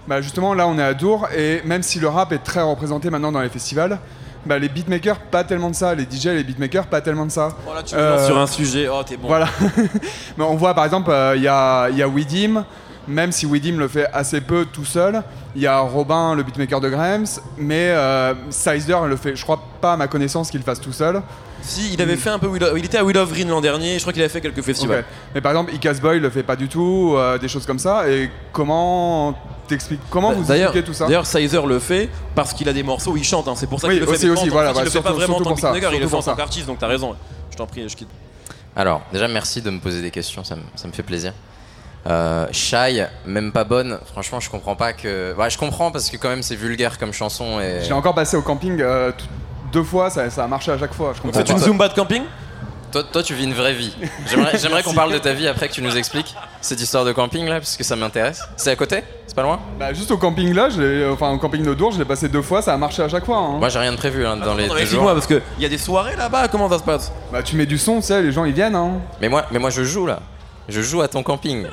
bah, 0.07 0.21
justement 0.21 0.53
là 0.53 0.67
on 0.67 0.77
est 0.77 0.83
à 0.83 0.93
Dour 0.93 1.27
et 1.35 1.61
même 1.63 1.81
si 1.81 1.99
le 1.99 2.07
rap 2.09 2.31
est 2.33 2.39
très 2.39 2.61
représenté 2.61 3.09
maintenant 3.09 3.31
dans 3.31 3.41
les 3.41 3.49
festivals, 3.49 3.97
bah, 4.45 4.59
les 4.59 4.67
beatmakers 4.69 5.17
pas 5.19 5.43
tellement 5.45 5.69
de 5.69 5.75
ça, 5.75 5.95
les 5.95 6.03
DJ 6.03 6.25
les 6.27 6.43
beatmakers 6.43 6.85
pas 6.87 6.99
tellement 7.01 7.25
de 7.25 7.31
ça. 7.31 7.49
Oh 7.67 7.73
là, 7.73 7.81
tu 7.81 7.95
me 7.95 7.99
Euh, 7.99 8.25
sur 8.25 8.37
un 8.37 8.47
sujet. 8.47 8.87
Oh, 8.91 9.01
t'es 9.03 9.15
bon. 9.17 9.27
Voilà. 9.27 9.47
Mais 10.37 10.43
on 10.43 10.55
voit 10.55 10.73
par 10.73 10.83
exemple, 10.85 11.11
il 11.35 11.41
y 11.41 11.47
a, 11.47 11.89
y 11.89 12.01
a 12.03 12.07
Widim, 12.07 12.65
même 13.07 13.31
si 13.31 13.45
Widim 13.45 13.77
le 13.77 13.87
fait 13.87 14.07
assez 14.13 14.41
peu 14.41 14.65
tout 14.65 14.85
seul. 14.85 15.23
Il 15.55 15.61
y 15.61 15.67
a 15.67 15.79
Robin, 15.79 16.35
le 16.35 16.43
beatmaker 16.43 16.79
de 16.81 16.89
Grams, 16.89 17.25
mais 17.57 17.89
euh, 17.89 18.33
Sizer 18.49 19.05
le 19.07 19.15
fait, 19.15 19.35
je 19.35 19.43
crois 19.43 19.61
pas 19.81 19.93
à 19.93 19.97
ma 19.97 20.07
connaissance 20.07 20.51
qu'il 20.51 20.59
le 20.59 20.65
fasse 20.65 20.79
tout 20.81 20.91
seul. 20.93 21.21
Si, 21.63 21.91
il 21.93 22.01
avait 22.01 22.15
fait 22.17 22.29
un 22.29 22.37
peu. 22.37 22.45
Will 22.47 22.63
of- 22.63 22.73
Il 22.77 22.85
était 22.85 22.99
à 22.99 23.03
Will 23.03 23.17
of 23.17 23.31
Green 23.31 23.49
l'an 23.49 23.61
dernier, 23.61 23.95
je 23.95 24.01
crois 24.01 24.13
qu'il 24.13 24.21
avait 24.21 24.29
fait 24.31 24.41
quelques 24.41 24.61
festivals. 24.61 25.03
Mais 25.33 25.41
par 25.41 25.51
exemple, 25.51 25.73
Icas 25.73 25.95
Boy 25.95 26.19
le 26.19 26.29
fait 26.29 26.43
pas 26.43 26.55
du 26.55 26.67
tout, 26.67 27.15
euh, 27.17 27.37
des 27.39 27.47
choses 27.47 27.65
comme 27.65 27.79
ça. 27.79 28.07
Et 28.09 28.29
comment 28.53 29.33
t'expliques 29.67 29.99
Comment 30.11 30.31
vous 30.33 30.41
Bah, 30.41 30.49
D'ailleurs, 30.49 30.69
expliquez 30.69 30.85
tout 30.85 30.93
ça? 30.93 31.05
d'ailleurs, 31.05 31.25
Sizer 31.25 31.65
le 31.65 31.79
fait 31.79 32.09
parce 32.35 32.53
qu'il 32.53 32.69
a 32.69 32.73
des 32.73 32.83
morceaux 32.83 33.11
où 33.13 33.17
il 33.17 33.23
chante. 33.23 33.47
hein. 33.47 33.53
C'est 33.55 33.67
pour 33.67 33.81
ça 33.81 33.87
Oui, 33.87 33.95
qu'il 33.95 34.01
le 34.05 34.13
fait. 34.13 34.29
aussi, 34.29 34.49
voilà, 34.49 34.71
il 34.75 34.83
le 34.83 34.89
fait 34.91 35.01
pas 35.01 35.11
vraiment 35.11 35.37
en 35.37 35.41
tant 35.41 35.55
que 35.55 35.61
beatmaker, 35.61 35.93
il 35.93 36.01
le 36.01 36.07
fait 36.07 36.15
en 36.15 36.21
tant 36.21 36.35
qu'artiste, 36.35 36.67
donc 36.67 36.77
t'as 36.79 36.87
raison. 36.87 37.15
Je 37.51 37.57
t'en 37.57 37.65
prie, 37.65 37.89
je 37.89 37.95
quitte. 37.95 38.09
Alors, 38.75 39.01
déjà, 39.11 39.27
merci 39.27 39.61
de 39.63 39.71
me 39.71 39.79
poser 39.79 40.03
des 40.03 40.11
questions, 40.11 40.43
ça 40.43 40.55
me, 40.55 40.61
ça 40.75 40.87
me 40.87 40.93
fait 40.93 41.01
plaisir. 41.03 41.33
Euh, 42.05 42.45
Shy, 42.51 43.01
même 43.25 43.51
pas 43.51 43.63
bonne, 43.65 43.99
franchement, 44.11 44.39
je 44.39 44.49
comprends 44.49 44.75
pas 44.75 44.93
que. 44.93 45.33
Ouais, 45.35 45.49
je 45.49 45.57
comprends 45.57 45.91
parce 45.91 46.09
que, 46.09 46.17
quand 46.17 46.29
même, 46.29 46.43
c'est 46.43 46.55
vulgaire 46.55 46.97
comme 46.97 47.11
chanson. 47.11 47.59
Et... 47.59 47.81
Je 47.83 47.87
l'ai 47.87 47.93
encore 47.93 48.15
passé 48.15 48.37
au 48.37 48.41
camping 48.41 48.79
euh, 48.79 49.11
t- 49.11 49.23
deux 49.73 49.83
fois, 49.83 50.09
ça, 50.09 50.29
ça 50.29 50.45
a 50.45 50.47
marché 50.47 50.71
à 50.71 50.77
chaque 50.77 50.93
fois. 50.93 51.11
Je 51.15 51.21
comprends 51.21 51.39
C'est 51.45 51.49
une 51.51 51.59
pas. 51.59 51.65
Zumba 51.65 51.87
de 51.89 51.93
camping 51.93 52.23
Toi, 52.93 53.03
toi, 53.11 53.21
tu 53.21 53.33
vis 53.33 53.43
une 53.43 53.53
vraie 53.53 53.73
vie. 53.73 53.93
J'aimerais, 54.29 54.57
j'aimerais 54.61 54.83
qu'on 54.83 54.93
parle 54.93 55.11
de 55.11 55.17
ta 55.17 55.33
vie 55.33 55.49
après 55.49 55.67
que 55.67 55.73
tu 55.73 55.81
nous 55.81 55.97
expliques 55.97 56.33
cette 56.61 56.79
histoire 56.79 57.03
de 57.03 57.11
camping 57.11 57.45
là, 57.45 57.55
parce 57.55 57.75
que 57.75 57.83
ça 57.83 57.97
m'intéresse. 57.97 58.41
C'est 58.55 58.71
à 58.71 58.75
côté? 58.77 59.03
C'est 59.27 59.35
pas 59.35 59.41
loin? 59.43 59.59
Bah, 59.77 59.93
juste 59.93 60.09
au 60.11 60.17
camping 60.17 60.53
là, 60.53 60.69
je 60.69 60.81
l'ai- 60.81 61.09
enfin 61.09 61.31
au 61.31 61.37
camping 61.39 61.61
de 61.63 61.73
Dour, 61.73 61.91
je 61.91 61.99
l'ai 61.99 62.05
passé 62.05 62.29
deux 62.29 62.41
fois, 62.41 62.61
ça 62.61 62.73
a 62.73 62.77
marché 62.77 63.03
à 63.03 63.09
chaque 63.09 63.25
fois. 63.25 63.37
hein. 63.37 63.57
Moi, 63.59 63.67
j'ai 63.67 63.79
rien 63.79 63.91
de 63.91 63.97
prévu 63.97 64.25
hein, 64.25 64.37
dans 64.37 64.53
les 64.55 64.63
deux 64.63 64.69
jours. 64.69 64.77
Explique-moi, 64.79 65.13
parce 65.13 65.27
qu'il 65.27 65.41
y 65.59 65.65
a 65.65 65.69
des 65.69 65.77
soirées 65.77 66.15
là-bas, 66.15 66.47
comment 66.47 66.69
ça 66.69 66.77
se 66.79 66.83
passe? 66.83 67.11
Bah 67.33 67.43
tu 67.43 67.57
mets 67.57 67.65
du 67.65 67.77
son, 67.77 67.97
tu 67.97 68.03
sais, 68.07 68.21
les 68.21 68.31
gens 68.31 68.45
ils 68.45 68.53
viennent. 68.53 68.75
Hein. 68.75 68.93
Mais 69.21 69.27
moi, 69.27 69.43
mais 69.51 69.59
moi, 69.59 69.69
je 69.69 69.83
joue 69.83 70.05
là. 70.07 70.19
Je 70.69 70.81
joue 70.81 71.01
à 71.01 71.07
ton 71.07 71.23
camping. 71.23 71.65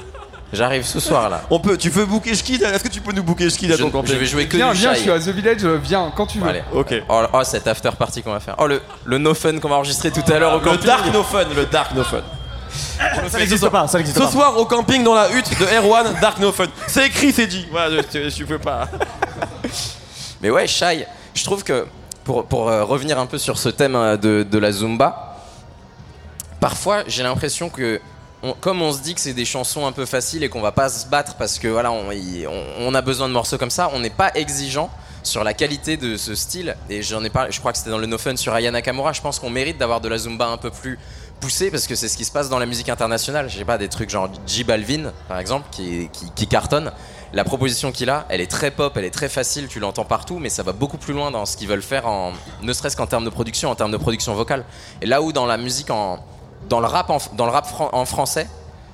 J'arrive 0.54 0.84
ce 0.84 1.00
soir 1.00 1.28
là. 1.28 1.42
On 1.50 1.58
peut, 1.60 1.76
tu 1.76 1.90
veux 1.90 2.06
booker 2.06 2.34
Skid 2.34 2.62
Est-ce 2.62 2.82
que 2.84 2.88
tu 2.88 3.00
peux 3.00 3.12
nous 3.12 3.22
booker 3.22 3.50
Skid 3.50 3.70
à 3.72 3.76
Je, 3.76 3.82
ton 3.82 3.90
camping 3.90 4.12
je 4.14 4.18
vais 4.18 4.26
jouer 4.26 4.46
que 4.48 4.56
Viens, 4.56 4.72
du 4.72 4.78
viens, 4.78 4.94
je 4.94 5.00
suis 5.00 5.10
à 5.10 5.18
The 5.18 5.28
Village, 5.28 5.64
euh, 5.64 5.78
viens 5.82 6.12
quand 6.16 6.26
tu 6.26 6.38
veux. 6.38 6.48
Allez. 6.48 6.62
Ok. 6.72 6.94
Oh, 7.08 7.22
oh, 7.32 7.44
cette 7.44 7.66
after 7.66 7.90
party 7.98 8.22
qu'on 8.22 8.32
va 8.32 8.40
faire. 8.40 8.54
Oh, 8.58 8.66
le, 8.66 8.80
le 9.04 9.18
no 9.18 9.34
fun 9.34 9.58
qu'on 9.58 9.68
va 9.68 9.76
enregistrer 9.76 10.10
tout 10.10 10.22
à 10.32 10.38
l'heure 10.38 10.54
au 10.54 10.58
Le 10.60 10.64
camping. 10.64 10.84
Dark 10.86 11.12
No 11.12 11.22
Fun, 11.22 11.44
le 11.54 11.66
Dark 11.66 11.92
No 11.94 12.04
Fun. 12.04 12.22
Ça 13.28 13.38
n'existe 13.38 13.68
pas, 13.68 13.86
ça 13.86 13.98
n'existe 13.98 14.16
Ce 14.18 14.22
pas. 14.24 14.30
soir 14.30 14.58
au 14.58 14.64
camping 14.64 15.04
dans 15.04 15.14
la 15.14 15.30
hutte 15.30 15.50
de 15.60 15.64
Erwan, 15.76 16.06
Dark 16.20 16.38
No 16.38 16.50
Fun. 16.52 16.66
C'est 16.88 17.06
écrit, 17.06 17.32
c'est 17.32 17.46
dit. 17.46 17.66
Voilà, 17.70 18.02
je, 18.12 18.18
je, 18.24 18.30
je 18.30 18.44
peux 18.44 18.58
pas. 18.58 18.88
Mais 20.40 20.50
ouais, 20.50 20.66
Shy, 20.66 21.04
je 21.34 21.44
trouve 21.44 21.62
que 21.64 21.86
pour, 22.24 22.44
pour 22.46 22.68
euh, 22.68 22.84
revenir 22.84 23.18
un 23.18 23.26
peu 23.26 23.38
sur 23.38 23.58
ce 23.58 23.68
thème 23.68 23.94
euh, 23.96 24.16
de, 24.16 24.42
de 24.48 24.58
la 24.58 24.72
Zumba, 24.72 25.36
parfois 26.60 27.02
j'ai 27.06 27.22
l'impression 27.22 27.68
que, 27.68 28.00
comme 28.60 28.82
on 28.82 28.92
se 28.92 29.00
dit 29.00 29.14
que 29.14 29.20
c'est 29.20 29.32
des 29.32 29.44
chansons 29.44 29.86
un 29.86 29.92
peu 29.92 30.06
faciles 30.06 30.42
et 30.42 30.48
qu'on 30.48 30.60
va 30.60 30.72
pas 30.72 30.88
se 30.88 31.06
battre 31.06 31.36
parce 31.36 31.58
que 31.58 31.68
voilà, 31.68 31.92
on, 31.92 32.94
a 32.94 33.02
besoin 33.02 33.28
de 33.28 33.32
morceaux 33.32 33.58
comme 33.58 33.70
ça, 33.70 33.90
on 33.92 34.00
n'est 34.00 34.10
pas 34.10 34.30
exigeant 34.34 34.90
sur 35.22 35.44
la 35.44 35.54
qualité 35.54 35.96
de 35.96 36.16
ce 36.16 36.34
style. 36.34 36.76
Et 36.90 37.02
j'en 37.02 37.24
ai 37.24 37.30
parlé, 37.30 37.52
je 37.52 37.58
crois 37.58 37.72
que 37.72 37.78
c'était 37.78 37.90
dans 37.90 37.98
le 37.98 38.06
No 38.06 38.18
Fun 38.18 38.36
sur 38.36 38.52
Aya 38.52 38.70
Nakamura. 38.70 39.12
Je 39.12 39.22
pense 39.22 39.38
qu'on 39.38 39.50
mérite 39.50 39.78
d'avoir 39.78 40.00
de 40.00 40.08
la 40.08 40.18
Zumba 40.18 40.46
un 40.46 40.58
peu 40.58 40.70
plus 40.70 40.98
poussée 41.40 41.70
parce 41.70 41.86
que 41.86 41.94
c'est 41.94 42.08
ce 42.08 42.16
qui 42.16 42.24
se 42.24 42.32
passe 42.32 42.48
dans 42.48 42.58
la 42.58 42.66
musique 42.66 42.88
internationale. 42.88 43.48
Je 43.48 43.58
sais 43.58 43.64
pas, 43.64 43.78
des 43.78 43.88
trucs 43.88 44.10
genre 44.10 44.28
J 44.46 44.64
Balvin, 44.64 45.12
par 45.28 45.38
exemple, 45.38 45.66
qui 45.70 46.46
cartonne. 46.46 46.92
La 47.34 47.42
proposition 47.42 47.90
qu'il 47.90 48.10
a, 48.10 48.26
elle 48.28 48.40
est 48.40 48.50
très 48.50 48.70
pop, 48.70 48.96
elle 48.96 49.04
est 49.04 49.10
très 49.10 49.28
facile, 49.28 49.66
tu 49.66 49.80
l'entends 49.80 50.04
partout, 50.04 50.38
mais 50.38 50.48
ça 50.48 50.62
va 50.62 50.72
beaucoup 50.72 50.98
plus 50.98 51.12
loin 51.12 51.32
dans 51.32 51.46
ce 51.46 51.56
qu'ils 51.56 51.66
veulent 51.66 51.82
faire, 51.82 52.06
en, 52.06 52.32
ne 52.62 52.72
serait-ce 52.72 52.96
qu'en 52.96 53.08
termes 53.08 53.24
de 53.24 53.30
production, 53.30 53.70
en 53.70 53.74
termes 53.74 53.90
de 53.90 53.96
production 53.96 54.34
vocale. 54.34 54.64
Et 55.02 55.06
là 55.06 55.20
où 55.20 55.32
dans 55.32 55.44
la 55.44 55.56
musique, 55.56 55.90
en, 55.90 56.24
dans 56.68 56.80
le 56.80 56.86
rap, 56.86 57.10
en, 57.10 57.18
dans 57.36 57.46
le 57.46 57.52
rap 57.52 57.66
fran- 57.66 57.90
en 57.92 58.04
français, 58.04 58.48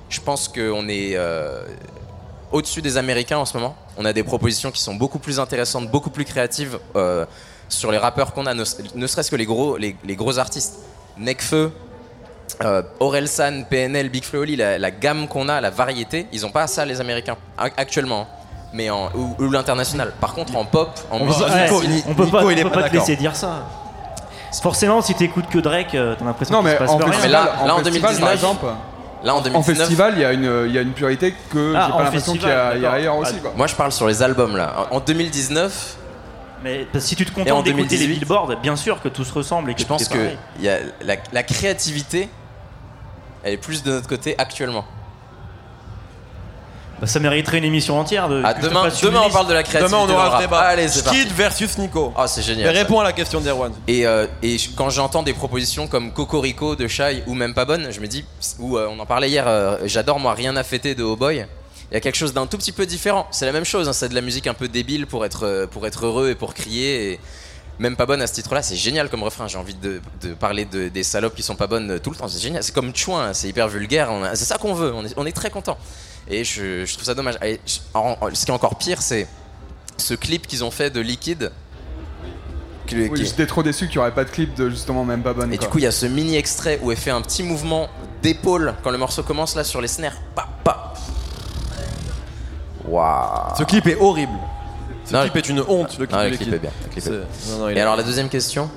je 0.09 0.19
pense 0.19 0.47
qu'on 0.47 0.87
est 0.89 1.11
euh, 1.15 1.63
au-dessus 2.51 2.81
des 2.81 2.97
Américains 2.97 3.37
en 3.37 3.45
ce 3.45 3.57
moment. 3.57 3.75
On 3.97 4.05
a 4.05 4.13
des 4.13 4.23
propositions 4.23 4.71
qui 4.71 4.81
sont 4.81 4.95
beaucoup 4.95 5.19
plus 5.19 5.39
intéressantes, 5.39 5.89
beaucoup 5.89 6.09
plus 6.09 6.25
créatives 6.25 6.79
euh, 6.95 7.25
sur 7.69 7.91
les 7.91 7.97
rappeurs 7.97 8.33
qu'on 8.33 8.45
a, 8.45 8.53
ne, 8.53 8.63
ne 8.95 9.07
serait-ce 9.07 9.31
que 9.31 9.35
les 9.35 9.45
gros, 9.45 9.77
les, 9.77 9.95
les 10.03 10.15
gros 10.15 10.37
artistes. 10.39 10.79
Nekfeu, 11.17 11.71
euh, 12.63 12.81
Orelsan, 12.99 13.63
PNL, 13.69 14.09
Big 14.09 14.23
Flo 14.23 14.43
la, 14.43 14.77
la 14.77 14.91
gamme 14.91 15.27
qu'on 15.27 15.47
a, 15.49 15.61
la 15.61 15.69
variété, 15.69 16.27
ils 16.31 16.45
ont 16.45 16.51
pas 16.51 16.67
ça 16.67 16.85
les 16.85 16.99
Américains 17.01 17.37
ac- 17.57 17.71
actuellement. 17.77 18.21
hein. 18.21 18.37
Mais 18.73 18.89
en, 18.89 19.09
ou, 19.15 19.35
ou 19.37 19.49
l'international. 19.51 20.13
Par 20.21 20.33
contre, 20.33 20.55
en 20.55 20.63
pop, 20.63 20.89
en 21.11 21.17
On, 21.19 21.25
musique, 21.25 21.41
va- 21.45 21.53
ouais, 21.55 21.63
Nico, 21.87 22.03
on 22.07 22.13
peut 22.15 22.23
Nico, 22.25 22.37
pas, 22.37 22.51
il 22.53 22.59
est 22.59 22.63
on 22.63 22.69
peut 22.69 22.75
pas 22.75 22.81
pas 22.83 22.89
te 22.89 22.93
laisser 22.95 23.15
dire 23.17 23.35
ça. 23.35 23.65
Forcément, 24.61 25.01
si 25.01 25.13
t'écoutes 25.15 25.47
que 25.47 25.59
Drake, 25.59 25.95
euh, 25.95 26.15
t'as 26.17 26.25
l'impression 26.25 26.55
Non, 26.55 26.61
qu'il 26.61 26.69
se 26.69 26.73
mais 26.73 26.79
passe 26.79 26.89
en 26.91 26.97
plus 26.97 27.05
rien. 27.05 27.13
festival, 27.13 27.45
là- 27.45 27.55
en 27.61 27.65
là, 27.67 27.73
en 27.75 27.77
festival, 27.77 28.01
2019, 28.11 28.19
par 28.21 28.31
exemple, 28.31 28.65
Là, 29.23 29.35
en 29.35 29.37
en 29.37 29.41
2019, 29.41 29.77
festival, 29.77 30.13
il 30.15 30.21
y, 30.21 30.25
a 30.25 30.33
une- 30.33 30.63
il 30.67 30.73
y 30.73 30.77
a 30.77 30.81
une 30.81 30.91
priorité 30.93 31.33
que 31.51 31.73
Ah, 31.75 31.85
j'ai 31.87 31.93
en 31.93 31.97
pas 31.97 32.03
l'impression 32.03 32.33
qu'il 32.33 32.41
y, 32.41 32.45
a- 32.45 32.71
festival, 32.71 32.77
il 32.77 32.81
y 32.81 32.85
a 32.85 32.89
d'accord. 32.89 32.93
ailleurs 32.95 33.17
aussi. 33.17 33.35
Quoi. 33.39 33.53
moi 33.55 33.67
je 33.67 33.75
parle 33.75 33.91
sur 33.91 34.07
les 34.07 34.23
albums 34.23 34.57
là. 34.57 34.87
En 34.91 34.97
en 34.97 34.99
2019, 34.99 35.97
Mais 36.63 36.85
parce 36.91 37.03
que 37.05 37.09
si 37.09 37.15
tu 37.15 37.25
te 37.25 37.31
Et 37.31 37.41
en 37.41 37.45
contentes 37.45 37.65
d'écouter 37.65 37.97
les 37.97 38.05
2018, 38.07 38.19
billboards, 38.19 38.55
bien 38.61 38.75
sûr 38.75 39.01
que 39.01 39.09
tout 39.09 39.23
se 39.23 39.33
ressemble 39.33 39.71
et 39.71 39.73
que 39.73 39.79
je 39.79 39.85
tout 39.85 39.89
pense 39.93 40.01
est 40.03 40.09
que 40.09 40.17
pareil. 40.17 40.37
il 40.59 40.65
y 40.65 40.69
a 40.69 40.77
la, 41.03 41.15
la 41.31 41.43
créativité, 41.43 42.29
elle 43.43 43.53
est 43.53 43.57
plus 43.57 43.81
de 43.83 43.91
notre 43.91 44.07
côté 44.07 44.35
actuellement. 44.37 44.85
Bah, 47.01 47.07
ça 47.07 47.19
mériterait 47.19 47.57
une 47.57 47.63
émission 47.63 47.99
entière. 47.99 48.29
De, 48.29 48.41
Ah, 48.45 48.53
demain, 48.53 48.87
on 49.25 49.29
parle 49.31 49.47
de 49.47 49.53
la 49.53 49.63
créativité. 49.63 49.91
Demain, 49.97 50.05
on 50.07 50.13
aura 50.13 50.29
rap. 50.29 50.41
débat. 50.41 50.59
Allez. 50.59 50.87
Skid 50.87 51.31
versus 51.31 51.77
Nico. 51.79 52.13
Oh, 52.15 52.23
c'est 52.27 52.43
génial. 52.43 52.67
ça. 52.73 52.79
réponds 52.79 52.99
à 52.99 53.03
la 53.03 53.11
question 53.11 53.41
d'Erwan. 53.41 53.73
Et, 53.87 54.05
euh, 54.05 54.27
et 54.43 54.57
quand 54.77 54.89
j'entends 54.91 55.23
des 55.23 55.33
propositions 55.33 55.87
comme 55.87 56.11
Cocorico 56.13 56.75
de 56.75 56.87
Shai 56.87 57.23
ou 57.27 57.33
même 57.33 57.53
pas 57.55 57.65
bonne, 57.65 57.87
je 57.91 57.99
me 57.99 58.07
dis, 58.07 58.23
ou 58.59 58.77
euh, 58.77 58.87
on 58.89 58.99
en 58.99 59.05
parlait 59.07 59.29
hier, 59.29 59.45
euh, 59.47 59.77
j'adore 59.85 60.19
moi 60.19 60.33
rien 60.35 60.55
à 60.55 60.63
fêter 60.63 60.93
de 60.95 61.03
Oh 61.03 61.15
Boy. 61.15 61.45
Il 61.89 61.95
y 61.95 61.97
a 61.97 61.99
quelque 61.99 62.15
chose 62.17 62.33
d'un 62.33 62.45
tout 62.45 62.57
petit 62.57 62.71
peu 62.71 62.85
différent. 62.85 63.27
C'est 63.31 63.45
la 63.47 63.51
même 63.51 63.65
chose, 63.65 63.89
hein, 63.89 63.93
c'est 63.93 64.07
de 64.07 64.15
la 64.15 64.21
musique 64.21 64.45
un 64.47 64.53
peu 64.53 64.67
débile 64.67 65.07
pour 65.07 65.25
être, 65.25 65.67
pour 65.71 65.85
être 65.87 66.05
heureux 66.05 66.29
et 66.29 66.35
pour 66.35 66.53
crier. 66.53 67.13
Et 67.13 67.19
même 67.79 67.95
pas 67.95 68.05
bonne 68.05 68.21
à 68.21 68.27
ce 68.27 68.33
titre-là, 68.33 68.61
c'est 68.61 68.75
génial 68.75 69.09
comme 69.09 69.23
refrain. 69.23 69.47
J'ai 69.47 69.57
envie 69.57 69.73
de, 69.73 70.01
de 70.21 70.33
parler 70.35 70.65
de- 70.65 70.87
des 70.87 71.03
salopes 71.03 71.33
qui 71.35 71.41
sont 71.41 71.55
pas 71.55 71.67
bonnes 71.67 71.99
tout 71.99 72.11
le 72.11 72.15
temps. 72.15 72.27
C'est 72.29 72.39
génial. 72.41 72.63
C'est 72.63 72.73
comme 72.75 72.95
Chouin, 72.95 73.29
hein, 73.29 73.33
c'est 73.33 73.49
hyper 73.49 73.67
vulgaire. 73.67 74.09
C'est 74.35 74.45
ça 74.45 74.57
qu'on 74.59 74.73
veut. 74.75 74.93
On 74.93 75.03
est, 75.03 75.13
on 75.17 75.25
est 75.25 75.31
très 75.31 75.49
content. 75.49 75.77
Et 76.27 76.43
je, 76.43 76.85
je 76.85 76.93
trouve 76.93 77.05
ça 77.05 77.13
dommage. 77.15 77.35
Et 77.43 77.59
je- 77.65 77.79
en- 77.93 78.15
en- 78.21 78.33
ce 78.33 78.45
qui 78.45 78.51
est 78.51 78.53
encore 78.53 78.75
pire, 78.77 79.01
c'est 79.01 79.27
ce 79.97 80.13
clip 80.13 80.47
qu'ils 80.47 80.63
ont 80.63 80.71
fait 80.71 80.89
de 80.89 80.99
Liquid. 81.01 81.51
qui- 82.87 82.95
Oui, 82.95 83.13
qui- 83.13 83.25
J'étais 83.25 83.45
trop 83.47 83.63
déçu 83.63 83.87
qu'il 83.87 83.97
n'y 83.97 84.01
aurait 84.01 84.13
pas 84.13 84.23
de 84.25 84.29
clip 84.29 84.53
de 84.55 84.69
justement 84.69 85.05
même 85.05 85.21
pas 85.23 85.33
bonne. 85.33 85.53
et 85.53 85.57
quoi. 85.57 85.65
du 85.67 85.71
coup, 85.71 85.77
il 85.77 85.83
y 85.83 85.87
a 85.87 85.91
ce 85.91 86.05
mini 86.05 86.35
extrait 86.35 86.79
où 86.81 86.91
elle 86.91 86.97
fait 86.97 87.11
un 87.11 87.21
petit 87.21 87.41
mouvement 87.43 87.87
d'épaule 88.21 88.73
quand 88.83 88.91
le 88.91 88.97
morceau 88.97 89.23
commence 89.23 89.55
là 89.55 89.63
sur 89.63 89.79
les 89.81 89.87
snares. 89.87 90.13
Pa, 90.35 90.47
pa. 90.63 90.93
Waouh. 92.85 93.55
Ce 93.57 93.63
clip 93.63 93.87
est 93.87 93.95
horrible. 93.97 94.33
Ce 95.05 95.13
Non, 95.13 95.21
clip 95.23 95.35
est 95.37 95.49
une 95.49 95.61
honte. 95.61 95.97
Le 95.97 96.05
clip, 96.05 96.11
Non, 96.17 96.23
de 96.25 96.29
le 96.29 96.37
clip 96.37 96.53
est 96.53 96.59
bien. 96.59 96.71
le 96.83 96.89
clip 96.89 97.05
est 97.07 97.09
bien. 97.09 97.19
C'est- 97.39 97.51
non, 97.51 97.57
non, 97.59 97.69
il 97.69 97.73
Et 97.73 97.77
est- 97.77 97.81
alors, 97.81 97.95
la 97.95 98.03
deuxième 98.03 98.29
question 98.29 98.69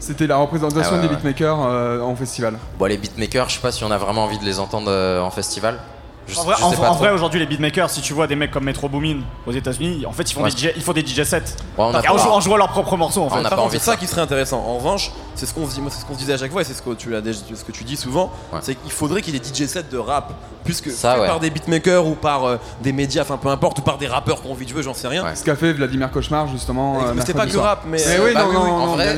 C'était 0.00 0.28
la 0.28 0.36
représentation 0.36 0.92
Ah 0.92 0.94
ouais, 0.96 1.00
des 1.02 1.08
ouais. 1.08 1.14
beatmakers 1.16 1.60
euh, 1.60 2.00
en 2.00 2.14
festival. 2.14 2.56
Bon, 2.78 2.84
les 2.86 2.96
beatmakers, 2.96 3.48
je 3.48 3.54
sais 3.56 3.60
pas 3.60 3.72
si 3.72 3.82
on 3.82 3.90
a 3.90 3.98
vraiment 3.98 4.24
envie 4.24 4.38
de 4.38 4.44
les 4.44 4.60
entendre 4.60 4.88
euh, 4.90 5.20
en 5.20 5.30
festival. 5.30 5.80
Je, 6.28 6.38
En 6.38 6.94
vrai, 6.94 7.10
aujourd'hui, 7.10 7.40
les 7.40 7.46
beatmakers, 7.46 7.90
si 7.90 8.00
tu 8.00 8.12
vois 8.12 8.26
des 8.26 8.36
mecs 8.36 8.50
comme 8.50 8.64
Metro 8.64 8.88
Boomin 8.88 9.20
aux 9.46 9.52
États-Unis, 9.52 10.04
en 10.06 10.12
fait, 10.12 10.30
ils 10.30 10.34
font, 10.34 10.42
Ouais. 10.42 10.50
des, 10.50 10.56
DJ, 10.56 10.72
ils 10.76 10.82
font 10.82 10.92
des 10.92 11.00
DJ 11.04 11.22
sets. 11.24 11.36
Ouais, 11.38 11.42
on 11.78 11.84
a 11.94 11.98
en, 11.98 12.02
pas- 12.02 12.16
jouant, 12.18 12.34
en 12.36 12.40
jouant 12.40 12.56
leurs 12.56 12.68
propres 12.68 12.96
morceaux, 12.96 13.22
en 13.22 13.26
On 13.26 13.30
fait. 13.30 13.36
a 13.38 13.42
Par 13.42 13.50
pas 13.50 13.56
contre, 13.56 13.68
envie 13.68 13.78
c'est 13.78 13.84
ça 13.84 13.92
ça. 13.92 13.96
qui 13.96 14.06
serait 14.06 14.20
intéressant. 14.20 14.58
En 14.58 14.76
revanche, 14.76 15.10
c'est 15.34 15.46
ce 15.46 15.54
qu'on 15.54 15.66
se 15.68 15.74
dit, 15.74 15.80
moi, 15.80 15.90
c'est 15.92 16.00
ce 16.00 16.04
qu'on 16.04 16.14
se 16.14 16.18
disait 16.18 16.34
à 16.34 16.38
chaque 16.38 16.52
fois, 16.52 16.60
et 16.60 16.64
c'est 16.64 16.74
ce 16.74 16.82
que 16.82 16.90
tu 16.94 17.14
as 17.16 17.20
ce 17.22 17.64
que 17.64 17.72
tu 17.72 17.84
dis 17.84 17.96
souvent, 17.96 18.30
Ouais. 18.52 18.58
c'est 18.62 18.74
qu'il 18.74 18.92
faudrait 18.92 19.22
qu'il 19.22 19.32
y 19.34 19.36
ait 19.36 19.40
des 19.40 19.48
DJ 19.48 19.66
sets 19.66 19.84
de 19.90 19.96
rap, 19.98 20.32
puisque 20.64 20.90
Ça, 20.90 21.14
fait 21.14 21.20
ouais. 21.20 21.26
par 21.26 21.40
des 21.40 21.48
beatmakers 21.50 22.06
ou 22.06 22.14
par 22.14 22.44
euh, 22.44 22.56
des 22.82 22.92
médias, 22.92 23.22
enfin 23.22 23.38
peu 23.38 23.48
importe, 23.48 23.78
ou 23.78 23.82
par 23.82 23.96
des 23.96 24.06
rappeurs 24.06 24.42
qui 24.42 24.48
ont 24.48 24.52
envie 24.52 24.66
de 24.66 24.70
jouer, 24.70 24.82
j'en 24.82 24.92
sais 24.94 25.08
rien. 25.08 25.24
Ouais. 25.24 25.34
Ce 25.34 25.42
qu'a 25.44 25.56
fait 25.56 25.72
Vladimir 25.72 26.10
Cauchemar 26.10 26.46
justement. 26.48 26.98
euh, 27.06 27.12
mais 27.14 27.22
c'est 27.24 27.32
pas 27.34 27.46
que 27.46 27.56
rap, 27.56 27.84
mais. 27.86 27.98
Mais 28.06 28.18
oui, 28.20 28.34
non, 28.34 28.52
non, 28.52 28.60
en 28.60 28.86
vrai, 28.94 29.16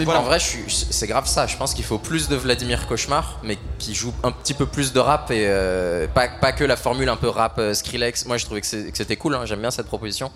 c'est 0.69 1.07
grave 1.09 1.27
ça. 1.27 1.47
Je 1.49 1.57
pense 1.57 1.75
qu'il 1.75 1.85
faut 1.85 1.99
plus 1.99 2.29
de 2.29 2.37
Vladimir 2.37 2.87
Cauchemar, 2.87 3.39
mais 3.43 3.59
qui 3.79 3.95
joue 3.95 4.13
un 4.23 4.31
petit 4.31 4.55
peu 4.55 4.67
plus 4.67 4.93
de 4.93 5.01
rap 5.01 5.31
et 5.31 5.45
euh, 5.49 6.07
pas, 6.13 6.29
pas 6.41 6.53
que 6.53 6.63
la 6.65 6.77
formule 6.77 7.00
un 7.09 7.17
peu 7.17 7.29
rap 7.29 7.59
euh, 7.59 7.75
Skrillex. 7.75 8.27
Moi, 8.27 8.37
je 8.37 8.45
trouvais 8.45 8.61
que 8.61 8.67
c'était 8.67 9.17
cool. 9.17 9.35
hein, 9.35 9.47
J'aime 9.47 9.61
bien 9.61 9.71
cette 9.71 9.87
proposition. 9.87 10.31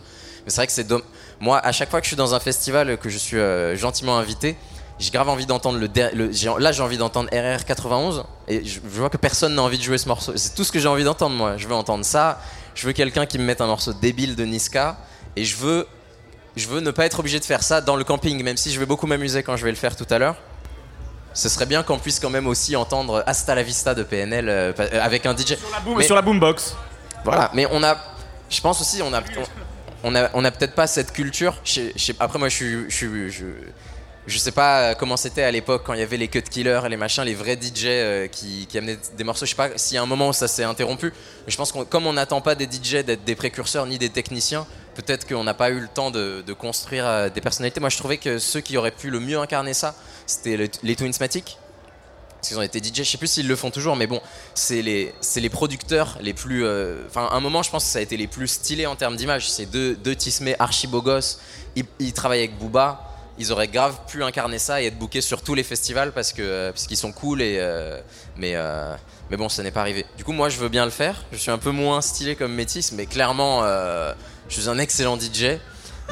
Mais 0.44 0.50
c'est 0.50 0.56
vrai 0.56 0.66
que 0.66 0.72
c'est 0.72 0.84
dom- 0.84 1.02
Moi, 1.40 1.58
à 1.58 1.72
chaque 1.72 1.90
fois 1.90 2.00
que 2.00 2.04
je 2.04 2.08
suis 2.08 2.16
dans 2.16 2.34
un 2.34 2.40
festival, 2.40 2.96
que 2.98 3.08
je 3.08 3.18
suis 3.18 3.38
euh, 3.38 3.76
gentiment 3.76 4.18
invité, 4.18 4.56
j'ai 4.98 5.10
grave 5.10 5.28
envie 5.28 5.46
d'entendre 5.46 5.78
le, 5.78 5.88
le- 6.14 6.58
Là, 6.60 6.70
j'ai 6.72 6.82
envie 6.82 6.98
d'entendre 6.98 7.28
RR 7.32 7.64
91 7.64 8.24
et 8.48 8.64
je, 8.64 8.74
je 8.74 8.98
vois 9.00 9.10
que 9.10 9.16
personne 9.16 9.54
n'a 9.54 9.62
envie 9.62 9.78
de 9.78 9.82
jouer 9.82 9.98
ce 9.98 10.06
morceau. 10.08 10.32
C'est 10.36 10.54
tout 10.54 10.64
ce 10.64 10.70
que 10.72 10.78
j'ai 10.78 10.88
envie 10.88 11.04
d'entendre, 11.04 11.34
moi. 11.34 11.56
Je 11.56 11.66
veux 11.66 11.74
entendre 11.74 12.04
ça. 12.04 12.40
Je 12.74 12.86
veux 12.86 12.92
quelqu'un 12.92 13.26
qui 13.26 13.38
me 13.38 13.44
mette 13.44 13.60
un 13.60 13.66
morceau 13.66 13.92
débile 13.92 14.36
de 14.36 14.44
Niska 14.44 14.96
et 15.36 15.44
je 15.44 15.56
veux 15.56 15.86
je 16.56 16.68
veux 16.68 16.78
ne 16.80 16.92
pas 16.92 17.04
être 17.06 17.18
obligé 17.18 17.40
de 17.40 17.44
faire 17.44 17.64
ça 17.64 17.80
dans 17.80 17.96
le 17.96 18.04
camping, 18.04 18.40
même 18.44 18.56
si 18.56 18.70
je 18.70 18.78
vais 18.78 18.86
beaucoup 18.86 19.08
m'amuser 19.08 19.42
quand 19.42 19.56
je 19.56 19.64
vais 19.64 19.70
le 19.72 19.76
faire 19.76 19.96
tout 19.96 20.06
à 20.10 20.18
l'heure. 20.18 20.36
Ce 21.34 21.48
serait 21.48 21.66
bien 21.66 21.82
qu'on 21.82 21.98
puisse 21.98 22.20
quand 22.20 22.30
même 22.30 22.46
aussi 22.46 22.76
entendre 22.76 23.22
Hasta 23.26 23.54
la 23.54 23.62
Vista 23.62 23.94
de 23.94 24.02
PNL 24.04 24.48
euh, 24.48 24.72
euh, 24.78 25.00
avec 25.02 25.26
un 25.26 25.36
DJ. 25.36 25.56
Sur 25.56 25.58
la, 25.72 25.80
boom- 25.80 25.98
Mais- 25.98 26.04
sur 26.04 26.14
la 26.14 26.22
boombox. 26.22 26.76
Voilà, 27.24 27.50
mais 27.54 27.66
on 27.70 27.82
a. 27.82 27.96
Je 28.48 28.60
pense 28.60 28.80
aussi, 28.80 29.02
on 29.02 29.12
a. 29.12 29.20
On, 30.04 30.14
a, 30.14 30.28
on 30.34 30.44
a 30.44 30.50
peut-être 30.50 30.74
pas 30.74 30.86
cette 30.86 31.12
culture. 31.12 31.56
Je- 31.64 31.90
je 31.96 32.02
sais- 32.04 32.14
après, 32.20 32.38
moi, 32.38 32.48
je 32.48 32.54
suis. 32.54 32.90
Je, 32.90 33.28
je, 33.28 33.46
je 34.26 34.38
sais 34.38 34.52
pas 34.52 34.94
comment 34.94 35.16
c'était 35.16 35.42
à 35.42 35.50
l'époque 35.50 35.82
quand 35.84 35.92
il 35.94 36.00
y 36.00 36.02
avait 36.02 36.16
les 36.16 36.28
cut 36.28 36.42
killers 36.42 36.80
et 36.86 36.88
les 36.88 36.96
machins, 36.96 37.24
les 37.24 37.34
vrais 37.34 37.56
DJ 37.60 37.84
euh, 37.86 38.26
qui, 38.28 38.66
qui 38.68 38.78
amenaient 38.78 38.98
des 39.16 39.24
morceaux. 39.24 39.44
Je 39.44 39.50
sais 39.50 39.56
pas 39.56 39.70
s'il 39.76 39.96
y 39.96 39.98
a 39.98 40.02
un 40.02 40.06
moment 40.06 40.28
où 40.28 40.32
ça 40.32 40.46
s'est 40.48 40.64
interrompu. 40.64 41.12
Mais 41.46 41.50
je 41.52 41.56
pense 41.56 41.72
que 41.72 41.82
comme 41.82 42.06
on 42.06 42.12
n'attend 42.12 42.40
pas 42.40 42.54
des 42.54 42.66
DJ 42.66 43.02
d'être 43.04 43.24
des 43.24 43.34
précurseurs 43.34 43.86
ni 43.86 43.98
des 43.98 44.08
techniciens, 44.10 44.66
peut-être 44.94 45.26
qu'on 45.28 45.44
n'a 45.44 45.54
pas 45.54 45.70
eu 45.70 45.80
le 45.80 45.88
temps 45.88 46.10
de, 46.10 46.42
construire 46.52 47.06
euh, 47.06 47.28
des 47.28 47.40
personnalités. 47.40 47.80
Moi, 47.80 47.90
je 47.90 47.98
trouvais 47.98 48.16
que 48.18 48.38
ceux 48.38 48.60
qui 48.60 48.76
auraient 48.76 48.90
pu 48.90 49.10
le 49.10 49.20
mieux 49.20 49.38
incarner 49.38 49.74
ça, 49.74 49.94
c'était 50.26 50.56
le- 50.56 50.68
les 50.82 50.96
Twinsmatic. 50.96 51.58
Parce 52.36 52.48
qu'ils 52.48 52.58
ont 52.58 52.62
été 52.62 52.78
DJ, 52.78 52.98
je 52.98 53.02
sais 53.04 53.16
plus 53.18 53.26
s'ils 53.26 53.48
le 53.48 53.56
font 53.56 53.70
toujours, 53.70 53.96
mais 53.96 54.06
bon, 54.06 54.20
c'est 54.54 54.82
les, 54.82 55.14
les 55.36 55.48
producteurs 55.48 56.18
les 56.20 56.34
plus. 56.34 56.64
euh, 56.66 57.02
Enfin, 57.08 57.26
à 57.30 57.34
un 57.36 57.40
moment, 57.40 57.62
je 57.62 57.70
pense 57.70 57.84
que 57.84 57.90
ça 57.90 58.00
a 58.00 58.02
été 58.02 58.16
les 58.18 58.26
plus 58.26 58.48
stylés 58.48 58.84
en 58.86 58.96
termes 58.96 59.16
d'image. 59.16 59.48
C'est 59.50 59.64
deux, 59.66 59.94
deux 59.96 60.14
gosses. 61.00 61.40
Ils, 61.74 61.84
ils 61.98 62.12
travaillent 62.12 62.40
avec 62.40 62.58
Booba. 62.58 63.00
Ils 63.38 63.50
auraient 63.50 63.66
grave 63.66 63.96
pu 64.06 64.22
incarner 64.22 64.58
ça 64.60 64.80
et 64.80 64.86
être 64.86 64.98
bookés 64.98 65.20
sur 65.22 65.42
tous 65.42 65.54
les 65.54 65.64
festivals 65.64 66.12
parce 66.12 66.32
que 66.32 66.42
euh, 66.42 66.70
parce 66.70 66.86
qu'ils 66.86 66.96
sont 66.96 67.10
cool 67.10 67.42
et 67.42 67.56
euh, 67.58 68.00
mais 68.36 68.52
euh, 68.54 68.94
mais 69.28 69.36
bon, 69.36 69.48
ça 69.48 69.62
n'est 69.64 69.72
pas 69.72 69.80
arrivé. 69.80 70.06
Du 70.16 70.22
coup, 70.22 70.30
moi, 70.32 70.48
je 70.50 70.58
veux 70.58 70.68
bien 70.68 70.84
le 70.84 70.92
faire. 70.92 71.24
Je 71.32 71.38
suis 71.38 71.50
un 71.50 71.58
peu 71.58 71.72
moins 71.72 72.00
stylé 72.00 72.36
comme 72.36 72.52
métis, 72.52 72.92
mais 72.92 73.06
clairement, 73.06 73.62
euh, 73.64 74.12
je 74.48 74.60
suis 74.60 74.68
un 74.68 74.78
excellent 74.78 75.18
DJ. 75.18 75.58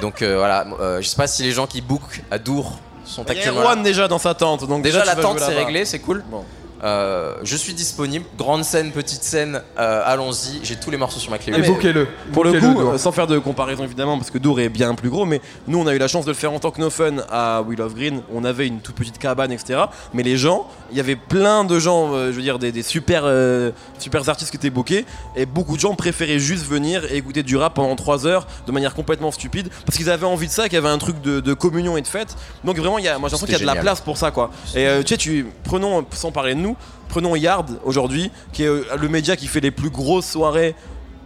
Donc 0.00 0.22
euh, 0.22 0.36
voilà, 0.38 0.66
euh, 0.80 1.00
je 1.02 1.08
sais 1.08 1.16
pas 1.16 1.26
si 1.26 1.42
les 1.42 1.52
gens 1.52 1.66
qui 1.66 1.80
bookent 1.80 2.22
à 2.30 2.38
Dour 2.38 2.78
sont 3.04 3.24
Il 3.28 3.36
y 3.36 3.42
a 3.42 3.46
là. 3.46 3.50
Erwan 3.52 3.82
déjà 3.82 4.08
dans 4.08 4.18
sa 4.18 4.34
tente, 4.34 4.66
donc 4.66 4.82
Déjà, 4.82 5.00
déjà, 5.00 5.10
la 5.10 5.16
vas 5.16 5.22
tente 5.22 5.38
jouer 5.38 5.46
c'est 5.46 5.54
là-bas. 5.54 5.66
réglé, 5.66 5.84
c'est 5.84 5.98
cool. 5.98 6.24
Bon. 6.30 6.44
Euh, 6.82 7.34
je 7.44 7.56
suis 7.56 7.74
disponible. 7.74 8.24
Grande 8.36 8.64
scène, 8.64 8.90
petite 8.90 9.22
scène, 9.22 9.62
euh, 9.78 10.02
allons-y. 10.04 10.60
J'ai 10.64 10.76
tous 10.76 10.90
les 10.90 10.96
morceaux 10.96 11.20
sur 11.20 11.30
ma 11.30 11.38
clé. 11.38 11.52
Ah, 11.54 11.58
Et 11.58 11.60
mais- 11.62 11.68
bouquez-le. 11.68 12.08
Pour 12.32 12.42
le 12.44 12.58
coup, 12.58 12.80
euh, 12.80 12.98
sans 12.98 13.12
faire 13.12 13.26
de 13.28 13.38
comparaison 13.38 13.84
évidemment, 13.84 14.18
parce 14.18 14.30
que 14.30 14.38
Dour 14.38 14.58
est 14.60 14.68
bien 14.68 14.94
plus 14.96 15.08
gros, 15.10 15.24
mais 15.24 15.40
nous 15.68 15.78
on 15.78 15.86
a 15.86 15.94
eu 15.94 15.98
la 15.98 16.08
chance 16.08 16.24
de 16.24 16.30
le 16.30 16.36
faire 16.36 16.52
en 16.52 16.58
tant 16.58 16.70
que 16.72 16.80
No 16.80 16.90
Fun 16.90 17.18
à 17.30 17.62
Will 17.62 17.80
of 17.80 17.94
Green. 17.94 18.22
On 18.34 18.44
avait 18.44 18.66
une 18.66 18.80
toute 18.80 18.96
petite 18.96 19.18
cabane, 19.18 19.52
etc. 19.52 19.80
Mais 20.12 20.22
les 20.24 20.36
gens, 20.36 20.66
il 20.90 20.96
y 20.96 21.00
avait 21.00 21.14
plein 21.16 21.62
de 21.64 21.78
gens, 21.78 22.12
euh, 22.14 22.32
je 22.32 22.36
veux 22.36 22.42
dire, 22.42 22.58
des, 22.58 22.72
des 22.72 22.82
super, 22.82 23.22
euh, 23.24 23.70
super 23.98 24.28
artistes 24.28 24.50
qui 24.50 24.56
étaient 24.56 24.70
bookés, 24.70 25.04
et 25.36 25.46
beaucoup 25.46 25.76
de 25.76 25.80
gens 25.80 25.94
préféraient 25.94 26.40
juste 26.40 26.66
venir 26.66 27.04
et 27.12 27.16
écouter 27.16 27.42
du 27.44 27.56
rap 27.56 27.74
pendant 27.74 27.94
3 27.94 28.26
heures 28.26 28.46
de 28.66 28.72
manière 28.72 28.94
complètement 28.94 29.30
stupide, 29.30 29.68
parce 29.86 29.96
qu'ils 29.96 30.10
avaient 30.10 30.26
envie 30.26 30.48
de 30.48 30.52
ça, 30.52 30.64
qu'il 30.64 30.74
y 30.74 30.78
avait 30.78 30.88
un 30.88 30.98
truc 30.98 31.20
de, 31.22 31.38
de 31.38 31.54
communion 31.54 31.96
et 31.96 32.02
de 32.02 32.08
fête. 32.08 32.34
Donc 32.64 32.76
vraiment, 32.76 32.98
il 32.98 33.04
y 33.04 33.08
a, 33.08 33.18
moi 33.18 33.28
j'ai 33.28 33.34
l'impression 33.36 33.46
qu'il 33.46 33.66
y 33.66 33.68
a 33.70 33.72
de 33.72 33.76
la 33.76 33.80
place 33.80 34.00
pour 34.00 34.16
ça, 34.18 34.32
quoi. 34.32 34.50
Et 34.74 34.86
euh, 34.88 35.02
tu 35.02 35.08
sais, 35.14 35.16
tu, 35.16 35.46
prenons, 35.62 36.04
sans 36.10 36.32
parler 36.32 36.54
de 36.54 36.60
nous, 36.60 36.71
prenons 37.08 37.36
Yard 37.36 37.70
aujourd'hui, 37.84 38.30
qui 38.52 38.64
est 38.64 38.68
euh, 38.68 38.84
le 38.98 39.08
média 39.08 39.36
qui 39.36 39.46
fait 39.46 39.60
les 39.60 39.70
plus 39.70 39.90
grosses 39.90 40.26
soirées 40.30 40.74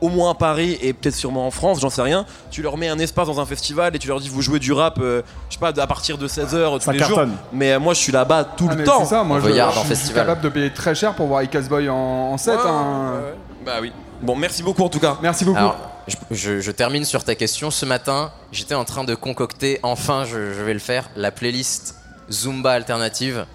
au 0.03 0.11
moins 0.11 0.33
à 0.33 0.35
Paris 0.35 0.77
et 0.83 0.93
peut-être 0.93 1.15
sûrement 1.15 1.47
en 1.47 1.51
France, 1.51 1.81
j'en 1.81 1.89
sais 1.89 2.03
rien. 2.03 2.27
Tu 2.51 2.61
leur 2.61 2.77
mets 2.77 2.89
un 2.89 2.99
espace 2.99 3.29
dans 3.29 3.41
un 3.41 3.47
festival 3.47 3.97
et 3.97 3.99
tu 3.99 4.09
leur 4.09 4.21
dis 4.21 4.29
vous 4.29 4.43
jouez 4.43 4.59
du 4.59 4.73
rap, 4.75 4.99
euh, 5.01 5.23
je 5.49 5.55
sais 5.55 5.59
pas, 5.59 5.73
à 5.81 5.87
partir 5.87 6.19
de 6.19 6.29
16h 6.29 6.75
tous 6.79 6.85
Ça 6.85 6.93
les 6.93 6.99
jours. 6.99 7.23
Mais 7.53 7.73
euh, 7.73 7.81
moi 7.81 7.95
je 7.95 8.01
suis 8.01 8.13
là-bas 8.13 8.45
tout 8.45 8.69
Ah, 8.71 8.75
le 8.75 8.85
temps. 8.85 8.99
C'est 9.05 9.11
ça, 9.15 9.25
moi 9.25 9.41
je, 9.43 9.49
je 9.51 9.61
en 9.61 9.95
suis 9.95 10.13
capable 10.13 10.43
de 10.43 10.49
payer 10.51 10.71
très 10.71 10.95
cher 10.95 11.15
pour 11.15 11.29
voir 11.29 11.43
Icas 11.43 11.63
Boy 11.63 11.89
en, 11.89 11.95
en 11.97 12.37
set. 12.37 12.57
Ouais, 12.57 12.61
hein. 12.67 13.13
ouais, 13.15 13.19
ouais. 13.31 13.35
Bah 13.65 13.73
oui. 13.81 13.91
Bon, 14.21 14.37
merci 14.37 14.63
beaucoup 14.63 14.83
en 14.83 14.89
tout 14.91 15.01
cas. 15.01 15.17
Merci 15.23 15.47
beaucoup. 15.47 15.59
Alors, 15.59 15.77
je, 16.09 16.17
je- 16.31 16.61
je 16.61 16.71
termine 16.73 17.05
sur 17.07 17.25
ta 17.25 17.35
question. 17.35 17.71
Ce 17.71 17.87
matin, 17.87 18.33
j'étais 18.53 18.75
en 18.75 18.85
train 18.85 19.05
de 19.05 19.15
concocter, 19.15 19.81
enfin, 19.83 20.25
je, 20.25 20.53
je 20.53 20.63
vais 20.63 20.75
le 20.75 20.79
faire, 20.79 21.09
la 21.17 21.31
playlist 21.31 21.97
Zumba 22.31 22.73
alternative. 22.73 23.47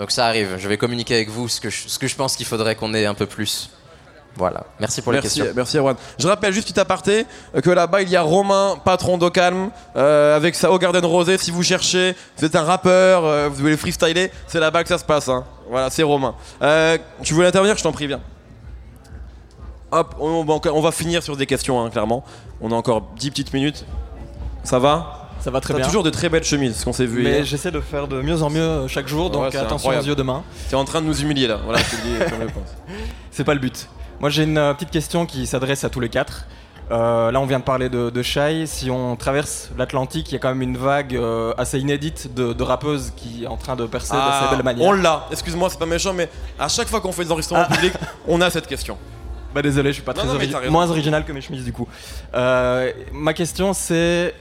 Donc 0.00 0.10
ça 0.10 0.26
arrive. 0.26 0.56
Je 0.58 0.66
vais 0.66 0.76
communiquer 0.78 1.14
avec 1.14 1.28
vous 1.28 1.46
ce 1.48 1.60
que 1.60 1.70
je, 1.70 1.86
ce 1.86 1.98
que 1.98 2.08
je 2.08 2.16
pense 2.16 2.34
qu'il 2.34 2.46
faudrait 2.46 2.74
qu'on 2.74 2.92
ait 2.94 3.06
un 3.06 3.14
peu 3.14 3.26
plus. 3.26 3.70
Voilà. 4.36 4.64
Merci 4.78 5.02
pour 5.02 5.12
les 5.12 5.20
Merci, 5.20 5.38
questions. 5.40 5.52
merci 5.56 5.76
Erwan. 5.76 5.96
Je 6.18 6.26
rappelle 6.26 6.52
juste 6.54 6.68
petit 6.68 6.78
aparté 6.80 7.26
euh, 7.54 7.60
que 7.60 7.68
là-bas 7.68 8.00
il 8.00 8.08
y 8.08 8.16
a 8.16 8.22
Romain, 8.22 8.76
patron 8.84 9.18
d'Ocalm, 9.18 9.70
euh, 9.96 10.36
avec 10.36 10.54
sa 10.54 10.74
Garden 10.78 11.04
Rosé. 11.04 11.36
Si 11.36 11.50
vous 11.50 11.62
cherchez, 11.62 12.14
vous 12.38 12.44
êtes 12.44 12.54
un 12.56 12.62
rappeur, 12.62 13.24
euh, 13.24 13.48
vous 13.48 13.56
voulez 13.56 13.76
freestyler, 13.76 14.30
c'est 14.46 14.60
là-bas 14.60 14.82
que 14.84 14.88
ça 14.88 14.98
se 14.98 15.04
passe. 15.04 15.28
hein. 15.28 15.44
Voilà, 15.68 15.90
c'est 15.90 16.04
Romain. 16.04 16.34
Euh, 16.62 16.96
tu 17.22 17.34
voulais 17.34 17.48
intervenir? 17.48 17.76
Je 17.76 17.82
t'en 17.82 17.92
prie, 17.92 18.06
viens. 18.06 18.20
Hop, 19.92 20.14
on, 20.20 20.44
va 20.44 20.54
encore- 20.54 20.76
on 20.76 20.80
va 20.80 20.92
finir 20.92 21.22
sur 21.22 21.36
des 21.36 21.46
questions, 21.46 21.82
hein, 21.84 21.90
clairement. 21.90 22.24
On 22.60 22.70
a 22.70 22.74
encore 22.76 23.02
10 23.18 23.30
petites 23.30 23.52
minutes. 23.52 23.84
Ça 24.62 24.78
va? 24.78 25.19
Ça 25.40 25.50
va 25.50 25.60
très 25.60 25.74
bien. 25.74 25.84
toujours 25.86 26.02
de 26.02 26.10
très 26.10 26.28
belles 26.28 26.44
chemises, 26.44 26.76
ce 26.76 26.84
qu'on 26.84 26.92
s'est 26.92 27.06
vu 27.06 27.22
Mais 27.22 27.44
j'essaie 27.44 27.70
de 27.70 27.80
faire 27.80 28.08
de 28.08 28.20
mieux 28.20 28.42
en 28.42 28.50
mieux 28.50 28.86
chaque 28.88 29.08
jour, 29.08 29.30
donc 29.30 29.42
Ouais, 29.42 29.48
attention 29.56 29.76
incroyable. 29.76 30.04
aux 30.04 30.08
yeux 30.10 30.14
de 30.16 30.22
main. 30.22 30.42
T'es 30.68 30.76
en 30.76 30.84
train 30.84 31.00
de 31.00 31.06
nous 31.06 31.20
humilier 31.22 31.46
là. 31.46 31.58
Voilà, 31.64 31.80
je 31.80 31.84
te 31.90 31.96
le 31.96 32.02
dis 32.02 32.30
comme 32.30 32.48
je 32.48 32.52
pense. 32.54 32.74
C'est 33.30 33.44
pas 33.44 33.54
le 33.54 33.60
but. 33.60 33.88
Moi 34.20 34.28
j'ai 34.30 34.42
une 34.44 34.58
euh, 34.58 34.74
petite 34.74 34.90
question 34.90 35.24
qui 35.26 35.46
s'adresse 35.46 35.84
à 35.84 35.88
tous 35.90 36.00
les 36.00 36.08
quatre. 36.10 36.46
Euh, 36.92 37.30
là, 37.30 37.40
on 37.40 37.46
vient 37.46 37.60
de 37.60 37.64
parler 37.64 37.88
de, 37.88 38.10
de 38.10 38.20
Shai. 38.22 38.64
Si 38.66 38.90
on 38.90 39.14
traverse 39.14 39.70
l'Atlantique, 39.78 40.28
il 40.30 40.32
y 40.32 40.36
a 40.36 40.40
quand 40.40 40.48
même 40.48 40.60
une 40.62 40.76
vague 40.76 41.14
euh, 41.14 41.52
assez 41.56 41.78
inédite 41.78 42.34
de, 42.34 42.52
de 42.52 42.62
rappeuses 42.64 43.12
qui 43.16 43.44
est 43.44 43.46
en 43.46 43.56
train 43.56 43.76
de 43.76 43.86
percer 43.86 44.10
Ah, 44.12 44.40
d'assez 44.40 44.56
belle 44.56 44.64
manière. 44.64 44.88
on 44.88 44.90
l'a. 44.92 45.24
Excuse-moi, 45.30 45.70
c'est 45.70 45.78
pas 45.78 45.86
méchant, 45.86 46.12
mais 46.12 46.28
à 46.58 46.66
chaque 46.66 46.88
fois 46.88 47.00
qu'on 47.00 47.12
fait 47.12 47.22
des 47.24 47.30
enregistrements 47.30 47.62
Ah. 47.68 47.72
publics, 47.72 47.94
on 48.26 48.40
a 48.40 48.50
cette 48.50 48.66
question. 48.66 48.98
Bah 49.54 49.62
désolé, 49.62 49.90
je 49.90 49.94
suis 49.94 50.02
pas 50.02 50.14
Non, 50.14 50.22
très 50.24 50.28
non, 50.28 50.34
origi- 50.34 50.68
moins 50.68 50.90
original 50.90 51.24
que 51.24 51.30
mes 51.30 51.40
chemises 51.40 51.64
du 51.64 51.72
coup. 51.72 51.86
Euh, 52.34 52.90
ma 53.12 53.34
question 53.34 53.72
c'est 53.72 54.34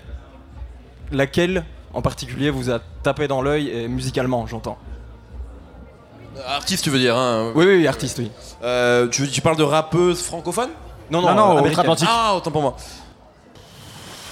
laquelle 1.11 1.63
en 1.93 2.01
particulier 2.01 2.49
vous 2.49 2.69
a 2.71 2.79
tapé 3.03 3.27
dans 3.27 3.41
l'œil 3.41 3.69
et 3.69 3.87
musicalement, 3.87 4.45
j'entends. 4.47 4.77
Artiste, 6.47 6.83
tu 6.83 6.89
veux 6.89 6.99
dire 6.99 7.17
hein 7.17 7.51
Oui, 7.55 7.65
oui, 7.65 7.87
artiste, 7.87 8.19
oui. 8.19 8.31
Euh, 8.63 9.07
tu, 9.07 9.27
tu 9.29 9.41
parles 9.41 9.57
de 9.57 9.63
rappeuse 9.63 10.21
francophone? 10.21 10.69
Non, 11.11 11.21
Non, 11.21 11.33
non, 11.33 11.43
euh, 11.47 11.49
américaine. 11.51 11.71
outre-Atlantique. 11.71 12.07
Ah, 12.09 12.35
autant 12.35 12.51
pour 12.51 12.61
moi. 12.61 12.75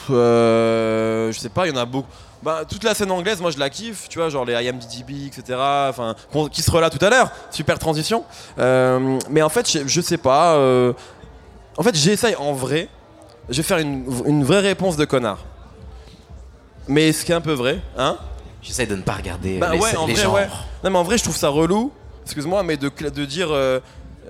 Euh, 0.09 1.31
je 1.31 1.39
sais 1.39 1.49
pas, 1.49 1.67
il 1.67 1.73
y 1.73 1.77
en 1.77 1.81
a 1.81 1.85
beaucoup. 1.85 2.07
Bah, 2.43 2.61
toute 2.69 2.83
la 2.83 2.93
scène 2.93 3.11
anglaise, 3.11 3.41
moi 3.41 3.49
je 3.51 3.57
la 3.57 3.69
kiffe, 3.69 4.07
tu 4.09 4.19
vois, 4.19 4.29
genre 4.29 4.45
les 4.45 4.53
IMDb, 4.53 5.25
etc. 5.27 5.57
Enfin, 5.89 6.15
qui 6.51 6.61
sera 6.61 6.79
là 6.79 6.89
tout 6.89 7.03
à 7.03 7.09
l'heure. 7.09 7.31
Super 7.49 7.79
transition. 7.79 8.23
Euh, 8.59 9.17
mais 9.29 9.41
en 9.41 9.49
fait, 9.49 9.69
je, 9.69 9.79
je 9.87 10.01
sais 10.01 10.17
pas. 10.17 10.53
euh, 10.55 10.93
en 11.77 11.83
fait, 11.83 11.95
j'essaye 11.95 12.35
en 12.35 12.53
vrai. 12.53 12.89
Je 13.49 13.57
vais 13.57 13.63
faire 13.63 13.79
une, 13.79 14.05
une 14.25 14.43
vraie 14.43 14.59
réponse 14.59 14.97
de 14.97 15.05
connard. 15.05 15.39
Mais 16.87 17.11
ce 17.11 17.25
qui 17.25 17.31
est 17.31 17.35
un 17.35 17.41
peu 17.41 17.53
vrai, 17.53 17.79
hein 17.97 18.17
J'essaie 18.61 18.85
de 18.85 18.95
ne 18.95 19.01
pas 19.01 19.13
regarder 19.13 19.59
Bah 19.59 19.69
les, 19.73 19.79
ouais, 19.79 19.95
en 19.95 20.07
les 20.07 20.13
vrai, 20.13 20.23
genres. 20.23 20.33
ouais. 20.35 20.47
Non, 20.83 20.89
mais 20.89 20.97
en 20.97 21.03
vrai, 21.03 21.17
je 21.17 21.23
trouve 21.23 21.35
ça 21.37 21.49
relou. 21.49 21.91
Excuse-moi, 22.25 22.63
mais 22.63 22.75
de, 22.75 22.89
de 22.89 23.25
dire 23.25 23.49
euh, 23.51 23.79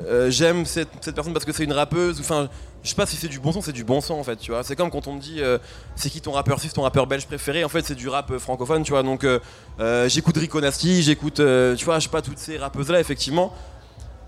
euh, 0.06 0.30
j'aime 0.30 0.66
cette, 0.66 0.90
cette 1.02 1.16
personne 1.16 1.34
parce 1.34 1.46
que 1.46 1.52
c'est 1.54 1.64
une 1.64 1.74
rappeuse. 1.74 2.20
Enfin, 2.20 2.50
je 2.84 2.90
sais 2.90 2.96
pas 2.96 3.06
si 3.08 3.16
c'est 3.16 3.28
du 3.30 3.40
bon 3.40 3.52
son, 3.52 3.62
c'est 3.62 3.72
du 3.72 3.84
bon 3.84 4.00
son 4.02 4.14
en 4.16 4.24
fait, 4.24 4.36
tu 4.36 4.52
vois. 4.52 4.64
C'est 4.64 4.76
comme 4.76 4.92
quand 4.92 5.08
on 5.08 5.14
me 5.14 5.20
dit 5.20 5.38
euh, 5.40 5.58
c'est 5.96 6.10
qui 6.10 6.22
ton 6.22 6.34
rappeur 6.34 6.60
suisse, 6.60 6.74
ton 6.74 6.84
rappeur 6.84 7.08
belge 7.08 7.26
préféré? 7.26 7.64
En 7.64 7.70
fait, 7.70 7.84
c'est 7.84 7.96
du 7.96 8.08
rap 8.10 8.30
euh, 8.30 8.38
francophone, 8.38 8.84
tu 8.84 8.92
vois. 8.92 9.02
Donc, 9.02 9.24
euh, 9.24 9.40
euh, 9.80 10.08
j'écoute 10.10 10.38
Rico 10.38 10.62
Nasty, 10.62 11.02
j'écoute, 11.02 11.40
euh, 11.40 11.76
tu 11.76 11.86
vois, 11.86 11.98
je 12.00 12.04
sais 12.04 12.10
pas, 12.12 12.22
toutes 12.22 12.38
ces 12.38 12.58
rappeuses 12.58 12.90
là, 12.90 13.00
effectivement. 13.00 13.54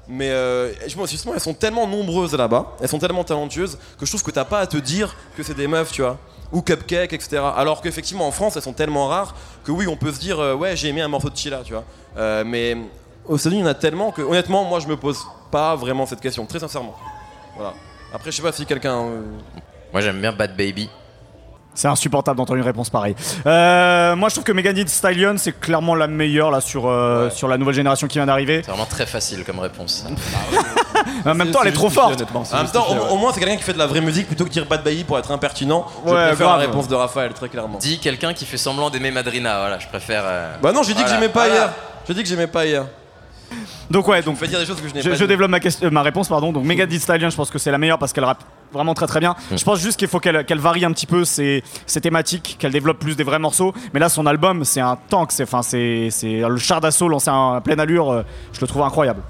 Mais 0.08 0.32
euh, 0.32 0.72
justement, 1.08 1.36
elles 1.36 1.40
sont 1.40 1.54
tellement 1.54 1.86
nombreuses 1.86 2.34
là-bas, 2.34 2.76
elles 2.82 2.88
sont 2.90 2.98
tellement 2.98 3.24
talentueuses 3.24 3.78
que 4.00 4.06
je 4.08 4.12
trouve 4.12 4.24
que 4.24 4.32
t'as 4.32 4.46
pas 4.46 4.60
à 4.62 4.66
te 4.66 4.78
dire 4.78 5.16
que 5.38 5.44
c'est 5.44 5.54
des 5.54 5.68
meufs, 5.68 5.92
tu 5.92 6.02
vois. 6.02 6.18
Ou 6.52 6.62
cupcake, 6.62 7.14
etc. 7.14 7.42
Alors 7.56 7.82
qu'effectivement 7.82 8.28
en 8.28 8.32
France, 8.32 8.56
elles 8.56 8.64
sont 8.64 8.74
tellement 8.74 9.08
rares 9.08 9.36
que 9.64 9.72
oui, 9.72 9.88
on 9.88 9.96
peut 9.96 10.12
se 10.12 10.20
dire, 10.20 10.40
euh, 10.40 10.56
ouais, 10.56 10.76
j'ai 10.76 10.88
aimé 10.90 11.02
un 11.02 11.08
morceau 11.08 11.30
de 11.30 11.38
Chila, 11.38 11.60
tu 11.64 11.74
vois. 11.74 11.84
Euh, 12.18 12.44
mais 12.46 12.76
aux 13.28 13.38
États-Unis, 13.38 13.60
il 13.62 13.64
y 13.64 13.68
en 13.68 13.72
a 13.72 13.76
tellement 13.76 14.12
que 14.12 14.22
honnêtement, 14.24 14.64
moi, 14.64 14.80
je 14.80 14.88
me 14.88 14.98
pose 14.98 15.20
pas 15.52 15.76
vraiment 15.76 16.06
cette 16.08 16.22
question, 16.22 16.46
très 16.48 16.60
sincèrement. 16.60 16.96
Voilà. 17.56 17.74
Après, 18.14 18.32
je 18.32 18.38
sais 18.38 18.42
pas 18.42 18.52
si 18.52 18.66
quelqu'un. 18.66 18.96
euh, 18.98 19.22
Moi 19.94 20.02
j'aime 20.02 20.20
bien 20.20 20.32
Bad 20.32 20.58
Baby. 20.58 20.90
C'est 21.76 21.88
insupportable 21.88 22.38
d'entendre 22.38 22.58
une 22.58 22.66
réponse 22.66 22.90
pareille. 22.90 23.16
Euh, 23.46 24.16
moi, 24.16 24.28
je 24.30 24.34
trouve 24.36 24.44
que 24.44 24.52
Megan 24.52 24.74
Thee 24.74 24.88
Stallion, 24.88 25.36
c'est 25.38 25.58
clairement 25.60 25.94
la 25.96 26.08
meilleure 26.08 26.50
là 26.52 26.60
sur, 26.62 26.88
euh, 26.88 27.26
Ouais. 27.26 27.32
sur 27.32 27.48
la 27.48 27.58
nouvelle 27.58 27.76
génération 27.76 28.08
qui 28.08 28.18
vient 28.18 28.26
d'arriver. 28.26 28.64
C'est 28.66 28.72
vraiment 28.72 28.86
très 28.88 29.06
facile 29.06 29.46
comme 29.46 29.60
réponse. 29.60 30.04
En 31.26 31.34
même 31.36 31.52
temps, 31.52 31.60
elle 31.62 31.70
est 31.70 31.74
trop 31.74 31.90
forte. 31.90 32.22
En 32.54 32.58
même 32.58 32.68
temps, 32.72 32.86
au, 33.12 33.18
moins, 33.18 33.32
c'est 33.34 33.40
quelqu'un 33.40 33.58
qui 33.58 33.64
fait 33.64 33.74
de 33.74 33.78
la 33.78 33.88
vraie 33.88 34.02
musique 34.02 34.28
plutôt 34.28 34.44
que 34.44 34.50
de 34.50 34.54
dire 34.54 34.66
Bad 34.66 34.84
Baby 34.84 35.04
pour 35.04 35.18
être 35.20 35.32
impertinent. 35.32 35.86
Je 36.06 36.12
Ouais, 36.12 36.28
préfère 36.28 36.48
grave. 36.48 36.60
la 36.60 36.66
réponse 36.68 36.88
de 36.88 36.96
Raphaël, 36.96 37.34
très 37.34 37.50
clairement. 37.50 37.78
Dis 37.80 38.00
quelqu'un 38.00 38.34
qui 38.34 38.46
fait 38.46 38.58
semblant 38.58 38.90
d'aimer 38.90 39.12
Madrina, 39.12 39.60
voilà, 39.60 39.80
je 39.80 39.88
préfère. 39.88 40.24
euh, 40.26 40.56
Bah 40.62 40.72
non, 40.72 40.84
j'ai 40.84 40.94
dit 40.94 41.02
que 41.04 41.08
Voilà, 41.08 41.16
j'aimais 41.16 41.30
pas 41.34 41.48
voilà. 41.48 41.56
hier. 41.56 41.70
J'ai 42.08 42.14
dit 42.14 42.24
que 42.24 42.30
j'aimais 42.30 42.48
pas 42.48 42.66
hier. 42.66 42.86
Donc 43.90 44.08
ouais, 44.08 44.22
On 44.24 44.32
donc 44.32 44.44
dire 44.44 44.60
des 44.60 44.66
choses 44.66 44.80
que 44.80 44.88
je 44.88 44.94
n'ai 44.94 45.02
je, 45.02 45.10
pas 45.10 45.16
je 45.16 45.24
dit. 45.24 45.28
développe 45.28 45.50
ma, 45.50 45.60
question- 45.60 45.88
euh, 45.88 45.90
ma 45.90 46.04
réponse 46.04 46.28
pardon. 46.28 46.52
Donc 46.52 46.64
Megan 46.66 46.88
Thee 46.88 47.00
Stallion, 47.00 47.32
je 47.32 47.36
pense 47.36 47.50
que 47.50 47.58
c'est 47.58 47.72
la 47.72 47.80
meilleure 47.80 47.98
parce 47.98 48.14
qu'elle 48.14 48.24
rappe 48.26 48.44
vraiment 48.72 48.94
très 48.94 49.08
très 49.08 49.20
bien. 49.20 49.36
Je 49.56 49.64
pense 49.64 49.80
juste 49.80 49.98
qu'il 49.98 50.08
faut 50.08 50.20
qu'elle 50.20 50.46
qu'elle 50.46 50.60
varie 50.60 50.86
un 50.86 50.92
petit 50.92 51.08
peu 51.08 51.26
ses, 51.26 51.64
ses 51.88 52.00
thématiques, 52.00 52.58
qu'elle 52.60 52.72
développe 52.72 53.00
plus 53.00 53.16
des 53.16 53.24
vrais 53.24 53.40
morceaux. 53.40 53.74
Mais 53.94 54.00
là, 54.00 54.08
son 54.10 54.28
album, 54.28 54.64
c'est 54.66 54.82
un 54.82 55.00
tank. 55.10 55.32
C'est 55.32 55.44
enfin 55.44 55.64
c'est 55.64 56.10
c'est 56.12 56.42
le 56.48 56.58
char 56.58 56.80
d'assaut 56.80 57.08
lancé 57.08 57.32
en 57.32 57.60
pleine 57.62 57.80
allure. 57.80 58.12
euh, 58.12 58.22
Je 58.54 58.62
le 58.62 58.68
trouve 58.68 58.84
incroyable. 58.84 59.22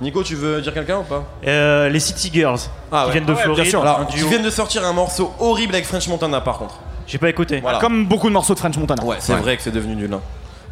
Nico, 0.00 0.22
tu 0.22 0.34
veux 0.34 0.60
dire 0.60 0.72
quelqu'un 0.74 0.98
ou 0.98 1.02
pas 1.02 1.24
Euh, 1.46 1.88
les 1.88 2.00
City 2.00 2.30
Girls 2.32 2.58
Ah 2.92 3.00
qui 3.02 3.06
ouais. 3.06 3.12
viennent 3.12 3.24
de 3.26 3.32
Ah 3.32 3.34
ouais, 3.36 3.42
bien 3.44 3.54
Floride. 3.54 3.70
sûr. 3.70 3.82
Alors, 3.82 4.06
viennent 4.10 4.42
de 4.42 4.50
sortir 4.50 4.84
un 4.84 4.92
morceau 4.92 5.32
horrible 5.40 5.74
avec 5.74 5.86
French 5.86 6.06
Montana 6.08 6.40
par 6.40 6.58
contre. 6.58 6.78
J'ai 7.06 7.18
pas 7.18 7.28
écouté. 7.28 7.60
Voilà. 7.60 7.78
Comme 7.78 8.06
beaucoup 8.06 8.28
de 8.28 8.32
morceaux 8.32 8.54
de 8.54 8.58
French 8.58 8.76
Montana. 8.76 9.04
Ouais, 9.04 9.16
c'est 9.20 9.34
Ouais. 9.34 9.40
vrai 9.40 9.56
que 9.56 9.62
c'est 9.62 9.70
devenu 9.70 9.94
nul. 9.96 10.12
hein. 10.12 10.20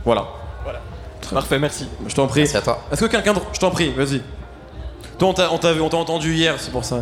Voilà. 0.05 0.27
Parfait, 1.33 1.59
merci. 1.59 1.89
Je 2.07 2.15
t'en 2.15 2.27
prie. 2.27 2.47
C'est 2.47 2.59
à 2.59 2.63
toi. 2.63 2.79
Est-ce 2.93 3.01
que 3.01 3.07
quelqu'un. 3.11 3.33
d'autre- 3.33 3.47
Je 3.53 3.59
t'en 3.59 3.71
prie, 3.71 3.91
vas-y. 3.93 4.21
Toi, 5.19 5.29
on 5.29 5.33
t'a 5.33 5.51
on 5.53 5.59
t'a 5.59 5.73
vu- 5.73 5.81
on 5.81 5.89
t'a 5.89 5.97
entendu 5.97 6.35
hier, 6.35 6.57
c'est 6.59 6.71
pour 6.71 6.85
ça. 6.85 6.97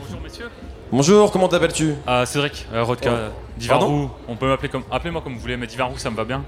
Bonjour 0.00 0.20
messieurs. 0.22 0.48
Bonjour, 0.92 1.32
comment 1.32 1.48
t'appelles-tu 1.48 1.94
Ah, 2.06 2.24
Cédric, 2.24 2.66
euh, 2.72 2.84
Rodka, 2.84 3.10
Oh. 3.12 3.32
Divin 3.56 3.78
Pardon 3.78 3.86
Roux. 3.88 4.10
On 4.28 4.36
peut 4.36 4.46
m'appeler 4.46 4.68
comme. 4.68 4.84
Appelez-moi 4.92 5.22
comme 5.22 5.34
vous 5.34 5.40
voulez, 5.40 5.56
mais 5.56 5.66
Divin 5.66 5.84
Roux 5.84 5.98
ça 5.98 6.10
me 6.10 6.16
va 6.16 6.24
bien. 6.24 6.44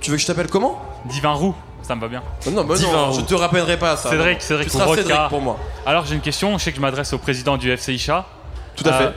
Tu 0.00 0.10
veux 0.10 0.16
que 0.16 0.22
je 0.22 0.26
t'appelle 0.26 0.46
comment 0.48 0.80
Divin 1.06 1.32
Roux, 1.32 1.54
ça 1.90 1.96
me 1.96 2.00
va 2.02 2.06
bien. 2.08 2.22
Non, 2.52 2.62
bah 2.62 2.76
Divin 2.76 2.92
non, 2.92 3.10
Roux. 3.10 3.18
je 3.18 3.24
te 3.24 3.34
rappellerai 3.34 3.76
pas 3.76 3.96
ça. 3.96 4.10
Cédric. 4.10 4.40
Cédric 4.40 4.70
Tu 4.70 4.78
seras 4.78 4.94
Cédric 4.94 5.16
pour 5.28 5.40
moi. 5.40 5.58
Alors 5.84 6.06
j'ai 6.06 6.14
une 6.14 6.20
question, 6.20 6.56
je 6.56 6.62
sais 6.62 6.70
que 6.70 6.76
je 6.76 6.80
m'adresse 6.80 7.12
au 7.12 7.18
président 7.18 7.56
du 7.56 7.68
FC 7.68 7.92
Isha. 7.94 8.26
Tout 8.76 8.84
à 8.88 8.92
Euh, 8.92 8.98
fait. 9.10 9.14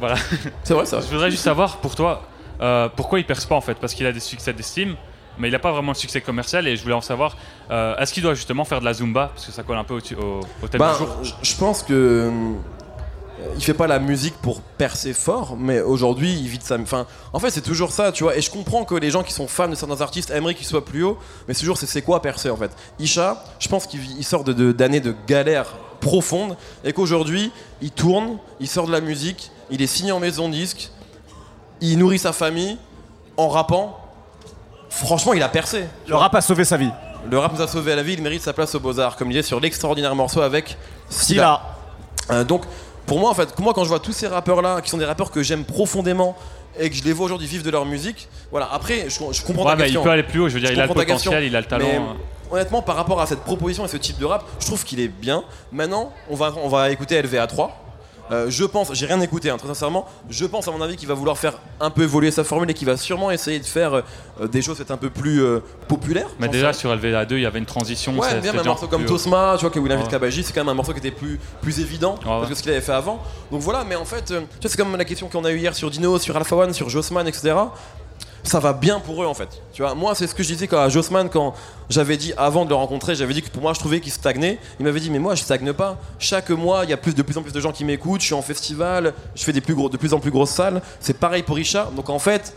Voilà. 0.00 0.16
C'est 0.64 0.74
vrai, 0.74 0.86
ça. 0.86 1.00
Je 1.06 1.06
voudrais 1.06 1.30
juste 1.30 1.44
savoir 1.44 1.76
pour 1.76 1.94
toi, 1.94 2.22
euh, 2.60 2.88
pourquoi 2.96 3.20
il 3.20 3.26
perce 3.26 3.44
pas 3.46 3.54
en 3.54 3.60
fait 3.60 3.74
Parce 3.74 3.94
qu'il 3.94 4.06
a 4.06 4.12
des 4.12 4.18
succès 4.18 4.52
d'estime, 4.52 4.96
mais 5.38 5.46
il 5.48 5.54
a 5.54 5.60
pas 5.60 5.70
vraiment 5.70 5.92
de 5.92 5.96
succès 5.96 6.20
commercial 6.20 6.66
et 6.66 6.74
je 6.74 6.82
voulais 6.82 6.94
en 6.96 7.00
savoir, 7.00 7.36
euh, 7.70 7.96
est-ce 7.98 8.12
qu'il 8.12 8.24
doit 8.24 8.34
justement 8.34 8.64
faire 8.64 8.80
de 8.80 8.84
la 8.86 8.92
Zumba 8.94 9.30
Parce 9.32 9.46
que 9.46 9.52
ça 9.52 9.62
colle 9.62 9.76
un 9.78 9.84
peu 9.84 9.94
au, 9.94 9.98
au, 9.98 10.40
au 10.64 10.68
thème 10.68 10.80
Ben, 10.80 10.90
du 10.92 10.98
jour? 10.98 11.08
je- 11.22 11.32
je 11.42 11.56
pense 11.56 11.84
que. 11.84 12.28
Euh, 13.40 13.52
Il 13.56 13.62
fait 13.64 13.74
pas 13.74 13.86
la 13.86 13.98
musique 13.98 14.34
pour 14.42 14.60
percer 14.60 15.12
fort, 15.12 15.56
mais 15.58 15.80
aujourd'hui 15.80 16.32
il 16.32 16.48
vit 16.48 16.58
de 16.58 16.62
sa. 16.62 16.78
Enfin, 16.78 17.06
en 17.32 17.38
fait, 17.38 17.50
c'est 17.50 17.60
toujours 17.60 17.90
ça, 17.92 18.12
tu 18.12 18.24
vois. 18.24 18.36
Et 18.36 18.40
je 18.40 18.50
comprends 18.50 18.84
que 18.84 18.94
les 18.94 19.10
gens 19.10 19.22
qui 19.22 19.32
sont 19.32 19.46
fans 19.48 19.68
de 19.68 19.74
certains 19.74 20.00
artistes 20.00 20.30
aimeraient 20.30 20.54
qu'ils 20.54 20.66
soient 20.66 20.84
plus 20.84 21.02
haut, 21.02 21.18
mais 21.48 21.54
c'est 21.54 21.60
toujours 21.60 21.78
c'est 21.78 22.02
quoi 22.02 22.22
percer 22.22 22.50
en 22.50 22.56
fait? 22.56 22.70
Isha, 22.98 23.42
je 23.58 23.68
pense 23.68 23.86
qu'il 23.86 24.24
sort 24.24 24.44
de- 24.44 24.52
de- 24.52 24.72
d'années 24.72 25.00
de, 25.00 25.14
galères 25.26 25.74
profondes 26.00 26.56
et 26.82 26.92
qu'aujourd'hui 26.94 27.52
il 27.82 27.90
tourne, 27.90 28.38
il 28.58 28.68
sort 28.68 28.86
de 28.86 28.92
la 28.92 29.00
musique, 29.02 29.50
il 29.70 29.82
est 29.82 29.86
signé 29.86 30.12
en 30.12 30.20
maison 30.20 30.48
de 30.48 30.54
disque, 30.54 30.90
il 31.80 31.98
nourrit 31.98 32.18
sa 32.18 32.32
famille 32.32 32.78
en 33.36 33.48
rappant. 33.48 33.98
Franchement, 34.88 35.34
il 35.34 35.42
a 35.42 35.48
percé. 35.48 35.84
Le 36.08 36.16
rap 36.16 36.34
a 36.34 36.40
sauvé 36.40 36.64
sa 36.64 36.76
vie. 36.76 36.90
Le 37.30 37.38
rap 37.38 37.52
nous 37.52 37.60
a 37.60 37.68
sauvé 37.68 37.94
la 37.94 38.02
vie, 38.02 38.14
il 38.14 38.22
mérite 38.22 38.42
sa 38.42 38.52
place 38.52 38.74
aux 38.74 38.80
Beaux-Arts, 38.80 39.16
comme 39.16 39.28
il 39.30 39.34
disait 39.34 39.46
sur 39.46 39.60
l'extraordinaire 39.60 40.14
morceau 40.16 40.40
avec 40.40 40.76
Silla. 41.10 41.60
Euh, 42.30 42.44
donc, 42.44 42.62
pour 43.10 43.18
moi, 43.18 43.30
en 43.30 43.34
fait, 43.34 43.58
moi, 43.58 43.72
quand 43.74 43.82
je 43.82 43.88
vois 43.88 43.98
tous 43.98 44.12
ces 44.12 44.28
rappeurs-là, 44.28 44.80
qui 44.82 44.88
sont 44.88 44.96
des 44.96 45.04
rappeurs 45.04 45.32
que 45.32 45.42
j'aime 45.42 45.64
profondément 45.64 46.36
et 46.78 46.88
que 46.88 46.94
je 46.94 47.02
les 47.02 47.12
vois 47.12 47.26
aujourd'hui 47.26 47.48
vivre 47.48 47.64
de 47.64 47.70
leur 47.70 47.84
musique, 47.84 48.28
voilà. 48.52 48.68
Après, 48.72 49.06
je, 49.10 49.18
je 49.32 49.42
comprends 49.44 49.64
Ouais, 49.64 49.70
ta 49.72 49.76
mais 49.78 49.82
il 49.82 49.86
question. 49.86 50.04
peut 50.04 50.10
aller 50.10 50.22
plus 50.22 50.38
haut, 50.38 50.48
je 50.48 50.54
veux 50.54 50.60
dire, 50.60 50.68
Je 50.68 50.74
il 50.74 50.80
a 50.80 50.86
le 50.86 50.94
question, 50.94 51.06
potentiel, 51.32 51.42
il 51.42 51.56
a 51.56 51.60
le 51.60 51.66
talent. 51.66 51.88
mais, 51.90 51.96
euh. 51.98 52.52
honnêtement, 52.54 52.82
par 52.82 52.94
rapport 52.94 53.20
à 53.20 53.26
cette 53.26 53.40
proposition 53.40 53.84
et 53.84 53.88
ce 53.88 53.96
type 53.96 54.16
de 54.20 54.24
rap, 54.26 54.44
je 54.60 54.66
trouve 54.66 54.84
qu'il 54.84 55.00
est 55.00 55.08
bien. 55.08 55.42
Maintenant, 55.72 56.12
on 56.30 56.36
va, 56.36 56.52
on 56.62 56.68
va 56.68 56.90
écouter 56.90 57.20
LVA3. 57.20 57.70
Euh, 58.30 58.46
je 58.48 58.64
pense, 58.64 58.92
j'ai 58.94 59.06
rien 59.06 59.20
écouté, 59.20 59.50
hein, 59.50 59.56
très 59.56 59.68
sincèrement. 59.68 60.06
Je 60.28 60.44
pense, 60.46 60.68
à 60.68 60.70
mon 60.70 60.80
avis, 60.80 60.96
qu'il 60.96 61.08
va 61.08 61.14
vouloir 61.14 61.36
faire 61.36 61.58
un 61.80 61.90
peu 61.90 62.02
évoluer 62.02 62.30
sa 62.30 62.44
formule 62.44 62.70
et 62.70 62.74
qu'il 62.74 62.86
va 62.86 62.96
sûrement 62.96 63.30
essayer 63.30 63.58
de 63.58 63.64
faire 63.64 63.94
euh, 63.94 64.46
des 64.46 64.62
choses 64.62 64.76
peut-être 64.76 64.90
un 64.92 64.96
peu 64.96 65.10
plus 65.10 65.42
euh, 65.42 65.60
populaires. 65.88 66.28
Mais 66.38 66.48
déjà 66.48 66.72
sur 66.72 66.94
LVA 66.94 67.24
2, 67.24 67.36
il 67.36 67.42
y 67.42 67.46
avait 67.46 67.58
une 67.58 67.66
transition. 67.66 68.16
Ouais, 68.18 68.40
bien 68.40 68.56
un 68.56 68.62
morceau 68.62 68.86
comme. 68.86 69.04
Tosma, 69.04 69.54
tu 69.56 69.62
vois, 69.62 69.70
que 69.70 69.78
William 69.78 70.00
Ouais. 70.00 70.08
Kabaji, 70.08 70.44
c'est 70.44 70.52
quand 70.52 70.60
même 70.60 70.70
un 70.70 70.74
morceau 70.74 70.92
qui 70.92 70.98
était 70.98 71.10
plus, 71.10 71.38
plus 71.60 71.80
évident 71.80 72.18
parce 72.22 72.48
que 72.48 72.54
ce 72.54 72.62
qu'il 72.62 72.70
avait 72.70 72.80
fait 72.80 72.92
avant. 72.92 73.20
Donc 73.50 73.60
voilà, 73.60 73.84
mais 73.84 73.96
en 73.96 74.04
fait, 74.04 74.24
tu 74.26 74.32
vois, 74.34 74.42
c'est 74.62 74.76
comme 74.76 74.96
la 74.96 75.04
question 75.04 75.28
qu'on 75.28 75.44
a 75.44 75.50
eu 75.50 75.58
hier 75.58 75.74
sur 75.74 75.90
Dino, 75.90 76.18
sur 76.18 76.36
Alpha 76.36 76.56
One, 76.56 76.72
sur 76.72 76.88
Jossman, 76.88 77.26
etc. 77.26 77.54
Ça 78.42 78.58
va 78.58 78.72
bien 78.72 79.00
pour 79.00 79.22
eux 79.22 79.26
en 79.26 79.34
fait. 79.34 79.48
Tu 79.72 79.82
vois, 79.82 79.94
moi 79.94 80.14
c'est 80.14 80.26
ce 80.26 80.34
que 80.34 80.42
je 80.42 80.48
disais 80.48 80.66
quand 80.66 80.80
à 80.80 80.88
Jossman 80.88 81.28
quand 81.28 81.54
j'avais 81.90 82.16
dit 82.16 82.32
avant 82.36 82.64
de 82.64 82.70
le 82.70 82.74
rencontrer, 82.74 83.14
j'avais 83.14 83.34
dit 83.34 83.42
que 83.42 83.50
pour 83.50 83.62
moi 83.62 83.72
je 83.74 83.78
trouvais 83.80 84.00
qu'il 84.00 84.12
stagnait. 84.12 84.58
Il 84.78 84.84
m'avait 84.86 85.00
dit 85.00 85.10
mais 85.10 85.18
moi 85.18 85.34
je 85.34 85.42
stagne 85.42 85.72
pas. 85.72 85.98
Chaque 86.18 86.50
mois 86.50 86.84
il 86.84 86.90
y 86.90 86.92
a 86.92 86.96
plus 86.96 87.14
de 87.14 87.22
plus 87.22 87.36
en 87.36 87.42
plus 87.42 87.52
de 87.52 87.60
gens 87.60 87.72
qui 87.72 87.84
m'écoutent. 87.84 88.20
Je 88.22 88.26
suis 88.26 88.34
en 88.34 88.42
festival, 88.42 89.12
je 89.34 89.44
fais 89.44 89.52
des 89.52 89.60
plus 89.60 89.74
gros, 89.74 89.88
de 89.88 89.96
plus 89.96 90.14
en 90.14 90.20
plus 90.20 90.30
grosses 90.30 90.50
salles. 90.50 90.80
C'est 91.00 91.18
pareil 91.18 91.42
pour 91.42 91.58
Isha. 91.58 91.90
Donc 91.94 92.08
en 92.08 92.18
fait, 92.18 92.54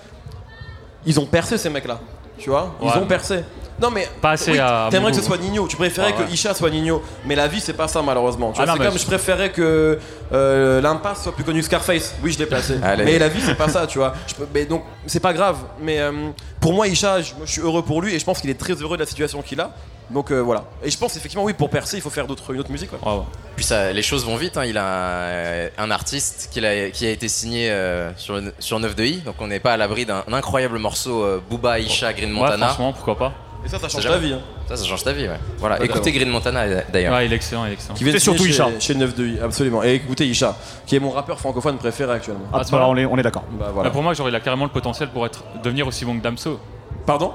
ils 1.06 1.20
ont 1.20 1.26
percé 1.26 1.58
ces 1.58 1.70
mecs 1.70 1.86
là. 1.86 2.00
Tu 2.38 2.50
vois, 2.50 2.74
ils 2.82 2.88
Ouais. 2.88 2.98
ont 2.98 3.06
percé. 3.06 3.42
Non 3.82 3.90
mais 3.90 4.08
Pas 4.22 4.32
assez 4.32 4.52
oui, 4.52 4.60
à 4.60 4.88
T'aimerais 4.92 5.12
que 5.12 5.18
ce 5.18 5.24
soit 5.24 5.38
Nino. 5.38 5.68
Tu 5.68 5.76
préférais 5.76 6.14
Ah 6.16 6.20
ouais. 6.22 6.28
que 6.28 6.32
Isha 6.32 6.54
soit 6.54 6.70
Nino. 6.70 7.02
Mais 7.26 7.36
la 7.36 7.48
vie 7.48 7.60
c'est 7.60 7.74
pas 7.74 7.88
ça 7.88 8.02
malheureusement. 8.02 8.52
Tu 8.52 8.62
Ah 8.62 8.66
vois, 8.66 8.74
non, 8.74 8.80
c'est 8.80 8.86
comme 8.88 8.98
je- 8.98 9.04
je 9.04 9.08
préférais 9.08 9.52
que 9.52 10.00
euh, 10.32 10.82
l'impasse 10.82 11.24
soit 11.24 11.34
plus 11.36 11.44
connu 11.44 11.60
que 11.60 11.66
Scarface. 11.66 12.16
Oui 12.24 12.32
je 12.32 12.40
l'ai 12.40 12.46
placé. 12.46 12.76
Allez. 12.84 13.04
Mais 13.04 13.20
la 13.20 13.30
vie 13.30 13.42
c'est 13.42 13.56
pas 13.56 13.70
ça, 13.70 13.88
tu 13.88 13.98
vois. 13.98 14.14
Je 14.28 14.36
peux- 14.36 14.48
mais 14.54 14.66
donc 14.66 14.84
c'est 15.08 15.20
pas 15.20 15.34
grave. 15.34 15.58
Mais 15.82 16.00
euh, 16.00 16.12
pour 16.60 16.74
moi 16.74 16.88
Isha, 16.88 17.22
je, 17.22 17.34
moi, 17.34 17.46
je 17.46 17.52
suis 17.52 17.62
heureux 17.62 17.84
pour 17.84 18.02
lui 18.02 18.14
et 18.14 18.20
je 18.20 18.26
pense 18.26 18.40
qu'il 18.42 18.50
est 18.50 18.60
très 18.60 18.74
heureux 18.74 18.96
de 18.98 19.02
la 19.02 19.08
situation 19.08 19.42
qu'il 19.42 19.60
a. 19.60 19.72
Donc 20.12 20.32
euh, 20.32 20.40
voilà. 20.42 20.66
Et 20.84 20.92
je 20.92 20.98
pense 20.98 21.16
effectivement 21.18 21.44
oui 21.46 21.54
pour 21.54 21.70
percer 21.70 21.96
il 21.98 22.02
faut 22.02 22.10
faire 22.10 22.28
d'autres 22.28 22.54
une 22.54 22.60
autre 22.60 22.72
musique. 22.72 22.92
ouais. 22.94 23.00
Ouais. 23.12 23.22
Puis 23.56 23.66
ça, 23.66 23.92
les 23.94 24.02
choses 24.02 24.26
vont 24.26 24.36
vite. 24.36 24.58
hein. 24.58 24.66
Il 24.66 24.78
a 24.78 25.70
un 25.78 25.92
artiste 25.92 26.50
qui 26.52 26.64
a, 26.66 26.90
qui 26.90 27.06
a 27.06 27.10
été 27.12 27.28
signé 27.28 27.70
euh, 27.72 28.12
sur, 28.18 28.40
sur 28.60 28.80
9 28.80 28.96
de 28.96 29.04
I, 29.04 29.18
donc 29.18 29.36
on 29.40 29.48
n'est 29.48 29.60
pas 29.60 29.74
à 29.74 29.78
l'abri 29.78 30.06
d'un 30.06 30.24
un 30.28 30.34
incroyable 30.34 30.78
morceau 30.80 31.24
euh, 31.24 31.42
Booba, 31.50 31.80
Isha, 31.80 32.14
Green 32.14 32.34
Ouais, 32.34 32.40
Montana. 32.40 32.68
franchement, 32.68 32.94
pourquoi 32.94 33.18
pas 33.18 33.34
Et 33.66 33.70
ça, 33.70 33.80
ça 33.80 33.88
change 33.88 34.04
ta 34.04 34.18
vie. 34.18 34.34
hein. 34.34 34.40
Ça, 34.68 34.76
ça 34.76 34.84
change 34.86 35.04
ta 35.04 35.14
vie, 35.14 35.24
ouais. 35.28 35.40
Voilà, 35.58 35.82
écoutez 35.84 36.12
Green 36.12 36.30
Montana 36.30 36.66
d'ailleurs. 36.92 37.14
Ouais, 37.14 37.26
il 37.26 37.32
est 37.34 37.36
excellent, 37.36 37.66
il 37.66 37.72
est 37.72 37.74
excellent. 37.74 37.94
Qui 37.96 38.04
vient 38.04 38.14
de 38.14 38.20
surtout 38.20 38.46
Isha. 38.46 38.68
chez, 38.80 38.94
chez 38.94 38.96
9 38.96 39.16
de 39.16 39.44
absolument. 39.44 39.84
Et 39.84 39.94
écoutez 39.96 40.28
Isha, 40.28 40.56
qui 40.86 40.96
est 40.96 41.00
mon 41.00 41.12
rappeur 41.12 41.40
francophone 41.40 41.78
préféré 41.78 42.14
actuellement. 42.14 42.46
Ah, 42.52 42.62
voilà, 42.70 42.88
on 42.90 42.98
est, 42.98 43.06
on 43.06 43.18
est 43.18 43.24
d'accord. 43.24 43.44
Bah 43.52 43.66
Bah, 43.68 43.72
voilà. 43.74 43.90
pour 43.90 44.04
moi, 44.04 44.14
genre, 44.14 44.28
il 44.30 44.36
a 44.36 44.40
carrément 44.42 44.66
le 44.66 44.72
potentiel 44.72 45.10
pour 45.10 45.26
être, 45.26 45.44
devenir 45.64 45.88
aussi 45.88 46.04
bon 46.06 46.18
que 46.18 46.24
Damso. 46.24 46.60
Pardon? 47.06 47.32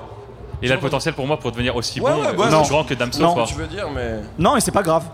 Il 0.60 0.70
a 0.72 0.74
le 0.74 0.80
potentiel 0.80 1.14
pour 1.14 1.26
moi 1.26 1.38
pour 1.38 1.52
devenir 1.52 1.76
aussi 1.76 2.00
Ouais, 2.00 2.10
bon, 2.12 2.20
ouais, 2.20 2.26
ouais, 2.36 2.46
aussi 2.46 2.50
non. 2.52 2.62
grand 2.62 2.84
que 2.84 2.94
Damso. 2.94 3.22
Non. 3.22 3.44
Tu 3.44 3.54
veux 3.54 3.66
dire, 3.66 3.88
mais. 3.94 4.16
Non, 4.38 4.56
et 4.56 4.60
c'est 4.60 4.72
pas 4.72 4.82
grave. 4.82 5.04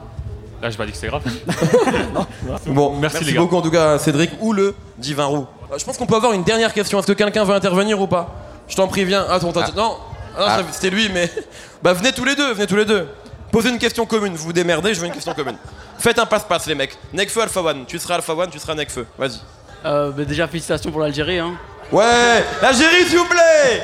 Là, 0.62 0.70
j'ai 0.70 0.76
pas 0.78 0.86
dit 0.86 0.92
que 0.92 0.98
c'est 0.98 1.08
grave. 1.08 1.22
Bon, 2.66 2.90
Merci, 2.96 3.00
merci, 3.00 3.24
les 3.24 3.32
gars. 3.34 3.40
beaucoup 3.40 3.56
en 3.56 3.62
tout 3.62 3.70
cas 3.70 3.98
Cédric 3.98 4.30
ou 4.40 4.52
le 4.52 4.74
Divin 4.98 5.26
Roux. 5.26 5.46
Euh, 5.72 5.78
Je 5.78 5.84
pense 5.84 5.96
qu'on 5.98 6.06
peut 6.06 6.16
avoir 6.16 6.32
une 6.32 6.42
dernière 6.44 6.72
question. 6.72 6.98
Est-ce 6.98 7.06
que 7.06 7.12
quelqu'un 7.12 7.44
veut 7.44 7.54
intervenir 7.54 8.00
ou 8.00 8.06
pas? 8.06 8.30
Je 8.68 8.76
t'en 8.76 8.88
prie, 8.88 9.04
viens. 9.04 9.26
Attends, 9.28 9.50
attends. 9.50 9.60
Non, 9.60 9.66
Ah, 9.66 9.72
non, 9.76 9.96
Ah. 10.38 10.58
ça- 10.58 10.64
c'était 10.72 10.90
lui, 10.90 11.08
mais. 11.12 11.30
Bah 11.82 11.92
venez 11.92 12.12
tous 12.12 12.24
les 12.24 12.34
deux, 12.34 12.52
venez 12.54 12.66
tous 12.66 12.76
les 12.76 12.86
deux. 12.86 13.06
Posez 13.52 13.68
une 13.68 13.78
question 13.78 14.06
commune, 14.06 14.34
vous 14.34 14.44
vous 14.46 14.52
démerdez, 14.54 14.94
je 14.94 15.00
veux 15.00 15.06
une 15.06 15.12
question 15.12 15.34
commune. 15.34 15.56
Faites 15.98 16.18
un 16.18 16.24
passe-passe 16.26 16.66
les 16.66 16.74
mecs. 16.74 16.96
Nekfeu 17.12 17.42
Alpha 17.42 17.60
One, 17.60 17.84
tu 17.86 17.98
seras 17.98 18.14
Alpha 18.16 18.32
One, 18.34 18.48
tu 18.50 18.58
seras 18.58 18.74
Nekfeu. 18.74 19.06
Vas-y. 19.18 19.38
Euh, 19.84 20.10
bah, 20.10 20.24
déjà, 20.24 20.48
félicitations 20.48 20.90
pour 20.90 21.00
l'Algérie. 21.02 21.38
Hein. 21.38 21.52
Ouais 21.92 22.42
L'Algérie 22.62 23.04
s'il 23.06 23.18
vous 23.18 23.26
plaît 23.26 23.82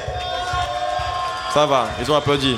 Ça 1.53 1.67
va, 1.67 1.89
ils 2.01 2.11
ont 2.11 2.15
applaudi. 2.17 2.57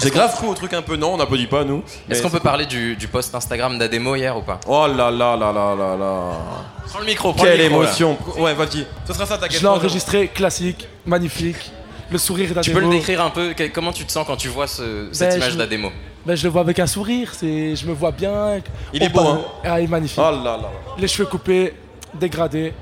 J'ai 0.00 0.10
grave 0.10 0.34
cru 0.36 0.46
au 0.46 0.54
truc 0.54 0.72
un 0.74 0.82
peu 0.82 0.96
non, 0.96 1.14
on 1.14 1.16
n'applaudit 1.16 1.46
pas 1.46 1.64
nous. 1.64 1.82
Est-ce 2.08 2.22
qu'on 2.22 2.30
peut 2.30 2.38
parler 2.38 2.66
du, 2.66 2.94
du 2.96 3.08
post 3.08 3.34
Instagram 3.34 3.78
d'Ademo 3.78 4.14
hier 4.14 4.36
ou 4.36 4.42
pas? 4.42 4.60
Oh 4.68 4.86
là 4.86 5.10
là 5.10 5.36
là 5.36 5.50
là 5.52 5.74
là 5.74 5.96
là. 5.96 6.32
Prends 6.86 6.98
le 7.00 7.06
micro, 7.06 7.32
prends 7.32 7.44
Quelle 7.44 7.56
le 7.58 7.64
micro, 7.64 7.82
là. 7.82 7.88
émotion. 7.88 8.18
Ouais, 8.36 8.52
vas-y. 8.54 8.86
Ce 9.06 9.12
sera 9.14 9.24
ça 9.26 9.34
ta 9.38 9.40
Je 9.40 9.42
l'ai 9.44 9.48
question. 9.54 9.70
enregistré, 9.70 10.28
classique, 10.28 10.86
magnifique. 11.06 11.72
Le 12.10 12.18
sourire 12.18 12.48
d'Ademo. 12.54 12.62
Tu 12.62 12.70
peux 12.72 12.80
le 12.80 12.88
décrire 12.88 13.22
un 13.22 13.30
peu 13.30 13.52
que- 13.52 13.68
Comment 13.68 13.92
tu 13.92 14.04
te 14.04 14.12
sens 14.12 14.26
quand 14.26 14.36
tu 14.36 14.48
vois 14.48 14.66
ce- 14.66 15.08
cette 15.12 15.30
Ben, 15.30 15.36
image 15.38 15.56
d'Ademo 15.56 15.90
Ben, 16.24 16.34
je 16.36 16.44
le 16.44 16.50
vois 16.50 16.60
avec 16.62 16.78
un 16.78 16.86
sourire, 16.86 17.32
c'est, 17.34 17.74
je 17.76 17.86
me 17.86 17.92
vois 17.92 18.12
bien. 18.12 18.60
Il 18.92 19.02
On 19.02 19.06
est 19.06 19.08
beau, 19.08 19.20
hein. 19.20 19.44
Ah, 19.64 19.80
il 19.80 19.84
est 19.84 19.88
magnifique. 19.88 20.18
Oh 20.20 20.30
là 20.30 20.56
là. 20.56 20.70
Les 20.98 21.08
cheveux 21.08 21.26
coupés, 21.28 21.72
dégradés. 22.14 22.72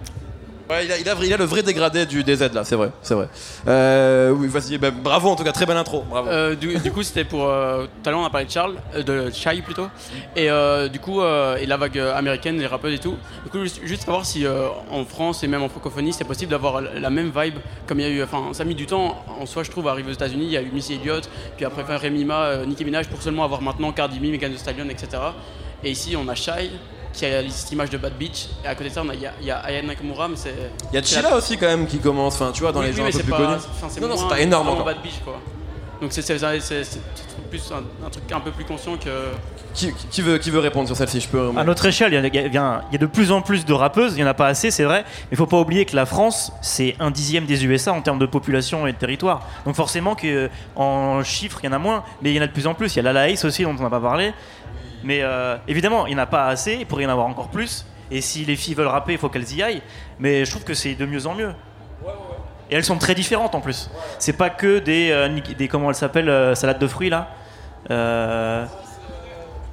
Ouais, 0.70 0.86
il 0.86 0.92
a, 0.92 0.98
il, 0.98 1.06
a, 1.08 1.14
il 1.22 1.32
a 1.32 1.36
le 1.36 1.44
vrai 1.44 1.62
dégradé 1.62 2.06
du 2.06 2.24
DZ 2.24 2.52
là, 2.54 2.64
c'est 2.64 2.74
vrai, 2.74 2.90
c'est 3.02 3.12
vrai. 3.14 3.28
Euh, 3.68 4.30
oui, 4.30 4.48
vas-y, 4.48 4.78
bah, 4.78 4.90
bravo 4.90 5.28
en 5.28 5.36
tout 5.36 5.44
cas, 5.44 5.52
très 5.52 5.66
belle 5.66 5.76
intro, 5.76 6.02
bravo. 6.08 6.28
Euh, 6.30 6.54
du, 6.54 6.78
du 6.78 6.90
coup, 6.90 7.02
c'était 7.02 7.24
pour. 7.24 7.44
euh, 7.48 7.84
tout 8.02 8.08
à 8.08 8.12
l'heure, 8.12 8.20
on 8.20 8.24
a 8.24 8.30
parlé 8.30 8.46
de 8.46 8.50
Charles, 8.50 8.76
de 9.04 9.30
Shai 9.30 9.60
plutôt. 9.60 9.88
Et 10.34 10.50
euh, 10.50 10.88
du 10.88 11.00
coup, 11.00 11.20
et 11.22 11.66
la 11.66 11.76
vague 11.76 11.98
américaine, 11.98 12.58
les 12.58 12.66
rappeuses 12.66 12.94
et 12.94 12.98
tout. 12.98 13.16
Du 13.44 13.50
coup, 13.50 13.60
juste, 13.60 13.80
juste 13.84 14.04
savoir 14.04 14.24
si 14.24 14.46
en 14.90 15.04
France 15.04 15.44
et 15.44 15.48
même 15.48 15.62
en 15.62 15.68
francophonie, 15.68 16.14
c'est 16.14 16.24
possible 16.24 16.50
d'avoir 16.50 16.80
la 16.80 17.10
même 17.10 17.30
vibe 17.36 17.58
comme 17.86 18.00
il 18.00 18.06
y 18.06 18.08
a 18.08 18.10
eu. 18.10 18.22
Enfin, 18.22 18.54
ça 18.54 18.62
a 18.62 18.66
mis 18.66 18.74
du 18.74 18.86
temps 18.86 19.22
en 19.38 19.44
soi, 19.44 19.64
je 19.64 19.70
trouve, 19.70 19.88
à 19.88 19.90
arriver 19.90 20.10
aux 20.10 20.14
États-Unis. 20.14 20.44
Il 20.46 20.52
y 20.52 20.56
a 20.56 20.62
eu 20.62 20.70
Missy 20.72 20.94
Elliott, 20.94 21.28
puis 21.56 21.66
après 21.66 21.84
Rémi 21.96 22.24
Ma, 22.24 22.64
Nicki 22.64 22.84
Minaj 22.86 23.08
pour 23.08 23.20
seulement 23.20 23.44
avoir 23.44 23.60
maintenant 23.60 23.92
Cardi 23.92 24.18
B, 24.18 24.24
Megan 24.30 24.50
Thee 24.50 24.58
Stallion, 24.58 24.88
etc. 24.88 25.08
Et 25.82 25.90
ici, 25.90 26.16
on 26.16 26.26
a 26.28 26.34
Shai 26.34 26.70
qui 27.14 27.24
a 27.26 27.48
cette 27.48 27.70
image 27.72 27.90
de 27.90 27.96
Bad 27.98 28.14
Beach. 28.18 28.48
Et 28.64 28.68
à 28.68 28.74
côté 28.74 28.90
de 28.90 28.94
ça, 28.94 29.02
on 29.04 29.08
a, 29.08 29.14
il 29.14 29.20
y 29.22 29.26
a, 29.26 29.32
il 29.40 29.46
y 29.46 29.50
a 29.50 29.58
Aya 29.58 29.82
Nakamura, 29.82 30.28
mais 30.28 30.36
c'est. 30.36 30.54
Il 30.92 30.96
y 30.96 30.98
a 30.98 31.02
c'est 31.02 31.16
la- 31.16 31.22
Chilla 31.22 31.36
aussi 31.36 31.56
quand 31.56 31.66
même 31.66 31.86
qui 31.86 31.98
commence, 31.98 32.34
enfin 32.34 32.50
tu 32.52 32.60
vois, 32.62 32.72
dans 32.72 32.80
oui, 32.80 32.86
les 32.86 32.90
oui, 32.92 32.96
gens 32.98 33.02
mais 33.04 33.08
un 33.08 33.12
peu 33.12 33.16
c'est 33.18 33.22
plus 33.22 33.30
pas- 33.32 33.36
connus. 33.38 34.00
Non, 34.02 34.08
non, 34.08 34.16
c'est 34.16 34.28
pas 34.28 34.40
énorme 34.40 34.68
encore. 34.68 34.84
Bad 34.84 35.02
Beach, 35.02 35.20
quoi. 35.24 35.40
Donc 36.02 36.12
c'est 36.12 36.22
plus 37.50 37.72
un, 37.72 38.06
un 38.06 38.10
truc 38.10 38.24
un 38.32 38.40
peu 38.40 38.50
plus 38.50 38.64
conscient 38.64 38.96
que. 38.96 39.10
Qui, 39.74 39.92
qui 40.10 40.22
veut, 40.22 40.38
qui 40.38 40.50
veut 40.50 40.60
répondre 40.60 40.86
sur 40.86 40.96
celle-ci 40.96 41.20
Je 41.20 41.28
peux. 41.28 41.50
À 41.56 41.64
notre 41.64 41.84
échelle, 41.86 42.12
il 42.12 42.14
y, 42.14 42.38
a- 42.38 42.44
il 42.46 42.50
y 42.52 42.54
y 42.54 42.56
a 42.58 42.98
de 42.98 43.06
plus 43.06 43.32
en 43.32 43.42
plus 43.42 43.64
de 43.64 43.72
rappeuses, 43.72 44.12
il 44.12 44.16
n'y 44.16 44.22
en 44.24 44.26
a 44.28 44.34
pas 44.34 44.46
assez, 44.46 44.70
c'est 44.70 44.84
vrai, 44.84 45.02
mais 45.04 45.28
il 45.32 45.36
faut 45.36 45.46
pas 45.46 45.58
oublier 45.58 45.84
que 45.84 45.96
la 45.96 46.06
France, 46.06 46.52
c'est 46.62 46.94
un 47.00 47.10
dixième 47.10 47.44
des 47.46 47.64
USA 47.66 47.92
en 47.92 48.00
termes 48.00 48.20
de 48.20 48.26
population 48.26 48.86
et 48.86 48.92
de 48.92 48.96
territoire. 48.98 49.42
Donc 49.66 49.74
forcément 49.74 50.14
que 50.14 50.48
en 50.76 51.24
chiffres, 51.24 51.58
il 51.62 51.66
y 51.66 51.68
en 51.68 51.72
a 51.72 51.78
moins, 51.78 52.04
mais 52.22 52.30
il 52.30 52.36
y 52.36 52.38
en 52.38 52.42
a 52.42 52.46
de 52.46 52.52
plus 52.52 52.66
en 52.68 52.74
plus. 52.74 52.92
Il 52.94 52.96
y 52.96 53.00
a 53.00 53.02
la 53.02 53.12
Laïs 53.12 53.44
aussi, 53.44 53.64
dont 53.64 53.74
on 53.78 53.82
n'a 53.82 53.90
pas 53.90 54.00
parlé. 54.00 54.32
Mais 55.04 55.20
euh, 55.22 55.56
évidemment, 55.68 56.06
il 56.06 56.14
n'y 56.14 56.20
en 56.20 56.22
a 56.22 56.26
pas 56.26 56.46
assez, 56.46 56.74
il 56.80 56.86
pourrait 56.86 57.04
y 57.04 57.06
en 57.06 57.10
avoir 57.10 57.26
encore 57.26 57.48
plus. 57.48 57.86
Et 58.10 58.20
si 58.20 58.44
les 58.44 58.56
filles 58.56 58.74
veulent 58.74 58.86
rapper, 58.88 59.12
il 59.12 59.18
faut 59.18 59.28
qu'elles 59.28 59.52
y 59.52 59.62
aillent. 59.62 59.82
Mais 60.18 60.44
je 60.44 60.50
trouve 60.50 60.64
que 60.64 60.74
c'est 60.74 60.94
de 60.94 61.06
mieux 61.06 61.26
en 61.26 61.34
mieux. 61.34 61.52
Et 62.70 62.76
elles 62.76 62.84
sont 62.84 62.96
très 62.98 63.14
différentes 63.14 63.54
en 63.54 63.60
plus. 63.60 63.90
C'est 64.18 64.32
pas 64.36 64.50
que 64.50 64.78
des, 64.78 65.10
euh, 65.10 65.28
des 65.58 65.68
comment 65.68 65.90
elles 65.90 65.94
s'appellent, 65.96 66.28
euh, 66.30 66.54
salades 66.54 66.78
de 66.78 66.86
fruits 66.86 67.10
là. 67.10 67.28
Euh, 67.90 68.64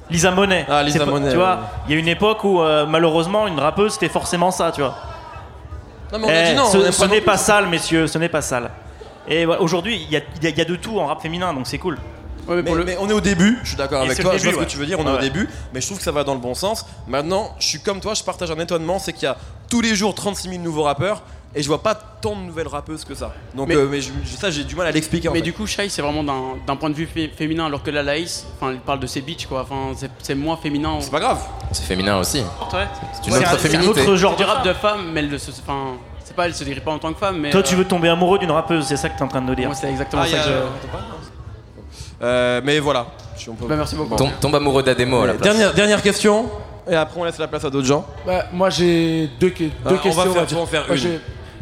Lisa 0.09 0.31
Monet. 0.31 0.65
Ah, 0.69 0.83
Lisa 0.83 1.05
Monet, 1.05 1.27
Tu 1.31 1.31
ouais. 1.31 1.43
vois, 1.43 1.59
il 1.87 1.93
y 1.93 1.95
a 1.95 1.99
une 1.99 2.07
époque 2.09 2.43
où 2.43 2.61
euh, 2.61 2.85
malheureusement 2.85 3.47
une 3.47 3.59
rappeuse 3.59 3.93
c'était 3.93 4.09
forcément 4.09 4.51
ça, 4.51 4.71
tu 4.73 4.81
vois. 4.81 4.97
Non 6.11 6.19
mais 6.19 6.25
on 6.25 6.29
a 6.29 6.33
Eh, 6.33 6.49
dit 6.49 6.55
non, 6.55 6.65
ce 6.65 7.05
n'est 7.05 7.21
pas 7.21 7.37
sale, 7.37 7.67
messieurs, 7.67 8.07
ce 8.07 8.17
n'est 8.17 8.27
pas 8.27 8.41
sale. 8.41 8.71
Et 9.27 9.45
voilà, 9.45 9.61
aujourd'hui, 9.61 9.95
y 9.95 10.15
y 10.17 10.21
il 10.41 10.57
y 10.57 10.61
a 10.61 10.65
de 10.65 10.75
tout 10.75 10.99
en 10.99 11.05
rap 11.05 11.21
féminin, 11.21 11.53
donc 11.53 11.67
c'est 11.67 11.77
cool. 11.77 11.97
Mais, 12.55 12.61
mais 12.85 12.97
on 12.99 13.09
est 13.09 13.13
au 13.13 13.21
début, 13.21 13.57
je 13.63 13.69
suis 13.69 13.77
d'accord 13.77 14.01
Et 14.01 14.05
avec 14.05 14.17
c'est 14.17 14.23
toi, 14.23 14.37
je 14.37 14.43
vois 14.43 14.51
début, 14.51 14.63
ce 14.63 14.67
que 14.67 14.71
tu 14.71 14.77
veux 14.77 14.85
dire, 14.85 14.99
on 14.99 15.03
est 15.03 15.05
Ouais, 15.07 15.11
au 15.11 15.15
ouais. 15.15 15.21
début, 15.21 15.49
mais 15.73 15.81
je 15.81 15.85
trouve 15.87 15.97
que 15.97 16.03
ça 16.03 16.11
va 16.11 16.23
dans 16.23 16.33
le 16.33 16.39
bon 16.39 16.53
sens. 16.53 16.85
Maintenant, 17.07 17.55
je 17.59 17.65
suis 17.67 17.79
comme 17.79 17.99
toi, 17.99 18.13
je 18.13 18.23
partage 18.23 18.51
un 18.51 18.59
étonnement, 18.59 18.99
c'est 18.99 19.13
qu'il 19.13 19.23
y 19.23 19.27
a 19.27 19.37
tous 19.69 19.81
les 19.81 19.95
jours 19.95 20.13
36 20.15 20.49
000 20.49 20.61
nouveaux 20.61 20.83
rappeurs, 20.83 21.21
et 21.53 21.61
je 21.61 21.67
vois 21.67 21.83
pas 21.83 21.95
tant 21.95 22.35
de 22.35 22.41
nouvelles 22.43 22.67
rappeuses 22.69 23.03
que 23.03 23.13
ça. 23.13 23.33
Donc 23.55 23.67
Mais- 23.67 23.75
euh, 23.75 23.87
mais 23.91 23.99
je- 23.99 24.11
je- 24.23 24.37
ça 24.37 24.49
j'ai 24.49 24.63
du 24.63 24.73
mal 24.75 24.87
à 24.87 24.91
l'expliquer 24.91 25.27
en 25.27 25.33
Mais 25.33 25.39
fait. 25.39 25.43
du 25.43 25.51
coup, 25.53 25.67
Shai, 25.67 25.89
c'est 25.89 26.01
vraiment 26.01 26.23
d'un 26.23 26.41
d'un 26.65 26.75
point 26.77 26.89
de 26.89 26.95
vue 26.95 27.07
fé- 27.13 27.29
féminin, 27.35 27.65
alors 27.65 27.83
que 27.83 27.91
la 27.91 28.03
Laïs, 28.03 28.45
enfin, 28.55 28.71
elle 28.71 28.79
parle 28.79 29.01
de 29.01 29.07
ses 29.07 29.19
bitches, 29.21 29.47
quoi. 29.47 29.61
Enfin, 29.63 29.93
c'est- 29.97 30.09
c'est 30.21 30.35
moins 30.35 30.55
féminin. 30.55 30.97
C'est 31.01 31.11
pas 31.11 31.19
grave. 31.19 31.39
C'est 31.73 31.83
féminin 31.83 32.17
aussi. 32.19 32.39
Ouais. 32.39 32.87
C'est 33.21 33.27
une 33.29 33.35
autre 33.35 33.53
un- 33.53 33.57
féminité. 33.57 33.99
un 33.99 34.03
autre 34.03 34.15
genre 34.15 34.31
de 34.33 34.37
du 34.37 34.43
rap 34.45 34.63
de 34.65 34.73
femme, 34.73 35.11
mais 35.13 35.19
elle 35.19 35.29
ne 35.29 35.37
se. 35.37 35.51
Enfin, 35.51 35.95
c'est 36.23 36.33
pas, 36.35 36.45
elle 36.45 36.55
se 36.55 36.63
décrit 36.63 36.79
pas 36.79 36.91
en 36.91 36.99
tant 36.99 37.11
que 37.11 37.19
femme, 37.19 37.37
mais. 37.39 37.49
Toi, 37.49 37.63
tu 37.63 37.73
euh, 37.75 37.79
veux 37.79 37.85
tomber 37.85 38.07
amoureux 38.07 38.39
d'une 38.39 38.51
rappeuse, 38.51 38.85
c'est 38.85 38.95
ça 38.95 39.09
que 39.09 39.15
tu 39.17 39.19
es 39.19 39.23
en 39.23 39.27
train 39.27 39.41
de 39.41 39.47
nous 39.47 39.55
dire. 39.55 39.65
Moi, 39.67 39.75
c'est 39.75 39.89
exactement 39.89 40.21
Ah, 40.25 40.27
ça 40.29 40.37
y 40.37 40.39
a- 40.39 40.43
que 40.43 40.49
je. 40.49 40.53
Euh, 42.21 42.61
mais 42.63 42.79
voilà. 42.79 43.05
Si 43.35 43.49
on 43.49 43.53
peut- 43.55 43.65
Bah, 43.67 43.75
merci 43.75 43.95
beaucoup. 43.95 44.15
Tom- 44.15 44.29
tombe 44.39 44.55
amoureux 44.55 44.83
d'Ademo 44.83 45.21
à 45.21 45.27
la 45.27 45.33
place. 45.33 45.43
Dernière, 45.43 45.73
dernière 45.73 46.01
question, 46.01 46.45
et 46.89 46.95
après 46.95 47.19
on 47.19 47.23
laisse 47.23 47.37
la 47.39 47.47
place 47.47 47.65
à 47.65 47.69
d'autres 47.69 47.87
gens. 47.87 48.05
Bah, 48.25 48.45
moi 48.53 48.69
j'ai 48.69 49.27
deux, 49.39 49.49
que- 49.49 49.63
deux 49.63 49.71
Ah, 49.85 49.89
on 49.89 49.93
va 49.93 49.97
questions. 49.99 50.33
faire- 50.33 50.45
dire. 50.45 50.57
on 50.59 50.63
va 50.63 50.67
faire 50.67 50.85
Moi, 50.87 50.97
une. 50.97 51.19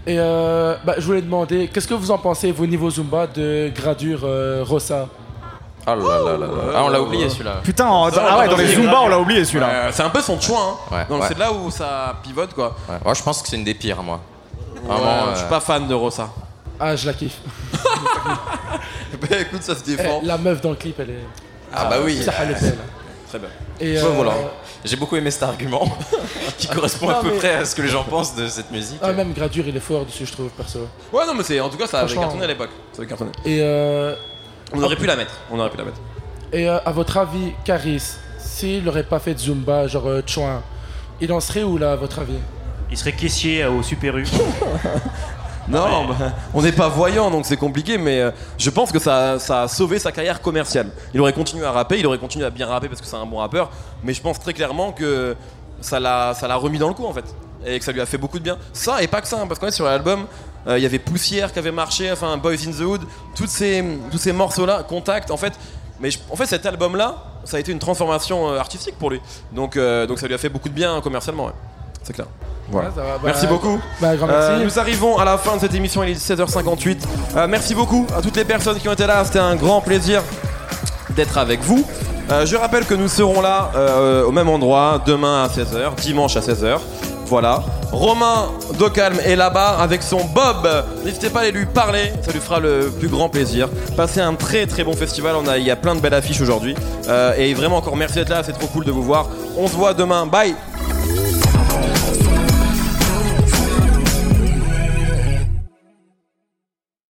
Et 0.08 0.18
euh, 0.20 0.76
bah, 0.84 0.96
je 0.98 1.06
voulais 1.06 1.22
demander, 1.22 1.68
qu'est-ce 1.68 1.88
que 1.88 1.94
vous 1.94 2.10
en 2.12 2.18
pensez, 2.18 2.52
vous, 2.52 2.66
niveau 2.66 2.90
Zumba, 2.90 3.28
de 3.28 3.72
gradure 3.76 4.22
euh, 4.24 4.64
Rossa? 4.68 5.08
Oh 5.88 5.92
là 5.92 5.96
là 5.96 6.32
là 6.32 6.38
là. 6.38 6.48
Ah, 6.76 6.84
on 6.84 6.90
l'a 6.90 7.02
oublié 7.02 7.30
celui-là. 7.30 7.56
Putain, 7.64 7.88
en- 7.88 8.08
ah 8.08 8.40
ouais, 8.40 8.48
dans 8.50 8.58
les. 8.58 8.68
Zumba, 8.68 9.00
on 9.02 9.08
l'a 9.08 9.20
oublié 9.20 9.46
celui-là. 9.46 9.70
Euh, 9.70 9.90
c'est 9.92 10.04
un 10.04 10.10
peu 10.10 10.22
son 10.22 10.40
choix, 10.40 10.60
hein. 10.92 10.96
Ouais, 10.96 11.06
Donc 11.10 11.22
ouais. 11.22 11.28
c'est 11.30 11.38
là 11.38 11.52
où 11.54 11.70
ça 11.72 12.16
pivote 12.24 12.54
quoi. 12.54 12.76
Ouais. 12.90 12.96
Moi, 13.04 13.14
je 13.14 13.24
pense 13.24 13.42
que 13.42 13.48
c'est 13.48 13.56
une 13.56 13.64
des 13.64 13.74
pires, 13.74 14.02
moi. 14.04 14.20
Ouais, 14.76 14.82
Vraiment. 14.96 15.32
Je 15.32 15.36
suis 15.38 15.46
euh, 15.46 15.50
pas 15.50 15.60
fan 15.60 15.88
de 15.88 15.94
Rossa. 15.94 16.30
Ah, 16.80 16.96
je 16.96 17.06
la 17.06 17.14
kiffe. 17.14 17.38
bah 19.22 19.38
écoute, 19.42 19.62
ça 19.64 19.76
se 19.76 19.84
défend. 19.84 20.22
Eh, 20.24 20.26
la 20.26 20.38
meuf 20.38 20.62
dans 20.62 20.70
le 20.72 20.76
clip, 20.76 21.00
elle 21.00 21.10
est. 21.12 21.26
Ah 21.74 21.86
bah 21.86 21.98
oui. 22.04 22.22
Ça, 22.24 22.34
elle 22.42 22.52
est 22.52 22.62
belle. 22.62 22.78
Très 23.28 23.40
bien. 23.40 23.50
Et 23.80 23.94
Ouais, 23.94 24.04
euh, 24.04 24.10
voilà. 24.10 24.34
J'ai 24.84 24.96
beaucoup 24.96 25.16
aimé 25.18 25.30
cet 25.30 25.44
argument 25.44 25.88
qui 26.58 26.68
correspond 26.68 27.08
Non, 27.10 27.18
à 27.20 27.22
peu 27.22 27.32
mais- 27.32 27.38
près 27.38 27.56
à 27.56 27.66
ce 27.66 27.76
que 27.76 27.82
les 27.82 27.90
gens 27.90 28.04
pensent 28.04 28.36
de 28.36 28.48
cette 28.48 28.72
musique. 28.72 28.98
Ah, 29.02 29.12
même 29.12 29.34
Gradure, 29.34 29.66
il 29.68 29.76
est 29.76 29.80
fort 29.82 30.06
dessus, 30.06 30.26
je 30.26 30.32
trouve, 30.32 30.50
perso. 30.50 30.88
Ouais, 31.14 31.26
non, 31.28 31.34
mais 31.36 31.44
c'est 31.44 31.60
en 31.60 31.70
tout 31.70 31.78
cas 31.78 31.86
ça 31.88 32.00
avait 32.00 32.16
cartonné 32.16 32.46
à 32.46 32.48
l'époque. 32.48 32.70
Ça 32.94 33.00
avait 33.00 33.08
cartonné. 33.08 33.32
Et, 33.46 33.60
euh, 33.62 34.16
On 34.74 34.82
aurait 34.82 34.96
pu 34.96 35.06
la 35.06 35.16
mettre. 35.16 35.34
On 35.52 35.60
aurait 35.60 35.70
pu 35.70 35.78
la 35.78 35.84
mettre. 35.86 35.98
et 36.54 36.68
euh, 36.70 36.80
à 36.86 36.92
votre 36.92 37.18
avis, 37.18 37.52
Caris, 37.66 38.02
s'il 38.40 38.84
n'aurait 38.84 39.04
pas 39.04 39.20
fait 39.20 39.34
de 39.34 39.40
Zumba, 39.40 39.86
genre 39.88 40.08
euh, 40.08 40.22
Chouin, 40.26 40.64
il 41.22 41.32
en 41.34 41.40
serait 41.42 41.64
où 41.64 41.78
là, 41.78 41.92
à 41.92 41.96
votre 41.98 42.20
avis? 42.20 42.40
Il 42.90 42.98
serait 42.98 43.12
caissier 43.12 43.64
euh, 43.64 43.70
au 43.72 43.84
Super 43.84 44.18
U. 44.18 44.26
Non, 45.70 46.06
bah, 46.06 46.16
on 46.54 46.62
n'est 46.62 46.72
pas 46.72 46.88
voyant 46.90 47.30
donc 47.30 47.46
c'est 47.46 47.58
compliqué, 47.58 47.98
mais 47.98 48.20
euh, 48.22 48.32
je 48.58 48.70
pense 48.70 48.92
que 48.92 48.98
ça, 49.00 49.38
ça 49.40 49.64
a 49.64 49.68
sauvé 49.68 50.00
sa 50.00 50.12
carrière 50.12 50.42
commerciale. 50.42 50.90
Il 51.14 51.22
aurait 51.22 51.34
continué 51.34 51.66
à 51.66 51.72
rapper, 51.72 52.00
il 52.00 52.08
aurait 52.08 52.18
continué 52.18 52.46
à 52.46 52.50
bien 52.50 52.66
rapper 52.68 52.88
parce 52.88 53.02
que 53.02 53.08
c'est 53.08 53.16
un 53.16 53.26
bon 53.26 53.38
rappeur, 53.38 53.70
mais 54.04 54.14
je 54.14 54.22
pense 54.22 54.40
très 54.40 54.54
clairement 54.54 54.92
que 54.92 55.36
ça 55.82 56.00
l'a 56.00 56.34
ça 56.34 56.48
l'a 56.48 56.56
remis 56.56 56.80
dans 56.80 56.88
le 56.88 56.94
coup 56.96 57.06
en 57.06 57.14
fait. 57.14 57.26
Et 57.66 57.78
que 57.78 57.84
ça 57.86 57.92
lui 57.92 58.02
a 58.02 58.06
fait 58.06 58.18
beaucoup 58.18 58.40
de 58.40 58.44
bien. 58.44 58.58
Ça 58.74 59.04
et 59.04 59.08
pas 59.08 59.22
que 59.22 59.28
ça, 59.28 59.40
hein, 59.42 59.46
parce 59.48 59.60
qu'en 59.60 59.66
fait 59.68 59.72
sur 59.74 59.86
l'album, 59.86 60.26
euh, 60.68 60.78
il 60.80 60.84
y 60.84 60.86
avait 60.86 60.98
Poussière 61.00 61.52
qui 61.54 61.60
avait 61.60 61.72
marché, 61.72 62.10
enfin 62.12 62.38
Boys 62.38 62.54
in 62.68 62.72
the 62.72 62.82
Hood, 62.82 63.02
toutes 63.36 63.50
ces, 63.50 63.84
tous 64.12 64.18
ces 64.18 64.32
morceaux-là, 64.32 64.84
Contact, 64.84 65.30
en 65.30 65.38
fait. 65.38 65.54
Mais 66.00 66.10
je- 66.10 66.20
en 66.32 66.36
fait 66.38 66.46
cet 66.46 66.66
album-là, 66.66 67.18
ça 67.44 67.58
a 67.58 67.60
été 67.60 67.72
une 67.74 67.80
transformation 67.80 68.50
euh, 68.50 68.58
artistique 68.60 68.98
pour 68.98 69.10
lui. 69.12 69.20
Donc, 69.52 69.76
euh, 69.76 70.08
donc 70.08 70.20
ça 70.20 70.28
lui 70.28 70.34
a 70.34 70.38
fait 70.38 70.50
beaucoup 70.50 70.70
de 70.70 70.74
bien 70.74 71.00
commercialement, 71.02 71.46
ouais. 71.48 71.54
C'est 72.10 72.14
clair. 72.14 72.28
Voilà. 72.72 72.90
Ouais, 72.90 72.96
va, 72.96 73.04
bah, 73.04 73.20
merci 73.26 73.46
beaucoup. 73.46 73.80
bah, 74.02 74.16
grand 74.16 74.28
merci. 74.28 74.52
Euh, 74.52 74.64
nous 74.64 74.80
arrivons 74.80 75.18
à 75.18 75.26
la 75.26 75.38
fin 75.38 75.56
de 75.56 75.62
cette 75.62 75.76
émission, 75.76 76.04
il 76.04 76.10
est 76.10 76.14
16h58. 76.14 76.98
Euh, 77.36 77.48
merci 77.48 77.76
beaucoup 77.76 78.08
à 78.18 78.22
toutes 78.22 78.36
les 78.36 78.46
personnes 78.46 78.80
qui 78.80 78.90
ont 78.90 78.94
été 78.94 79.06
là, 79.06 79.24
c'était 79.24 79.40
un 79.40 79.56
grand 79.56 79.82
plaisir 79.82 80.24
d'être 81.12 81.38
avec 81.38 81.62
vous. 81.62 81.86
Euh, 82.32 82.46
je 82.46 82.56
rappelle 82.56 82.86
que 82.86 82.94
nous 82.96 83.08
serons 83.08 83.42
là 83.42 83.72
euh, 83.76 84.24
au 84.24 84.32
même 84.32 84.50
endroit 84.50 85.02
demain 85.06 85.44
à 85.44 85.48
16h, 85.48 85.96
dimanche 86.02 86.36
à 86.36 86.42
16h. 86.42 86.80
Voilà. 87.26 87.64
Romain 87.92 88.50
Docalm 88.80 89.20
est 89.24 89.36
là-bas 89.36 89.78
avec 89.80 90.02
son 90.02 90.24
Bob. 90.26 90.68
N'hésitez 91.06 91.30
pas 91.30 91.40
à 91.40 91.42
aller 91.44 91.52
lui 91.52 91.68
parler, 91.68 92.12
ça 92.24 92.32
lui 92.32 92.40
fera 92.40 92.60
le 92.60 92.92
plus 93.00 93.08
grand 93.08 93.30
plaisir. 93.30 93.70
Passez 93.96 94.20
un 94.20 94.34
très 94.34 94.66
très 94.66 94.84
bon 94.84 94.94
festival, 94.94 95.36
on 95.36 95.48
a, 95.48 95.60
il 95.60 95.64
y 95.64 95.72
a 95.72 95.76
plein 95.76 95.94
de 95.94 96.00
belles 96.02 96.14
affiches 96.16 96.42
aujourd'hui. 96.42 96.76
Euh, 97.08 97.34
et 97.38 97.54
vraiment 97.54 97.78
encore 97.78 97.96
merci 97.96 98.16
d'être 98.16 98.30
là, 98.30 98.42
c'est 98.44 98.54
trop 98.54 98.68
cool 98.68 98.86
de 98.86 98.92
vous 98.92 99.04
voir. 99.04 99.28
On 99.58 99.68
se 99.68 99.74
voit 99.74 99.94
demain, 99.94 100.26
bye 100.26 100.56